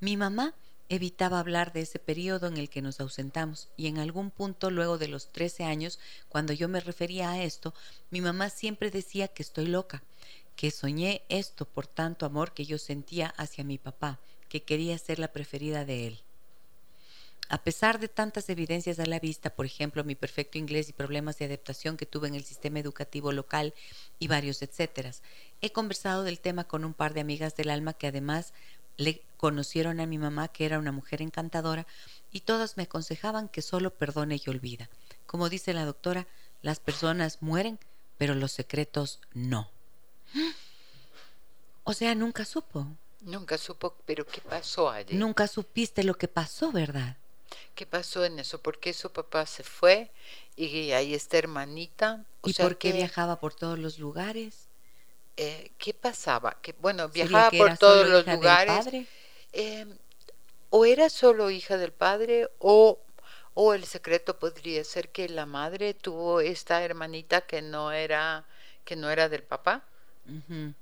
Mi 0.00 0.16
mamá 0.16 0.52
evitaba 0.94 1.38
hablar 1.38 1.72
de 1.72 1.80
ese 1.80 1.98
periodo 1.98 2.48
en 2.48 2.58
el 2.58 2.68
que 2.68 2.82
nos 2.82 3.00
ausentamos 3.00 3.70
y 3.78 3.86
en 3.86 3.96
algún 3.96 4.30
punto 4.30 4.70
luego 4.70 4.98
de 4.98 5.08
los 5.08 5.32
13 5.32 5.64
años, 5.64 5.98
cuando 6.28 6.52
yo 6.52 6.68
me 6.68 6.80
refería 6.80 7.30
a 7.30 7.42
esto, 7.42 7.72
mi 8.10 8.20
mamá 8.20 8.50
siempre 8.50 8.90
decía 8.90 9.28
que 9.28 9.42
estoy 9.42 9.68
loca, 9.68 10.02
que 10.54 10.70
soñé 10.70 11.22
esto 11.30 11.64
por 11.64 11.86
tanto 11.86 12.26
amor 12.26 12.52
que 12.52 12.66
yo 12.66 12.76
sentía 12.76 13.28
hacia 13.38 13.64
mi 13.64 13.78
papá, 13.78 14.20
que 14.50 14.64
quería 14.64 14.98
ser 14.98 15.18
la 15.18 15.32
preferida 15.32 15.86
de 15.86 16.08
él. 16.08 16.22
A 17.48 17.62
pesar 17.62 17.98
de 17.98 18.08
tantas 18.08 18.48
evidencias 18.48 18.98
a 18.98 19.06
la 19.06 19.18
vista, 19.18 19.50
por 19.50 19.66
ejemplo, 19.66 20.04
mi 20.04 20.14
perfecto 20.14 20.58
inglés 20.58 20.88
y 20.88 20.92
problemas 20.92 21.38
de 21.38 21.46
adaptación 21.46 21.96
que 21.96 22.06
tuve 22.06 22.28
en 22.28 22.34
el 22.34 22.44
sistema 22.44 22.78
educativo 22.78 23.32
local 23.32 23.74
y 24.18 24.28
varios 24.28 24.62
etcéteras, 24.62 25.22
he 25.60 25.70
conversado 25.70 26.22
del 26.22 26.40
tema 26.40 26.64
con 26.64 26.84
un 26.84 26.94
par 26.94 27.12
de 27.12 27.20
amigas 27.20 27.54
del 27.56 27.70
alma 27.70 27.92
que 27.92 28.06
además 28.06 28.54
le 28.96 29.22
conocieron 29.36 30.00
a 30.00 30.06
mi 30.06 30.18
mamá 30.18 30.48
que 30.48 30.64
era 30.64 30.78
una 30.78 30.92
mujer 30.92 31.22
encantadora 31.22 31.86
y 32.30 32.40
todas 32.40 32.76
me 32.76 32.84
aconsejaban 32.84 33.48
que 33.48 33.62
solo 33.62 33.94
perdone 33.94 34.40
y 34.44 34.50
olvida. 34.50 34.88
Como 35.26 35.48
dice 35.48 35.72
la 35.72 35.84
doctora, 35.84 36.26
las 36.62 36.80
personas 36.80 37.38
mueren, 37.40 37.78
pero 38.18 38.34
los 38.34 38.52
secretos 38.52 39.20
no. 39.34 39.70
O 41.84 41.94
sea, 41.94 42.14
nunca 42.14 42.44
supo. 42.44 42.86
Nunca 43.22 43.58
supo, 43.58 43.96
pero 44.06 44.24
¿qué 44.24 44.40
pasó 44.40 44.88
allí? 44.88 45.16
Nunca 45.16 45.48
supiste 45.48 46.04
lo 46.04 46.14
que 46.14 46.28
pasó, 46.28 46.70
¿verdad? 46.70 47.16
¿Qué 47.74 47.86
pasó 47.86 48.24
en 48.24 48.38
eso? 48.38 48.60
¿Por 48.60 48.78
qué 48.78 48.92
su 48.92 49.10
papá 49.10 49.46
se 49.46 49.64
fue 49.64 50.12
y 50.56 50.92
ahí 50.92 51.14
está 51.14 51.38
hermanita? 51.38 52.24
O 52.42 52.48
¿Y 52.48 52.52
sea 52.52 52.66
por 52.66 52.78
qué 52.78 52.90
que, 52.90 52.98
viajaba 52.98 53.40
por 53.40 53.54
todos 53.54 53.80
los 53.80 53.98
lugares? 53.98 54.68
Eh, 55.36 55.72
¿Qué 55.78 55.94
pasaba? 55.94 56.58
Que 56.62 56.74
bueno, 56.80 57.08
¿Sería 57.08 57.14
viajaba 57.14 57.50
que 57.50 57.58
por 57.58 57.78
todos 57.78 58.08
los 58.08 58.26
lugares. 58.26 58.86
eh, 59.52 59.86
o 60.70 60.84
era 60.86 61.10
solo 61.10 61.50
hija 61.50 61.76
del 61.78 61.92
padre 61.92 62.50
o, 62.58 62.98
o 63.54 63.74
el 63.74 63.84
secreto 63.84 64.38
podría 64.38 64.84
ser 64.84 65.10
que 65.10 65.28
la 65.28 65.46
madre 65.46 65.94
tuvo 65.94 66.40
esta 66.40 66.82
hermanita 66.84 67.42
que 67.42 67.62
no 67.62 67.92
era 67.92 68.46
que 68.84 68.96
no 68.96 69.10
era 69.10 69.28
del 69.28 69.42
papá 69.44 69.84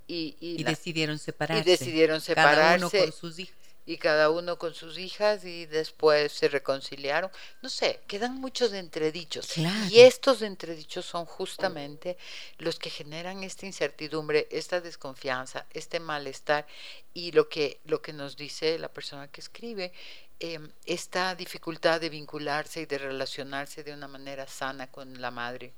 y, 0.07 0.36
y 0.40 0.59
Y, 0.59 0.64
la- 0.64 0.70
decidieron 0.70 1.18
separarse. 1.18 1.64
decidieron 1.64 2.20
Cada 2.30 2.76
uno 2.76 2.90
separarse. 2.90 2.98
con 3.03 3.12
sus 3.12 3.38
hijos. 3.38 3.57
Y 3.91 3.99
cada 3.99 4.30
uno 4.30 4.57
con 4.57 4.72
sus 4.72 4.99
hijas 4.99 5.45
y 5.45 5.66
después 5.66 6.30
se 6.30 6.47
reconciliaron. 6.47 7.28
No 7.61 7.68
sé, 7.68 7.99
quedan 8.07 8.41
muchos 8.41 8.72
entredichos. 8.72 9.49
Claro. 9.49 9.91
Y 9.91 9.99
estos 9.99 10.43
entredichos 10.43 11.05
son 11.05 11.24
justamente 11.24 12.16
los 12.59 12.78
que 12.78 12.88
generan 12.88 13.43
esta 13.43 13.66
incertidumbre, 13.66 14.47
esta 14.53 14.80
desconfianza, 14.80 15.66
este 15.74 15.99
malestar 15.99 16.68
y 17.14 17.32
lo 17.32 17.49
que, 17.49 17.80
lo 17.84 18.01
que 18.01 18.12
nos 18.12 18.36
dice 18.36 18.78
la 18.78 18.93
persona 18.93 19.26
que 19.26 19.41
escribe, 19.41 19.93
eh, 20.38 20.61
esta 20.86 21.34
dificultad 21.34 22.01
de 22.01 22.11
vincularse 22.11 22.82
y 22.82 22.86
de 22.86 22.97
relacionarse 22.97 23.82
de 23.82 23.93
una 23.93 24.07
manera 24.07 24.47
sana 24.47 24.88
con 24.88 25.20
la 25.20 25.32
madre. 25.32 25.74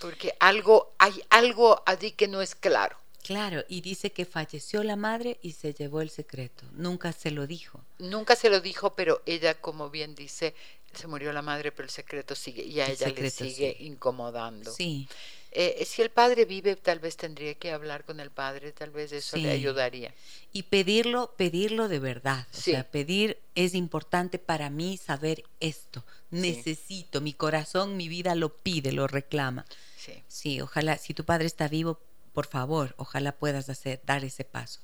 Porque 0.00 0.34
algo, 0.40 0.94
hay 0.98 1.22
algo 1.30 1.80
allí 1.86 2.10
que 2.10 2.26
no 2.26 2.42
es 2.42 2.56
claro. 2.56 2.96
Claro, 3.28 3.62
y 3.68 3.82
dice 3.82 4.10
que 4.10 4.24
falleció 4.24 4.82
la 4.82 4.96
madre 4.96 5.38
y 5.42 5.52
se 5.52 5.74
llevó 5.74 6.00
el 6.00 6.08
secreto. 6.08 6.64
Nunca 6.72 7.12
se 7.12 7.30
lo 7.30 7.46
dijo. 7.46 7.84
Nunca 7.98 8.34
se 8.36 8.48
lo 8.48 8.62
dijo, 8.62 8.94
pero 8.94 9.20
ella, 9.26 9.52
como 9.60 9.90
bien 9.90 10.14
dice, 10.14 10.54
se 10.94 11.06
murió 11.08 11.30
la 11.34 11.42
madre, 11.42 11.70
pero 11.70 11.84
el 11.84 11.90
secreto 11.90 12.34
sigue 12.34 12.62
y 12.64 12.80
a 12.80 12.86
El 12.86 12.92
ella 12.92 13.08
le 13.08 13.28
sigue 13.30 13.50
sigue. 13.54 13.76
incomodando. 13.80 14.72
Sí, 14.72 15.06
Eh, 15.50 15.84
si 15.84 16.00
el 16.00 16.08
padre 16.10 16.46
vive, 16.46 16.76
tal 16.76 17.00
vez 17.00 17.18
tendría 17.18 17.52
que 17.54 17.70
hablar 17.70 18.04
con 18.04 18.18
el 18.20 18.30
padre, 18.30 18.72
tal 18.72 18.90
vez 18.90 19.12
eso 19.12 19.36
le 19.36 19.50
ayudaría. 19.50 20.14
y 20.52 20.62
pedirlo, 20.62 21.34
pedirlo 21.36 21.88
de 21.88 21.98
verdad. 21.98 22.46
O 22.52 22.56
Sí. 22.56 22.70
sea, 22.72 22.90
pedir 22.90 23.38
es 23.54 23.74
importante 23.74 24.38
para 24.38 24.70
mí 24.70 24.96
saber 24.96 25.44
esto. 25.60 26.02
Necesito, 26.30 27.20
mi 27.20 27.34
corazón, 27.34 27.96
mi 27.98 28.08
vida 28.08 28.34
lo 28.34 28.56
pide, 28.56 28.92
lo 28.92 29.06
reclama. 29.06 29.66
Sí. 29.98 30.22
Sí, 30.28 30.60
ojalá, 30.62 30.96
si 30.96 31.12
tu 31.14 31.24
padre 31.24 31.46
está 31.46 31.68
vivo, 31.68 32.00
por 32.32 32.46
favor, 32.46 32.94
ojalá 32.96 33.32
puedas 33.32 33.68
hacer, 33.68 34.00
dar 34.04 34.24
ese 34.24 34.44
paso. 34.44 34.80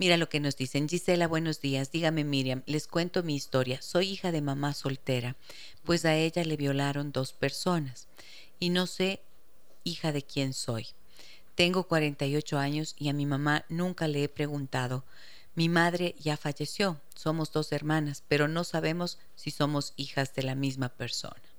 Mira 0.00 0.16
lo 0.16 0.30
que 0.30 0.40
nos 0.40 0.56
dicen. 0.56 0.88
Gisela, 0.88 1.28
buenos 1.28 1.60
días. 1.60 1.92
Dígame, 1.92 2.24
Miriam, 2.24 2.62
les 2.64 2.86
cuento 2.86 3.22
mi 3.22 3.36
historia. 3.36 3.82
Soy 3.82 4.08
hija 4.08 4.32
de 4.32 4.40
mamá 4.40 4.72
soltera, 4.72 5.36
pues 5.84 6.06
a 6.06 6.16
ella 6.16 6.42
le 6.42 6.56
violaron 6.56 7.12
dos 7.12 7.34
personas. 7.34 8.08
Y 8.58 8.70
no 8.70 8.86
sé, 8.86 9.20
hija 9.84 10.12
de 10.12 10.22
quién 10.22 10.54
soy. 10.54 10.86
Tengo 11.54 11.84
48 11.84 12.58
años 12.58 12.94
y 12.98 13.10
a 13.10 13.12
mi 13.12 13.26
mamá 13.26 13.66
nunca 13.68 14.08
le 14.08 14.24
he 14.24 14.28
preguntado. 14.30 15.04
Mi 15.54 15.68
madre 15.68 16.14
ya 16.18 16.38
falleció, 16.38 16.98
somos 17.14 17.52
dos 17.52 17.70
hermanas, 17.72 18.22
pero 18.26 18.48
no 18.48 18.64
sabemos 18.64 19.18
si 19.36 19.50
somos 19.50 19.92
hijas 19.96 20.34
de 20.34 20.44
la 20.44 20.54
misma 20.54 20.88
persona. 20.88 21.49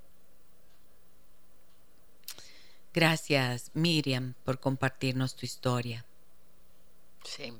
Gracias, 2.94 3.70
Miriam, 3.74 4.36
por 4.46 4.62
compartirnos 4.62 5.36
tu 5.36 5.46
historia. 5.46 6.06
Sí, 7.24 7.54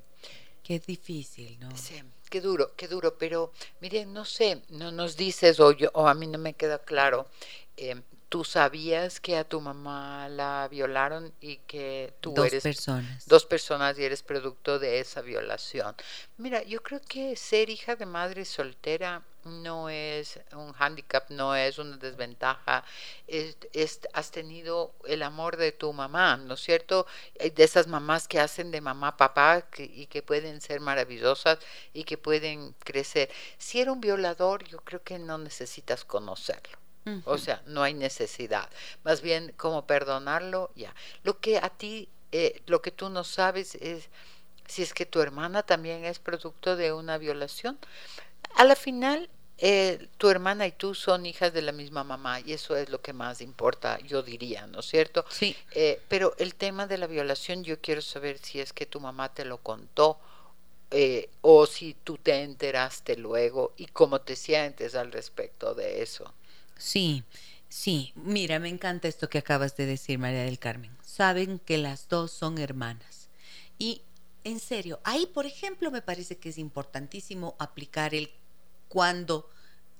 Qué 0.64 0.80
difícil, 0.80 1.60
¿no? 1.60 1.70
sí, 1.76 2.02
qué 2.30 2.42
duro, 2.42 2.76
qué 2.76 2.88
duro, 2.88 3.18
pero 3.18 3.52
miren, 3.82 4.14
no 4.14 4.26
sé, 4.26 4.62
no 4.70 4.92
nos 4.92 5.18
dices 5.18 5.60
o, 5.60 5.72
yo, 5.72 5.90
o 5.94 6.08
a 6.08 6.14
mí 6.14 6.28
no 6.28 6.38
me 6.38 6.54
queda 6.54 6.80
claro, 6.80 7.28
eh, 7.78 8.02
tú 8.30 8.44
sabías 8.44 9.20
que 9.20 9.38
a 9.38 9.44
tu 9.48 9.62
mamá 9.62 10.30
la 10.30 10.68
violaron 10.70 11.34
y 11.42 11.58
que 11.68 12.14
tú 12.22 12.34
Dos 12.36 12.48
eres 12.48 12.64
personas. 12.64 13.26
dos 13.28 13.46
personas 13.46 13.98
y 14.00 14.04
eres 14.06 14.24
producto 14.24 14.80
de 14.80 15.00
esa 15.00 15.22
violación. 15.22 15.96
Mira, 16.38 16.64
yo 16.64 16.82
creo 16.84 17.02
que 17.02 17.36
ser 17.36 17.70
hija 17.70 17.96
de 17.96 18.06
madre 18.06 18.46
soltera 18.46 19.24
no 19.46 19.90
es 19.90 20.40
un 20.54 20.74
hándicap, 20.74 21.30
no 21.30 21.56
es 21.56 21.78
una 21.78 21.98
desventaja. 21.98 22.84
Es, 23.28 23.58
es- 23.74 24.02
has 24.14 24.32
tenido 24.32 24.94
el 25.06 25.24
amor 25.24 25.58
de 25.58 25.72
tu 25.72 25.92
mamá, 25.94 26.38
¿no 26.38 26.54
es 26.56 26.62
cierto? 26.62 27.06
Eh, 27.36 27.50
De 27.52 27.64
esas 27.64 27.88
mamás 27.88 28.28
que 28.28 28.40
hacen 28.40 28.72
de 28.72 28.82
mamá 28.82 29.18
papá 29.18 29.62
que- 29.64 29.84
y 29.86 30.08
que 30.08 30.22
pueden 30.22 30.62
ser 30.62 30.80
maravillosas 30.80 31.60
y 31.94 32.04
que 32.04 32.18
pueden 32.18 32.74
crecer. 32.84 33.30
Si 33.58 33.80
era 33.82 33.92
un 33.92 34.02
violador, 34.02 34.64
yo 34.66 34.80
creo 34.82 35.04
que 35.04 35.20
no 35.20 35.38
necesitas 35.38 36.06
conocerlo. 36.06 36.78
O 37.24 37.38
sea, 37.38 37.62
no 37.66 37.84
hay 37.84 37.94
necesidad. 37.94 38.70
Más 39.04 39.22
bien, 39.22 39.54
como 39.58 39.86
perdonarlo, 39.88 40.72
ya. 40.76 40.94
Lo 41.24 41.40
que 41.40 41.58
a 41.58 41.70
ti, 41.70 42.10
eh, 42.32 42.62
lo 42.68 42.82
que 42.82 42.92
tú 42.92 43.10
no 43.10 43.24
sabes 43.24 43.76
es 43.76 44.10
si 44.68 44.84
es 44.84 44.94
que 44.94 45.06
tu 45.06 45.22
hermana 45.22 45.64
también 45.64 46.06
es 46.06 46.20
producto 46.20 46.76
de 46.78 46.94
una 46.94 47.18
violación. 47.18 47.78
A 48.56 48.64
la 48.66 48.76
final, 48.76 49.30
eh, 49.58 50.08
tu 50.18 50.30
hermana 50.30 50.66
y 50.66 50.72
tú 50.72 50.96
son 50.96 51.26
hijas 51.26 51.54
de 51.54 51.62
la 51.62 51.72
misma 51.72 52.04
mamá 52.04 52.40
y 52.40 52.54
eso 52.54 52.76
es 52.76 52.90
lo 52.90 53.02
que 53.02 53.14
más 53.14 53.42
importa, 53.42 54.00
yo 54.00 54.24
diría, 54.24 54.66
¿no 54.66 54.80
es 54.80 54.88
cierto? 54.88 55.24
Sí. 55.30 55.56
Eh, 55.72 56.02
pero 56.08 56.34
el 56.40 56.56
tema 56.56 56.88
de 56.88 56.98
la 56.98 57.06
violación, 57.06 57.64
yo 57.64 57.80
quiero 57.80 58.02
saber 58.02 58.40
si 58.40 58.60
es 58.60 58.74
que 58.74 58.88
tu 58.88 59.00
mamá 59.00 59.34
te 59.34 59.46
lo 59.46 59.60
contó 59.60 60.20
eh, 60.90 61.30
o 61.42 61.68
si 61.68 61.94
tú 62.04 62.18
te 62.18 62.42
enteraste 62.42 63.16
luego 63.18 63.74
y 63.78 63.86
cómo 63.86 64.22
te 64.22 64.36
sientes 64.36 64.96
al 64.96 65.12
respecto 65.12 65.76
de 65.76 66.02
eso. 66.02 66.34
Sí, 66.76 67.24
sí. 67.70 68.12
Mira, 68.16 68.58
me 68.58 68.68
encanta 68.68 69.08
esto 69.08 69.30
que 69.30 69.38
acabas 69.38 69.78
de 69.78 69.86
decir, 69.86 70.18
María 70.18 70.44
del 70.44 70.58
Carmen. 70.60 70.98
Saben 71.06 71.60
que 71.60 71.78
las 71.78 72.10
dos 72.10 72.32
son 72.32 72.58
hermanas. 72.58 73.30
Y 73.78 74.02
en 74.44 74.60
serio, 74.60 75.00
ahí, 75.04 75.28
por 75.28 75.46
ejemplo, 75.46 75.92
me 75.92 76.02
parece 76.02 76.38
que 76.40 76.50
es 76.50 76.58
importantísimo 76.58 77.56
aplicar 77.60 78.16
el 78.16 78.32
cuándo 78.92 79.50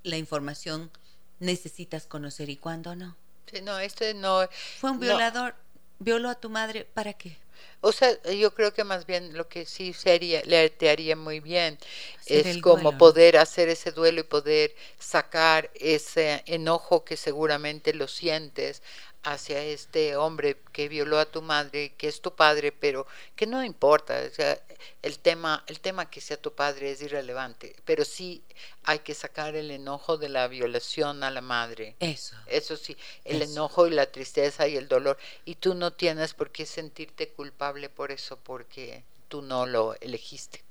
la 0.04 0.18
información 0.18 0.92
necesitas 1.40 2.06
conocer 2.08 2.50
y 2.50 2.58
cuándo 2.58 2.94
no. 2.94 3.16
Sí, 3.50 3.62
no, 3.62 3.80
este 3.80 4.14
no. 4.14 4.48
Fue 4.80 4.92
un 4.92 4.98
no. 4.98 5.04
violador, 5.04 5.56
violó 6.00 6.30
a 6.30 6.36
tu 6.36 6.50
madre, 6.50 6.86
¿para 6.94 7.14
qué? 7.14 7.38
O 7.80 7.92
sea, 7.92 8.22
yo 8.24 8.54
creo 8.54 8.74
que 8.74 8.84
más 8.84 9.06
bien 9.06 9.36
lo 9.36 9.48
que 9.48 9.66
sí 9.66 9.94
sería, 9.94 10.44
le 10.44 10.70
te 10.70 10.90
haría 10.90 11.16
muy 11.16 11.40
bien 11.40 11.78
Hacer 12.20 12.48
es 12.48 12.58
como 12.58 12.98
poder 12.98 13.38
hacer 13.38 13.70
ese 13.70 13.92
duelo 13.92 14.20
y 14.22 14.24
poder 14.24 14.76
sacar 15.00 15.72
ese 15.76 16.44
enojo 16.46 17.04
que 17.04 17.18
seguramente 17.18 17.94
lo 17.94 18.08
sientes 18.08 18.84
hacia 19.24 19.64
este 19.64 20.16
hombre 20.16 20.58
que 20.72 20.90
violó 20.90 21.20
a 21.20 21.26
tu 21.26 21.42
madre, 21.42 21.94
que 21.98 22.08
es 22.08 22.22
tu 22.22 22.34
padre, 22.34 22.72
pero 22.72 23.06
que 23.36 23.46
no 23.46 23.64
importa, 23.64 24.20
o 24.26 24.34
sea, 24.34 24.60
el 25.02 25.20
tema, 25.20 25.64
el 25.68 25.80
tema 25.80 26.10
que 26.10 26.22
sea 26.22 26.38
tu 26.38 26.54
padre 26.54 26.92
es 26.92 27.02
irrelevante, 27.02 27.76
pero 27.86 28.04
sí 28.04 28.42
hay 28.84 29.00
que 29.00 29.14
sacar 29.14 29.56
el 29.56 29.70
enojo 29.70 30.18
de 30.18 30.30
la 30.30 30.48
violación 30.48 31.24
a 31.24 31.32
la 31.32 31.42
madre. 31.42 31.96
Eso. 32.00 32.36
Eso 32.48 32.76
sí, 32.78 32.98
el 33.24 33.42
Eso. 33.42 33.52
enojo 33.52 33.88
y 33.88 33.92
la 33.92 34.12
tristeza 34.12 34.68
y 34.68 34.76
el 34.76 34.88
dolor. 34.88 35.18
Y 35.46 35.56
tú 35.56 35.76
no 35.76 35.94
tienes 35.94 36.34
por 36.34 36.52
qué 36.52 36.66
sentirte 36.66 37.30
culpable 37.30 37.90
por 37.90 38.12
eso, 38.12 38.38
porque 38.38 39.04
tú 39.28 39.42
no 39.42 39.66
lo 39.66 39.96
elegiste. 40.02 40.64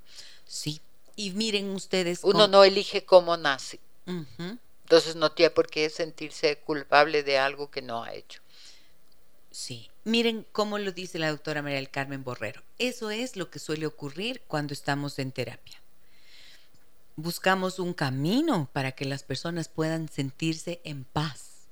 Sí. 0.45 0.81
Y 1.17 1.31
miren 1.33 1.71
ustedes. 1.71 2.21
Uno 2.23 2.49
no 2.49 2.65
elige 2.65 3.05
cómo 3.05 3.37
nace. 3.37 3.79
Entonces 4.91 5.15
no 5.15 5.31
tiene 5.31 5.51
por 5.51 5.69
qué 5.69 5.89
sentirse 5.89 6.57
culpable 6.57 7.23
de 7.23 7.39
algo 7.39 7.71
que 7.71 7.83
no 7.83 8.03
ha 8.03 8.13
hecho. 8.13 8.40
Sí, 9.51 9.91
miren 10.05 10.47
cómo 10.53 10.79
lo 10.79 10.93
dice 10.93 11.19
la 11.19 11.31
doctora 11.31 11.63
María 11.63 11.79
del 11.79 11.91
Carmen 11.91 12.23
Borrero. 12.23 12.63
Eso 12.79 13.11
es 13.11 13.37
lo 13.37 13.51
que 13.51 13.59
suele 13.59 13.87
ocurrir 13.87 14.43
cuando 14.47 14.73
estamos 14.73 15.19
en 15.19 15.33
terapia. 15.33 15.81
Buscamos 17.17 17.79
un 17.79 17.93
camino 17.93 18.71
para 18.73 18.93
que 18.93 19.05
las 19.05 19.25
personas 19.25 19.69
puedan 19.69 20.09
sentirse 20.09 20.81
en 20.85 21.05
paz, 21.05 21.67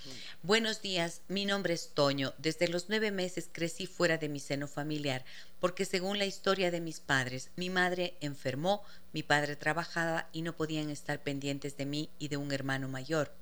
Buenos 0.44 0.82
días, 0.82 1.22
mi 1.28 1.46
nombre 1.46 1.74
es 1.74 1.90
Toño. 1.96 2.34
Desde 2.38 2.68
los 2.68 2.90
nueve 2.90 3.10
meses 3.12 3.50
crecí 3.52 3.88
fuera 3.88 4.18
de 4.18 4.30
mi 4.30 4.40
seno 4.40 4.68
familiar 4.68 5.26
porque 5.60 5.86
según 5.86 6.20
la 6.20 6.26
historia 6.26 6.70
de 6.70 6.80
mis 6.80 7.00
padres, 7.00 7.50
mi 7.56 7.72
madre 7.72 8.18
enfermó, 8.22 8.84
mi 9.14 9.24
padre 9.24 9.56
trabajaba 9.56 10.30
y 10.32 10.44
no 10.44 10.56
podían 10.56 10.92
estar 10.92 11.24
pendientes 11.24 11.76
de 11.76 11.86
mí 11.86 12.10
y 12.20 12.28
de 12.28 12.38
un 12.38 12.52
hermano 12.52 12.88
mayor. 12.88 13.34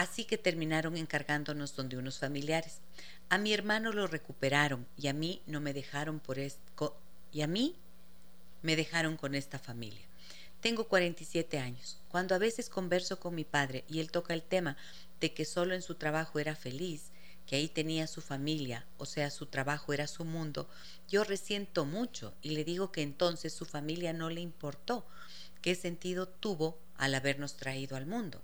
Así 0.00 0.24
que 0.24 0.38
terminaron 0.38 0.96
encargándonos 0.96 1.76
donde 1.76 1.98
unos 1.98 2.18
familiares. 2.18 2.78
A 3.28 3.36
mi 3.36 3.52
hermano 3.52 3.92
lo 3.92 4.06
recuperaron 4.06 4.86
y 4.96 5.08
a 5.08 5.12
mí 5.12 5.42
no 5.46 5.60
me 5.60 5.74
dejaron 5.74 6.20
por 6.20 6.38
esto 6.38 6.96
y 7.30 7.42
a 7.42 7.46
mí 7.46 7.76
me 8.62 8.76
dejaron 8.76 9.18
con 9.18 9.34
esta 9.34 9.58
familia. 9.58 10.06
Tengo 10.62 10.88
47 10.88 11.58
años. 11.58 11.98
Cuando 12.08 12.34
a 12.34 12.38
veces 12.38 12.70
converso 12.70 13.20
con 13.20 13.34
mi 13.34 13.44
padre 13.44 13.84
y 13.90 14.00
él 14.00 14.10
toca 14.10 14.32
el 14.32 14.42
tema 14.42 14.78
de 15.20 15.34
que 15.34 15.44
solo 15.44 15.74
en 15.74 15.82
su 15.82 15.96
trabajo 15.96 16.38
era 16.38 16.56
feliz, 16.56 17.10
que 17.46 17.56
ahí 17.56 17.68
tenía 17.68 18.06
su 18.06 18.22
familia, 18.22 18.86
o 18.96 19.04
sea, 19.04 19.28
su 19.28 19.44
trabajo 19.44 19.92
era 19.92 20.06
su 20.06 20.24
mundo, 20.24 20.66
yo 21.10 21.24
resiento 21.24 21.84
mucho 21.84 22.32
y 22.40 22.52
le 22.52 22.64
digo 22.64 22.90
que 22.90 23.02
entonces 23.02 23.52
su 23.52 23.66
familia 23.66 24.14
no 24.14 24.30
le 24.30 24.40
importó. 24.40 25.06
¿Qué 25.60 25.74
sentido 25.74 26.26
tuvo 26.26 26.78
al 26.96 27.14
habernos 27.14 27.58
traído 27.58 27.98
al 27.98 28.06
mundo? 28.06 28.40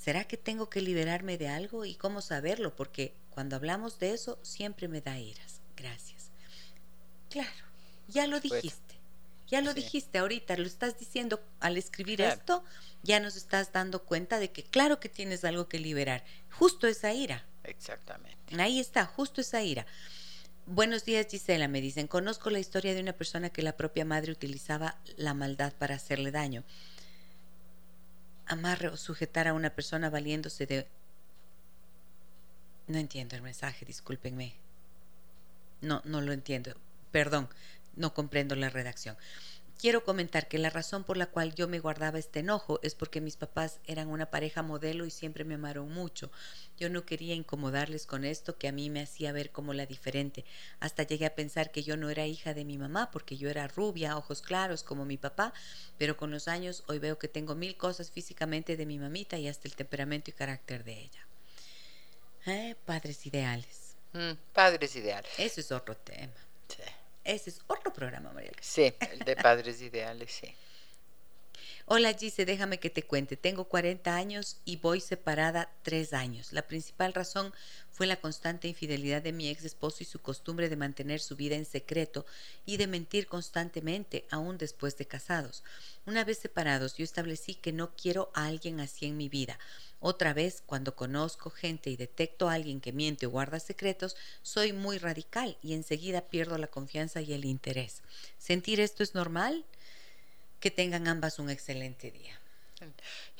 ¿Será 0.00 0.24
que 0.24 0.38
tengo 0.38 0.70
que 0.70 0.80
liberarme 0.80 1.36
de 1.36 1.48
algo 1.48 1.84
y 1.84 1.94
cómo 1.94 2.22
saberlo? 2.22 2.74
Porque 2.74 3.12
cuando 3.28 3.56
hablamos 3.56 3.98
de 3.98 4.12
eso 4.14 4.38
siempre 4.42 4.88
me 4.88 5.02
da 5.02 5.18
iras. 5.18 5.60
Gracias. 5.76 6.30
Claro, 7.28 7.50
ya 8.08 8.26
lo 8.26 8.40
Bueno, 8.40 8.54
dijiste. 8.56 8.94
Ya 9.48 9.60
lo 9.60 9.72
sí. 9.72 9.80
dijiste 9.82 10.18
ahorita, 10.18 10.56
lo 10.56 10.66
estás 10.66 10.98
diciendo 10.98 11.40
al 11.58 11.76
escribir 11.76 12.18
Claro. 12.18 12.32
esto, 12.34 12.64
ya 13.02 13.20
nos 13.20 13.36
estás 13.36 13.72
dando 13.72 14.04
cuenta 14.04 14.38
de 14.38 14.50
que 14.52 14.62
claro 14.62 15.00
que 15.00 15.08
tienes 15.08 15.44
algo 15.44 15.68
que 15.68 15.78
liberar. 15.78 16.24
Justo 16.50 16.86
esa 16.86 17.12
ira. 17.12 17.44
Exactamente. 17.64 18.38
Ahí 18.60 18.80
está, 18.80 19.04
justo 19.06 19.40
esa 19.40 19.62
ira. 19.62 19.86
Buenos 20.66 21.04
días, 21.04 21.26
Gisela, 21.28 21.66
me 21.68 21.80
dicen. 21.80 22.06
Conozco 22.06 22.48
la 22.48 22.60
historia 22.60 22.94
de 22.94 23.00
una 23.00 23.12
persona 23.12 23.50
que 23.50 23.62
la 23.62 23.76
propia 23.76 24.04
madre 24.04 24.30
utilizaba 24.32 24.96
la 25.16 25.34
maldad 25.34 25.72
para 25.74 25.96
hacerle 25.96 26.30
daño. 26.30 26.62
Amarre 28.50 28.88
o 28.88 28.96
sujetar 28.96 29.46
a 29.46 29.54
una 29.54 29.70
persona 29.70 30.10
valiéndose 30.10 30.66
de... 30.66 30.88
No 32.88 32.98
entiendo 32.98 33.36
el 33.36 33.42
mensaje, 33.42 33.84
discúlpenme. 33.84 34.54
No, 35.80 36.02
no 36.04 36.20
lo 36.20 36.32
entiendo. 36.32 36.74
Perdón, 37.12 37.48
no 37.94 38.12
comprendo 38.12 38.56
la 38.56 38.68
redacción. 38.68 39.16
Quiero 39.80 40.04
comentar 40.04 40.46
que 40.46 40.58
la 40.58 40.68
razón 40.68 41.04
por 41.04 41.16
la 41.16 41.24
cual 41.24 41.54
yo 41.54 41.66
me 41.66 41.78
guardaba 41.78 42.18
este 42.18 42.40
enojo 42.40 42.80
es 42.82 42.94
porque 42.94 43.22
mis 43.22 43.38
papás 43.38 43.80
eran 43.86 44.08
una 44.08 44.26
pareja 44.26 44.62
modelo 44.62 45.06
y 45.06 45.10
siempre 45.10 45.42
me 45.42 45.54
amaron 45.54 45.90
mucho. 45.90 46.30
Yo 46.76 46.90
no 46.90 47.06
quería 47.06 47.34
incomodarles 47.34 48.04
con 48.04 48.26
esto 48.26 48.58
que 48.58 48.68
a 48.68 48.72
mí 48.72 48.90
me 48.90 49.00
hacía 49.00 49.32
ver 49.32 49.52
como 49.52 49.72
la 49.72 49.86
diferente. 49.86 50.44
Hasta 50.80 51.04
llegué 51.04 51.24
a 51.24 51.34
pensar 51.34 51.70
que 51.72 51.82
yo 51.82 51.96
no 51.96 52.10
era 52.10 52.26
hija 52.26 52.52
de 52.52 52.66
mi 52.66 52.76
mamá 52.76 53.10
porque 53.10 53.38
yo 53.38 53.48
era 53.48 53.68
rubia, 53.68 54.18
ojos 54.18 54.42
claros 54.42 54.82
como 54.82 55.06
mi 55.06 55.16
papá, 55.16 55.54
pero 55.96 56.14
con 56.14 56.30
los 56.30 56.46
años 56.46 56.84
hoy 56.86 56.98
veo 56.98 57.18
que 57.18 57.28
tengo 57.28 57.54
mil 57.54 57.78
cosas 57.78 58.10
físicamente 58.10 58.76
de 58.76 58.84
mi 58.84 58.98
mamita 58.98 59.38
y 59.38 59.48
hasta 59.48 59.66
el 59.66 59.76
temperamento 59.76 60.28
y 60.28 60.34
carácter 60.34 60.84
de 60.84 61.00
ella. 61.00 61.26
Eh, 62.44 62.76
padres 62.84 63.24
ideales. 63.24 63.96
Mm, 64.12 64.32
padres 64.52 64.94
ideales. 64.94 65.30
Eso 65.38 65.58
es 65.62 65.72
otro 65.72 65.96
tema. 65.96 66.34
Sí. 66.68 66.82
Ese 67.24 67.50
es 67.50 67.60
otro 67.66 67.92
programa, 67.92 68.32
María. 68.32 68.52
Sí, 68.60 68.92
el 69.12 69.20
de 69.20 69.36
padres 69.36 69.80
ideales, 69.82 70.30
sí. 70.30 70.54
Hola 71.92 72.14
Gise, 72.14 72.44
déjame 72.44 72.78
que 72.78 72.88
te 72.88 73.02
cuente. 73.02 73.36
Tengo 73.36 73.64
40 73.64 74.14
años 74.14 74.58
y 74.64 74.76
voy 74.76 75.00
separada 75.00 75.72
tres 75.82 76.12
años. 76.12 76.52
La 76.52 76.68
principal 76.68 77.12
razón 77.12 77.52
fue 77.90 78.06
la 78.06 78.20
constante 78.20 78.68
infidelidad 78.68 79.22
de 79.22 79.32
mi 79.32 79.48
ex 79.48 79.64
esposo 79.64 79.96
y 79.98 80.06
su 80.06 80.20
costumbre 80.20 80.68
de 80.68 80.76
mantener 80.76 81.18
su 81.18 81.34
vida 81.34 81.56
en 81.56 81.64
secreto 81.64 82.26
y 82.64 82.76
de 82.76 82.86
mentir 82.86 83.26
constantemente, 83.26 84.24
aún 84.30 84.56
después 84.56 84.96
de 84.98 85.08
casados. 85.08 85.64
Una 86.06 86.22
vez 86.22 86.38
separados, 86.38 86.94
yo 86.94 87.02
establecí 87.02 87.56
que 87.56 87.72
no 87.72 87.96
quiero 87.96 88.30
a 88.34 88.46
alguien 88.46 88.78
así 88.78 89.06
en 89.06 89.16
mi 89.16 89.28
vida. 89.28 89.58
Otra 89.98 90.32
vez, 90.32 90.62
cuando 90.64 90.94
conozco 90.94 91.50
gente 91.50 91.90
y 91.90 91.96
detecto 91.96 92.48
a 92.48 92.54
alguien 92.54 92.80
que 92.80 92.92
miente 92.92 93.26
o 93.26 93.30
guarda 93.30 93.58
secretos, 93.58 94.14
soy 94.42 94.72
muy 94.72 94.98
radical 94.98 95.58
y 95.60 95.74
enseguida 95.74 96.28
pierdo 96.28 96.56
la 96.56 96.68
confianza 96.68 97.20
y 97.20 97.32
el 97.32 97.44
interés. 97.44 98.02
¿Sentir 98.38 98.78
esto 98.78 99.02
es 99.02 99.16
normal? 99.16 99.64
Que 100.60 100.70
tengan 100.70 101.08
ambas 101.08 101.38
un 101.38 101.50
excelente 101.50 102.10
día. 102.10 102.40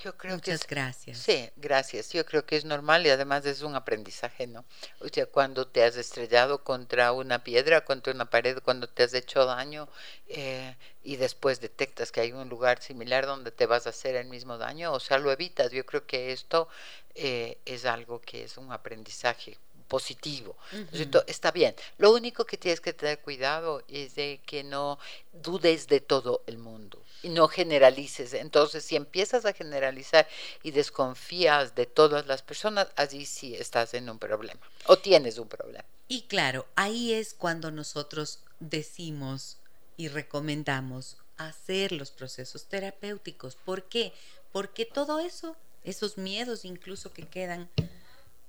Yo 0.03 0.17
creo 0.17 0.35
Muchas 0.35 0.65
que 0.65 0.75
gracias. 0.75 1.19
Sí, 1.19 1.51
gracias. 1.57 2.13
Yo 2.13 2.25
creo 2.27 2.45
que 2.45 2.57
es 2.57 2.65
normal 2.65 3.07
y 3.07 3.11
además 3.11 3.45
es 3.47 3.63
un 3.63 3.75
aprendizaje, 3.75 4.47
¿no? 4.47 4.65
O 5.01 5.09
sea, 5.09 5.27
cuando 5.27 5.67
te 5.67 5.83
has 5.85 5.97
estrellado 5.97 6.63
contra 6.63 7.13
una 7.13 7.43
piedra, 7.43 7.85
contra 7.85 8.13
una 8.13 8.29
pared, 8.29 8.59
cuando 8.63 8.89
te 8.89 9.03
has 9.03 9.15
hecho 9.15 9.45
daño 9.47 9.89
eh, 10.29 10.75
y 11.05 11.17
después 11.17 11.61
detectas 11.61 12.13
que 12.13 12.21
hay 12.21 12.33
un 12.33 12.49
lugar 12.49 12.83
similar 12.83 13.27
donde 13.27 13.51
te 13.51 13.67
vas 13.67 13.87
a 13.87 13.91
hacer 13.91 14.15
el 14.17 14.27
mismo 14.27 14.59
daño, 14.59 14.93
o 14.93 15.01
sea, 15.01 15.19
lo 15.19 15.33
evitas. 15.33 15.71
Yo 15.73 15.85
creo 15.87 16.07
que 16.07 16.33
esto 16.33 16.69
eh, 17.15 17.59
es 17.65 17.85
algo 17.87 18.21
que 18.21 18.45
es 18.45 18.57
un 18.57 18.73
aprendizaje 18.73 19.59
positivo. 19.91 20.57
Uh 20.73 21.19
Está 21.27 21.51
bien. 21.51 21.75
Lo 21.99 22.13
único 22.13 22.47
que 22.47 22.57
tienes 22.57 22.81
que 22.81 22.93
tener 22.95 23.19
cuidado 23.19 23.83
es 23.89 24.15
de 24.15 24.41
que 24.47 24.63
no 24.63 24.99
dudes 25.33 25.89
de 25.89 26.01
todo 26.01 26.43
el 26.47 26.59
mundo 26.59 27.03
y 27.23 27.29
no 27.29 27.49
generalices. 27.49 28.33
Entonces, 28.33 28.85
si 28.85 28.95
empiezas 28.95 29.45
a 29.45 29.53
generalizar 29.53 30.29
y 30.63 30.71
desconfías 30.71 31.75
de 31.75 31.87
todas 31.87 32.27
las 32.29 32.41
personas, 32.43 32.87
allí 32.95 33.27
sí 33.27 33.57
estás 33.57 33.93
en 33.95 34.09
un 34.09 34.19
problema 34.19 34.61
o 34.87 34.97
tienes 34.97 35.39
un 35.39 35.49
problema. 35.49 35.85
Y 36.07 36.23
claro, 36.23 36.67
ahí 36.77 37.13
es 37.13 37.35
cuando 37.35 37.71
nosotros 37.73 38.39
decimos 38.61 39.59
y 39.97 40.07
recomendamos 40.09 41.17
hacer 41.37 41.91
los 41.91 42.13
procesos 42.13 42.67
terapéuticos. 42.67 43.57
¿Por 43.57 43.85
qué? 43.85 44.13
Porque 44.53 44.85
todo 44.85 45.19
eso, 45.19 45.57
esos 45.83 46.17
miedos 46.17 46.65
incluso 46.65 47.13
que 47.13 47.27
quedan 47.27 47.69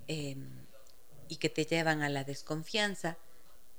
eh, 0.08 0.36
y 1.32 1.38
que 1.38 1.48
te 1.50 1.66
llevan 1.66 2.02
a 2.02 2.10
la 2.10 2.26
desconfianza, 2.26 3.16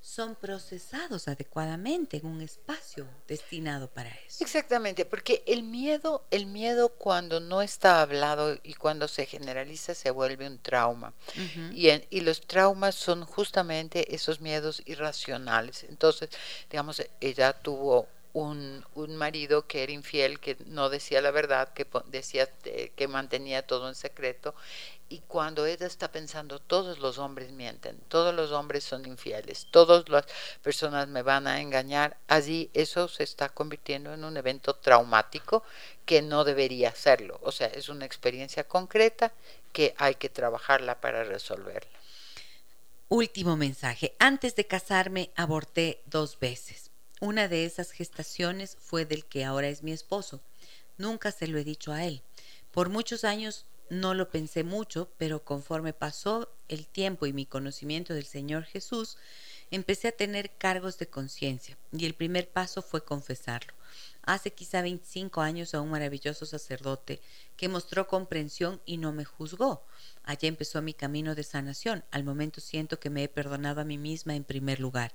son 0.01 0.35
procesados 0.37 1.29
adecuadamente 1.29 2.17
en 2.17 2.25
un 2.25 2.41
espacio 2.41 3.07
destinado 3.29 3.89
para 3.89 4.09
eso. 4.27 4.43
Exactamente, 4.43 5.05
porque 5.05 5.45
el 5.47 5.63
miedo, 5.63 6.25
el 6.31 6.47
miedo 6.47 6.89
cuando 6.89 7.41
no 7.41 7.61
está 7.61 8.01
hablado 8.01 8.59
y 8.63 8.73
cuando 8.73 9.07
se 9.07 9.27
generaliza 9.27 9.95
se 9.95 10.11
vuelve 10.11 10.47
un 10.47 10.61
trauma. 10.61 11.13
Uh 11.37 11.41
-huh. 11.41 11.75
y, 11.75 11.91
en, 11.91 12.07
y 12.09 12.23
los 12.23 12.41
traumas 12.41 12.95
son 12.95 13.27
justamente 13.27 14.15
esos 14.15 14.41
miedos 14.41 14.83
irracionales. 14.87 15.85
Entonces, 15.85 16.31
digamos, 16.71 17.03
ella 17.21 17.53
tuvo 17.53 18.09
un, 18.33 18.85
un, 18.95 19.17
marido 19.17 19.67
que 19.67 19.83
era 19.83 19.93
infiel, 19.93 20.41
que 20.41 20.57
no 20.67 20.89
decía 20.89 21.21
la 21.21 21.31
verdad, 21.31 21.73
que 21.75 21.87
decía 22.07 22.49
eh, 22.65 22.93
que 22.97 23.09
mantenía 23.09 23.67
todo 23.67 23.89
en 23.89 23.95
secreto. 23.95 24.55
Y 25.13 25.19
cuando 25.29 25.67
ella 25.67 25.87
está 25.87 26.11
pensando, 26.11 26.59
todos 26.59 26.99
los 26.99 27.19
hombres 27.19 27.53
mienten, 27.53 27.99
todos 28.09 28.35
los 28.35 28.51
hombres 28.51 28.83
son 28.83 29.05
infieles, 29.05 29.67
todas 29.71 30.09
las 30.09 30.25
personas 30.63 31.07
me 31.07 31.21
van 31.21 31.47
a 31.47 31.61
engañar, 31.61 32.17
allí 32.29 32.71
eso 32.73 33.09
se 33.09 33.23
está 33.23 33.51
convirtiendo 33.51 34.15
en 34.15 34.25
un 34.25 34.39
evento 34.39 34.75
traumático 34.75 35.65
que 36.07 36.23
no 36.23 36.45
debería 36.45 36.95
serlo. 36.95 37.39
O 37.43 37.53
sea, 37.53 37.67
es 37.67 37.91
una 37.91 38.07
experiencia 38.07 38.65
concreta 38.65 39.35
que 39.75 39.95
hay 39.99 40.15
que 40.15 40.31
trabajarla 40.31 40.99
para 41.03 41.25
resolverla. 41.25 41.99
Último 43.11 43.59
mensaje. 43.59 44.15
Antes 44.19 44.57
de 44.57 44.67
casarme 44.67 45.31
aborté 45.37 46.01
dos 46.07 46.39
veces. 46.41 46.91
Una 47.21 47.49
de 47.49 47.67
esas 47.67 47.91
gestaciones 47.91 48.79
fue 48.81 49.05
del 49.05 49.27
que 49.27 49.45
ahora 49.45 49.69
es 49.69 49.83
mi 49.83 49.93
esposo. 49.93 50.41
Nunca 50.97 51.33
se 51.33 51.49
lo 51.49 51.59
he 51.59 51.65
dicho 51.65 51.93
a 51.93 52.03
él. 52.07 52.23
Por 52.71 52.89
muchos 52.89 53.25
años 53.25 53.67
no 53.93 54.15
lo 54.15 54.31
pensé 54.31 54.65
mucho, 54.65 55.13
pero 55.19 55.45
conforme 55.45 55.93
pasó 55.93 56.51
el 56.69 56.87
tiempo 56.87 57.27
y 57.27 57.35
mi 57.35 57.45
conocimiento 57.45 58.15
del 58.15 58.25
Señor 58.25 58.65
Jesús, 58.65 59.19
empecé 59.71 60.09
a 60.09 60.17
tener 60.17 60.57
cargos 60.57 60.97
de 60.97 61.09
conciencia 61.09 61.77
y 61.93 62.07
el 62.07 62.15
primer 62.15 62.49
paso 62.49 62.81
fue 62.81 63.05
confesarlo. 63.05 63.75
Hace 64.23 64.55
quizá 64.55 64.81
25 64.81 65.43
años 65.43 65.75
a 65.75 65.83
un 65.83 65.91
maravilloso 65.91 66.47
sacerdote 66.47 67.21
que 67.59 67.69
mostró 67.69 68.07
comprensión 68.07 68.81
y 68.87 68.97
no 68.97 69.13
me 69.13 69.27
juzgó. 69.27 69.85
Allí 70.25 70.47
empezó 70.47 70.81
mi 70.81 70.95
camino 70.95 71.35
de 71.35 71.43
sanación. 71.43 72.03
Al 72.13 72.25
momento 72.25 72.63
siento 72.63 72.99
que 72.99 73.11
me 73.11 73.25
he 73.25 73.29
perdonado 73.29 73.83
a 73.83 73.85
mí 73.85 73.99
misma 73.99 74.35
en 74.35 74.45
primer 74.45 74.81
lugar. 74.81 75.13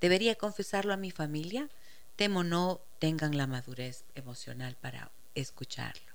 ¿Debería 0.00 0.36
confesarlo 0.36 0.92
a 0.92 0.96
mi 0.96 1.10
familia? 1.10 1.68
Temo 2.14 2.44
no 2.44 2.80
tengan 3.00 3.36
la 3.36 3.48
madurez 3.48 4.04
emocional 4.14 4.76
para 4.80 5.10
escucharlo. 5.34 6.09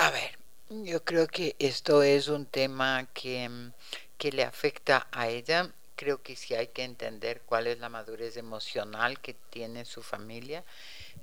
A 0.00 0.10
ver, 0.10 0.30
yo 0.70 1.04
creo 1.04 1.26
que 1.26 1.56
esto 1.58 2.02
es 2.02 2.28
un 2.28 2.46
tema 2.46 3.06
que, 3.12 3.50
que 4.16 4.32
le 4.32 4.44
afecta 4.44 5.06
a 5.12 5.28
ella. 5.28 5.74
Creo 5.94 6.22
que 6.22 6.36
sí 6.36 6.54
hay 6.54 6.68
que 6.68 6.84
entender 6.84 7.42
cuál 7.42 7.66
es 7.66 7.80
la 7.80 7.90
madurez 7.90 8.38
emocional 8.38 9.20
que 9.20 9.34
tiene 9.34 9.84
su 9.84 10.02
familia, 10.02 10.64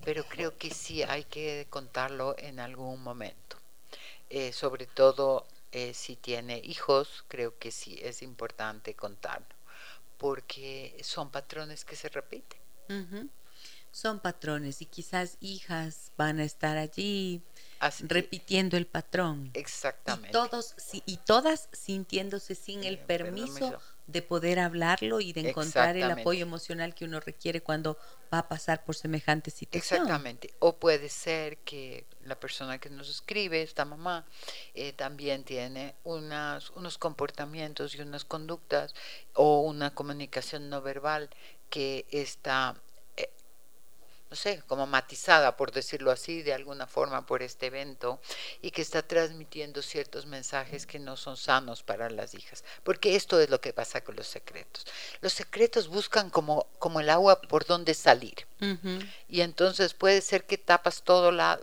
pero 0.06 0.26
creo 0.26 0.60
que 0.60 0.70
sí 0.70 1.02
hay 1.02 1.24
que 1.24 1.66
contarlo 1.72 2.36
en 2.38 2.60
algún 2.60 3.02
momento. 3.02 3.58
Eh, 4.30 4.54
sobre 4.54 4.86
todo 4.86 5.48
eh, 5.72 5.96
si 5.96 6.16
tiene 6.16 6.62
hijos, 6.64 7.26
creo 7.28 7.58
que 7.58 7.72
sí 7.72 7.98
es 8.04 8.22
importante 8.22 8.94
contarlo, 8.94 9.56
porque 10.20 10.96
son 11.02 11.32
patrones 11.32 11.84
que 11.84 11.96
se 11.96 12.10
repiten. 12.10 12.60
Son 13.92 14.20
patrones 14.20 14.84
y 14.84 14.86
quizás 14.86 15.38
hijas 15.40 16.12
van 16.16 16.40
a 16.40 16.44
estar 16.44 16.78
allí 16.78 17.42
Así 17.80 18.06
repitiendo 18.08 18.78
el 18.78 18.88
patrón. 18.88 19.52
Exactamente. 19.54 20.30
Y, 20.30 20.32
todos, 20.32 20.76
y 21.06 21.18
todas 21.18 21.70
sintiéndose 21.72 22.56
sin 22.56 22.84
el 22.84 22.98
permiso, 22.98 23.54
permiso, 23.54 23.82
de 24.08 24.22
poder 24.22 24.60
hablarlo 24.60 25.20
y 25.20 25.34
de 25.34 25.50
encontrar 25.50 25.98
el 25.98 26.10
apoyo 26.10 26.42
emocional 26.42 26.96
que 26.96 27.06
uno 27.06 27.20
requiere 27.20 27.62
cuando 27.62 27.98
va 28.34 28.40
a 28.40 28.48
pasar 28.48 28.84
por 28.86 28.96
semejante 28.96 29.52
situación. 29.52 30.02
Exactamente. 30.02 30.54
O 30.60 30.78
puede 30.78 31.10
ser 31.10 31.58
que 31.60 32.06
la 32.24 32.40
persona 32.40 32.80
que 32.80 32.90
nos 32.90 33.10
escribe, 33.10 33.62
esta 33.62 33.84
mamá, 33.84 34.26
eh, 34.74 34.94
también 34.94 35.44
tiene 35.44 35.96
unas, 36.04 36.70
unos 36.72 36.98
comportamientos 36.98 37.96
y 37.96 38.02
unas 38.02 38.24
conductas 38.24 38.96
o 39.34 39.62
una 39.62 39.94
comunicación 39.94 40.70
no 40.70 40.82
verbal 40.82 41.30
que 41.70 42.06
está 42.12 42.82
no 44.30 44.36
sé, 44.36 44.62
como 44.68 44.86
matizada, 44.86 45.56
por 45.56 45.72
decirlo 45.72 46.12
así, 46.12 46.42
de 46.42 46.54
alguna 46.54 46.86
forma 46.86 47.26
por 47.26 47.42
este 47.42 47.68
evento 47.68 48.20
y 48.62 48.72
que 48.72 48.82
está 48.82 49.02
transmitiendo 49.02 49.82
ciertos 49.82 50.26
mensajes 50.26 50.86
que 50.86 51.00
no 51.00 51.16
son 51.16 51.38
sanos 51.38 51.84
para 51.84 52.10
las 52.10 52.34
hijas. 52.34 52.64
Porque 52.84 53.16
esto 53.16 53.40
es 53.40 53.50
lo 53.50 53.62
que 53.62 53.74
pasa 53.74 54.04
con 54.04 54.16
los 54.16 54.28
secretos. 54.28 54.86
Los 55.22 55.34
secretos 55.34 55.88
buscan 55.88 56.30
como, 56.30 56.68
como 56.78 57.00
el 57.00 57.10
agua 57.10 57.42
por 57.42 57.66
donde 57.66 57.94
salir. 57.94 58.48
Uh 58.60 58.66
-huh. 58.66 59.12
Y 59.30 59.42
entonces 59.42 59.94
puede 59.94 60.22
ser 60.22 60.46
que 60.46 60.58
tapas 60.58 61.04
todo, 61.04 61.32
la, 61.32 61.60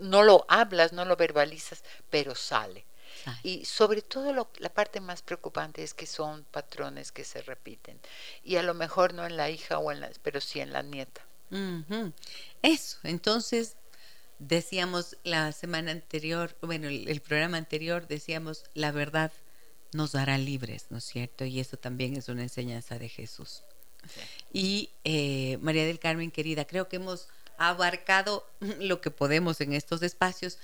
no 0.00 0.22
lo 0.22 0.44
hablas, 0.48 0.92
no 0.92 1.04
lo 1.06 1.16
verbalizas, 1.16 1.82
pero 2.10 2.34
sale. 2.34 2.84
Ay. 3.24 3.36
Y 3.42 3.64
sobre 3.64 4.02
todo 4.02 4.32
lo, 4.32 4.50
la 4.58 4.68
parte 4.68 5.00
más 5.00 5.22
preocupante 5.22 5.82
es 5.82 5.94
que 5.94 6.06
son 6.06 6.44
patrones 6.44 7.12
que 7.12 7.24
se 7.24 7.40
repiten. 7.42 8.00
Y 8.42 8.56
a 8.56 8.62
lo 8.62 8.74
mejor 8.74 9.14
no 9.14 9.24
en 9.24 9.36
la 9.36 9.48
hija, 9.48 9.78
o 9.78 9.92
en 9.92 10.00
la, 10.00 10.10
pero 10.22 10.40
sí 10.40 10.60
en 10.60 10.72
la 10.72 10.82
nieta. 10.82 11.22
Uh 11.52 11.84
-huh. 11.88 12.12
Eso, 12.62 12.98
entonces 13.04 13.76
decíamos 14.38 15.16
la 15.22 15.52
semana 15.52 15.92
anterior, 15.92 16.56
bueno, 16.62 16.88
el, 16.88 17.08
el, 17.08 17.20
programa 17.20 17.58
anterior 17.58 18.08
decíamos, 18.08 18.64
la 18.74 18.90
verdad 18.90 19.32
nos 19.92 20.14
hará 20.14 20.38
libres, 20.38 20.86
¿no 20.90 20.98
es 20.98 21.04
cierto? 21.04 21.44
Y 21.44 21.60
eso 21.60 21.76
también 21.76 22.16
es 22.16 22.28
una 22.28 22.42
enseñanza 22.42 22.98
de 22.98 23.08
Jesús. 23.08 23.62
Sí. 24.08 24.20
Y 24.52 24.90
eh, 25.04 25.58
María 25.60 25.84
del 25.86 25.98
Carmen, 25.98 26.30
querida, 26.30 26.64
creo 26.64 26.88
que 26.88 26.96
hemos 26.96 27.28
abarcado 27.58 28.46
lo 28.80 29.00
que 29.00 29.10
podemos 29.10 29.60
en 29.60 29.72
estos 29.74 30.02
espacios. 30.02 30.58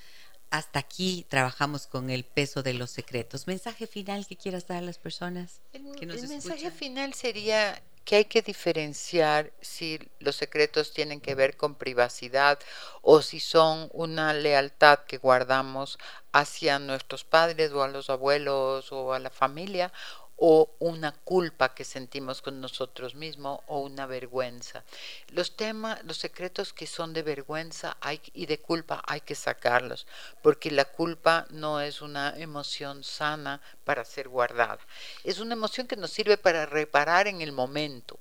Hasta 0.51 0.78
aquí 0.78 1.26
trabajamos 1.28 1.86
con 1.86 2.09
el 2.09 2.24
peso 2.24 2.62
de 2.62 2.72
los 2.72 2.91
secretos. 2.91 3.47
¿Mensaje 3.47 3.86
final 3.86 4.26
que 4.26 4.36
quieras 4.36 4.66
dar 4.66 4.78
a 4.78 4.80
las 4.80 4.99
personas? 4.99 5.61
Que 5.72 5.78
nos 5.80 6.16
el 6.16 6.24
escuchan? 6.24 6.28
mensaje 6.30 6.70
final 6.70 7.12
sería 7.12 7.82
que 8.09 8.16
hay 8.16 8.24
que 8.24 8.40
diferenciar 8.40 9.52
si 9.61 10.00
los 10.18 10.34
secretos 10.34 10.94
tienen 10.94 11.20
que 11.20 11.34
ver 11.34 11.59
con 11.59 11.74
privacidad 11.74 12.59
o 13.02 13.20
si 13.20 13.38
son 13.38 13.90
una 13.92 14.32
lealtad 14.32 15.00
que 15.00 15.18
guardamos 15.18 15.98
hacia 16.32 16.78
nuestros 16.78 17.24
padres 17.24 17.70
o 17.72 17.82
a 17.82 17.88
los 17.88 18.09
abuelos 18.09 18.92
o 18.92 19.12
a 19.12 19.18
la 19.18 19.28
familia 19.28 19.92
o 20.39 20.70
una 20.78 21.12
culpa 21.12 21.74
que 21.74 21.84
sentimos 21.84 22.41
con 22.43 22.61
nosotros 22.61 23.16
mismos 23.16 23.61
o 23.66 23.80
una 23.80 24.07
vergüenza. 24.07 24.84
Los 25.28 25.57
temas, 25.57 26.03
los 26.05 26.16
secretos 26.16 26.72
que 26.72 26.86
son 26.86 27.12
de 27.12 27.22
vergüenza 27.22 27.97
hay, 28.01 28.20
y 28.32 28.47
de 28.47 28.61
culpa 28.61 29.03
hay 29.07 29.20
que 29.20 29.34
sacarlos, 29.34 30.07
porque 30.43 30.70
la 30.70 30.84
culpa 30.84 31.47
no 31.51 31.80
es 31.80 32.01
una 32.01 32.34
emoción 32.39 33.03
sana 33.03 33.61
para 33.84 34.05
ser 34.05 34.28
guardada. 34.28 34.78
Es 35.24 35.41
una 35.41 35.55
emoción 35.55 35.89
que 35.89 35.97
nos 35.97 36.12
sirve 36.12 36.39
para 36.39 36.66
reparar 36.66 37.26
en 37.26 37.41
el 37.41 37.51
momento, 37.51 38.20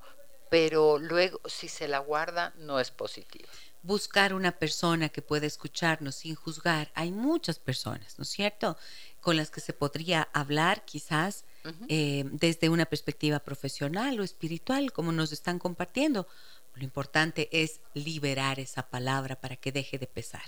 pero 0.49 0.97
luego 0.97 1.39
si 1.45 1.67
se 1.69 1.87
la 1.87 1.99
guarda 1.99 2.53
no 2.57 2.79
es 2.79 2.89
positiva 2.89 3.47
buscar 3.83 4.33
una 4.33 4.51
persona 4.51 5.07
que 5.07 5.21
pueda 5.21 5.45
escucharnos 5.45 6.15
sin 6.15 6.35
juzgar. 6.35 6.91
Hay 6.93 7.11
muchas 7.11 7.57
personas, 7.57 8.17
¿no 8.17 8.23
es 8.23 8.29
cierto?, 8.29 8.75
con 9.21 9.37
las 9.37 9.49
que 9.49 9.61
se 9.61 9.71
podría 9.71 10.27
hablar 10.33 10.83
quizás 10.83 11.45
eh, 11.87 12.25
desde 12.31 12.69
una 12.69 12.85
perspectiva 12.85 13.39
profesional 13.39 14.19
o 14.19 14.23
espiritual, 14.23 14.91
como 14.91 15.11
nos 15.11 15.31
están 15.31 15.59
compartiendo. 15.59 16.27
Lo 16.77 16.83
importante 16.83 17.49
es 17.51 17.79
liberar 17.95 18.59
esa 18.59 18.87
palabra 18.87 19.39
para 19.41 19.55
que 19.55 19.71
deje 19.71 19.97
de 19.97 20.05
pesar. 20.05 20.43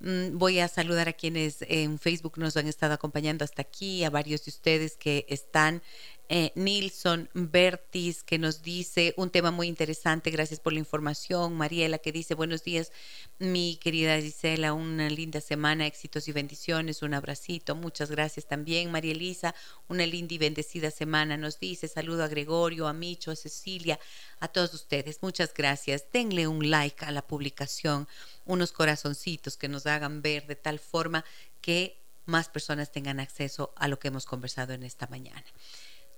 Mm, 0.00 0.38
voy 0.38 0.60
a 0.60 0.68
saludar 0.68 1.08
a 1.08 1.12
quienes 1.12 1.58
en 1.68 1.98
Facebook 1.98 2.38
nos 2.38 2.56
han 2.56 2.66
estado 2.68 2.94
acompañando 2.94 3.44
hasta 3.44 3.62
aquí, 3.62 4.02
a 4.04 4.10
varios 4.10 4.44
de 4.46 4.50
ustedes 4.50 4.96
que 4.96 5.26
están 5.28 5.82
eh, 6.30 6.52
Nilson 6.56 7.30
Bertis, 7.32 8.22
que 8.22 8.38
nos 8.38 8.62
dice 8.62 9.14
un 9.16 9.30
tema 9.30 9.50
muy 9.50 9.66
interesante, 9.66 10.30
gracias 10.30 10.60
por 10.60 10.74
la 10.74 10.78
información. 10.78 11.56
Mariela, 11.56 11.98
que 11.98 12.12
dice, 12.12 12.34
buenos 12.34 12.62
días, 12.64 12.92
mi 13.38 13.76
querida 13.76 14.20
Gisela, 14.20 14.74
una 14.74 15.08
linda 15.08 15.40
semana, 15.40 15.86
éxitos 15.86 16.28
y 16.28 16.32
bendiciones, 16.32 17.00
un 17.02 17.14
abracito, 17.14 17.74
muchas 17.74 18.10
gracias 18.10 18.46
también. 18.46 18.90
María 18.90 19.12
Elisa, 19.12 19.54
una 19.88 20.04
linda 20.04 20.34
y 20.34 20.38
bendecida 20.38 20.90
semana, 20.90 21.38
nos 21.38 21.58
dice, 21.60 21.88
saludo 21.88 22.24
a 22.24 22.28
Gregorio, 22.28 22.88
a 22.88 22.92
Micho, 22.92 23.30
a 23.30 23.36
Cecilia, 23.36 23.98
a 24.38 24.48
todos 24.48 24.74
ustedes, 24.74 25.20
muchas 25.22 25.54
gracias. 25.54 26.04
Denle 26.12 26.46
un 26.46 26.70
like 26.70 27.06
a 27.06 27.10
la 27.10 27.22
publicación, 27.22 28.06
unos 28.44 28.72
corazoncitos 28.72 29.56
que 29.56 29.68
nos 29.68 29.86
hagan 29.86 30.20
ver 30.20 30.46
de 30.46 30.56
tal 30.56 30.78
forma 30.78 31.24
que 31.62 31.98
más 32.26 32.50
personas 32.50 32.92
tengan 32.92 33.18
acceso 33.18 33.72
a 33.76 33.88
lo 33.88 33.98
que 33.98 34.08
hemos 34.08 34.26
conversado 34.26 34.74
en 34.74 34.82
esta 34.82 35.06
mañana. 35.06 35.44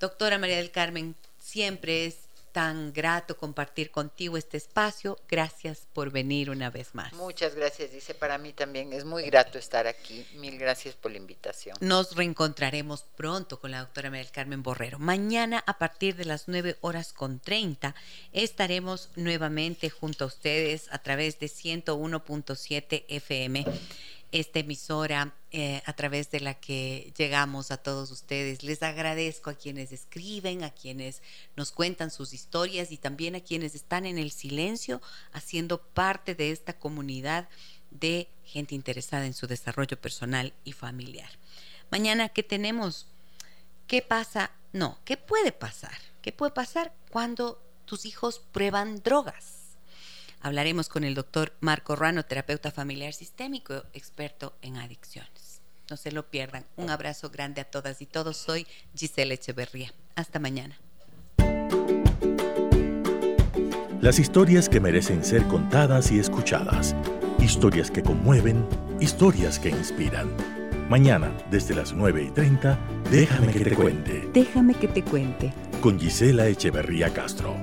Doctora 0.01 0.38
María 0.38 0.57
del 0.57 0.70
Carmen, 0.70 1.14
siempre 1.38 2.07
es 2.07 2.16
tan 2.53 2.92
grato 2.92 3.36
compartir 3.36 3.90
contigo 3.90 4.36
este 4.36 4.57
espacio. 4.57 5.18
Gracias 5.28 5.86
por 5.92 6.11
venir 6.11 6.51
una 6.51 6.70
vez 6.70 6.94
más. 6.94 7.12
Muchas 7.12 7.55
gracias, 7.55 7.92
dice 7.92 8.14
para 8.14 8.38
mí 8.38 8.55
también. 8.55 8.92
Es 8.94 9.05
muy 9.05 9.24
grato 9.24 9.59
estar 9.59 9.86
aquí. 9.86 10.26
Mil 10.34 10.59
gracias 10.59 10.94
por 10.94 11.12
la 11.12 11.18
invitación. 11.18 11.76
Nos 11.80 12.16
reencontraremos 12.16 13.05
pronto 13.14 13.61
con 13.61 13.70
la 13.70 13.80
doctora 13.80 14.11
María 14.11 14.24
del 14.24 14.32
Carmen 14.32 14.62
Borrero. 14.62 14.98
Mañana 14.98 15.62
a 15.66 15.78
partir 15.78 16.16
de 16.16 16.24
las 16.24 16.48
9 16.48 16.78
horas 16.80 17.12
con 17.12 17.38
30 17.38 17.94
estaremos 18.32 19.11
nuevamente 19.16 19.90
junto 19.90 20.24
a 20.24 20.28
ustedes 20.28 20.88
a 20.90 20.98
través 20.98 21.38
de 21.38 21.46
101.7 21.46 23.05
FM 23.07 23.66
esta 24.33 24.61
emisora 24.61 25.35
eh, 25.51 25.83
a 25.87 25.93
través 25.95 26.31
de 26.31 26.41
la 26.41 26.55
que 26.55 27.12
llegamos 27.16 27.70
a 27.70 27.76
todos 27.76 28.11
ustedes. 28.11 28.62
Les 28.62 28.83
agradezco 28.83 29.51
a 29.51 29.55
quienes 29.55 29.93
escriben, 29.93 30.62
a 30.62 30.70
quienes 30.70 31.22
nos 31.57 31.72
cuentan 31.72 32.11
sus 32.11 32.33
historias 32.33 32.93
y 32.93 32.97
también 32.97 33.35
a 33.35 33.41
quienes 33.41 33.74
están 33.74 34.07
en 34.07 34.18
el 34.18 34.31
silencio 34.31 35.03
haciendo 35.33 35.78
parte 35.78 36.35
de 36.35 36.53
esta 36.53 36.78
comunidad 36.78 37.49
de 37.91 38.28
gente 38.45 38.74
interesada 38.74 39.26
en 39.26 39.35
su 39.35 39.47
desarrollo 39.47 40.01
personal 40.01 40.53
y 40.64 40.72
familiar. 40.72 41.31
Mañana, 41.91 42.28
¿qué 42.28 42.43
tenemos? 42.43 43.07
¿Qué 43.89 44.03
pasa? 44.03 44.53
No, 44.72 44.99
¿qué 45.05 45.16
puede 45.16 45.51
pasar? 45.51 45.99
¿Qué 46.22 46.31
puede 46.31 46.53
pasar 46.53 46.95
cuando 47.11 47.61
tus 47.87 48.07
hijos 48.07 48.41
prueban 48.53 49.03
drogas? 49.03 49.59
Hablaremos 50.43 50.88
con 50.88 51.05
el 51.05 51.14
doctor 51.14 51.53
Marco 51.61 51.97
Rano, 51.97 52.24
terapeuta 52.24 52.70
familiar 52.70 53.12
sistémico, 53.12 53.84
experto 53.93 54.55
en 54.62 54.78
adicciones. 54.78 55.61
No 55.91 55.97
se 55.97 56.12
lo 56.12 56.30
pierdan. 56.30 56.64
Un 56.76 56.88
abrazo 56.88 57.30
grande 57.30 57.61
a 57.61 57.64
todas 57.64 58.01
y 58.01 58.07
todos. 58.07 58.36
Soy 58.36 58.66
Giselle 58.95 59.34
Echeverría. 59.34 59.93
Hasta 60.14 60.38
mañana. 60.38 60.78
Las 64.01 64.18
historias 64.18 64.68
que 64.70 64.80
merecen 64.80 65.24
ser 65.24 65.47
contadas 65.47 66.11
y 66.11 66.18
escuchadas. 66.18 66.97
Historias 67.38 67.91
que 67.91 68.03
conmueven, 68.03 68.66
historias 68.99 69.59
que 69.59 69.68
inspiran. 69.68 70.30
Mañana, 70.88 71.36
desde 71.51 71.74
las 71.74 71.93
9 71.93 72.24
y 72.24 72.30
30, 72.30 72.78
déjame 73.11 73.53
que 73.53 73.64
te 73.64 73.74
cuente. 73.74 74.30
Déjame 74.32 74.74
que 74.74 74.88
te 74.88 75.05
cuente. 75.05 75.53
Con 75.82 76.01
Gisela 76.01 76.47
Echeverría 76.49 77.12
Castro. 77.12 77.57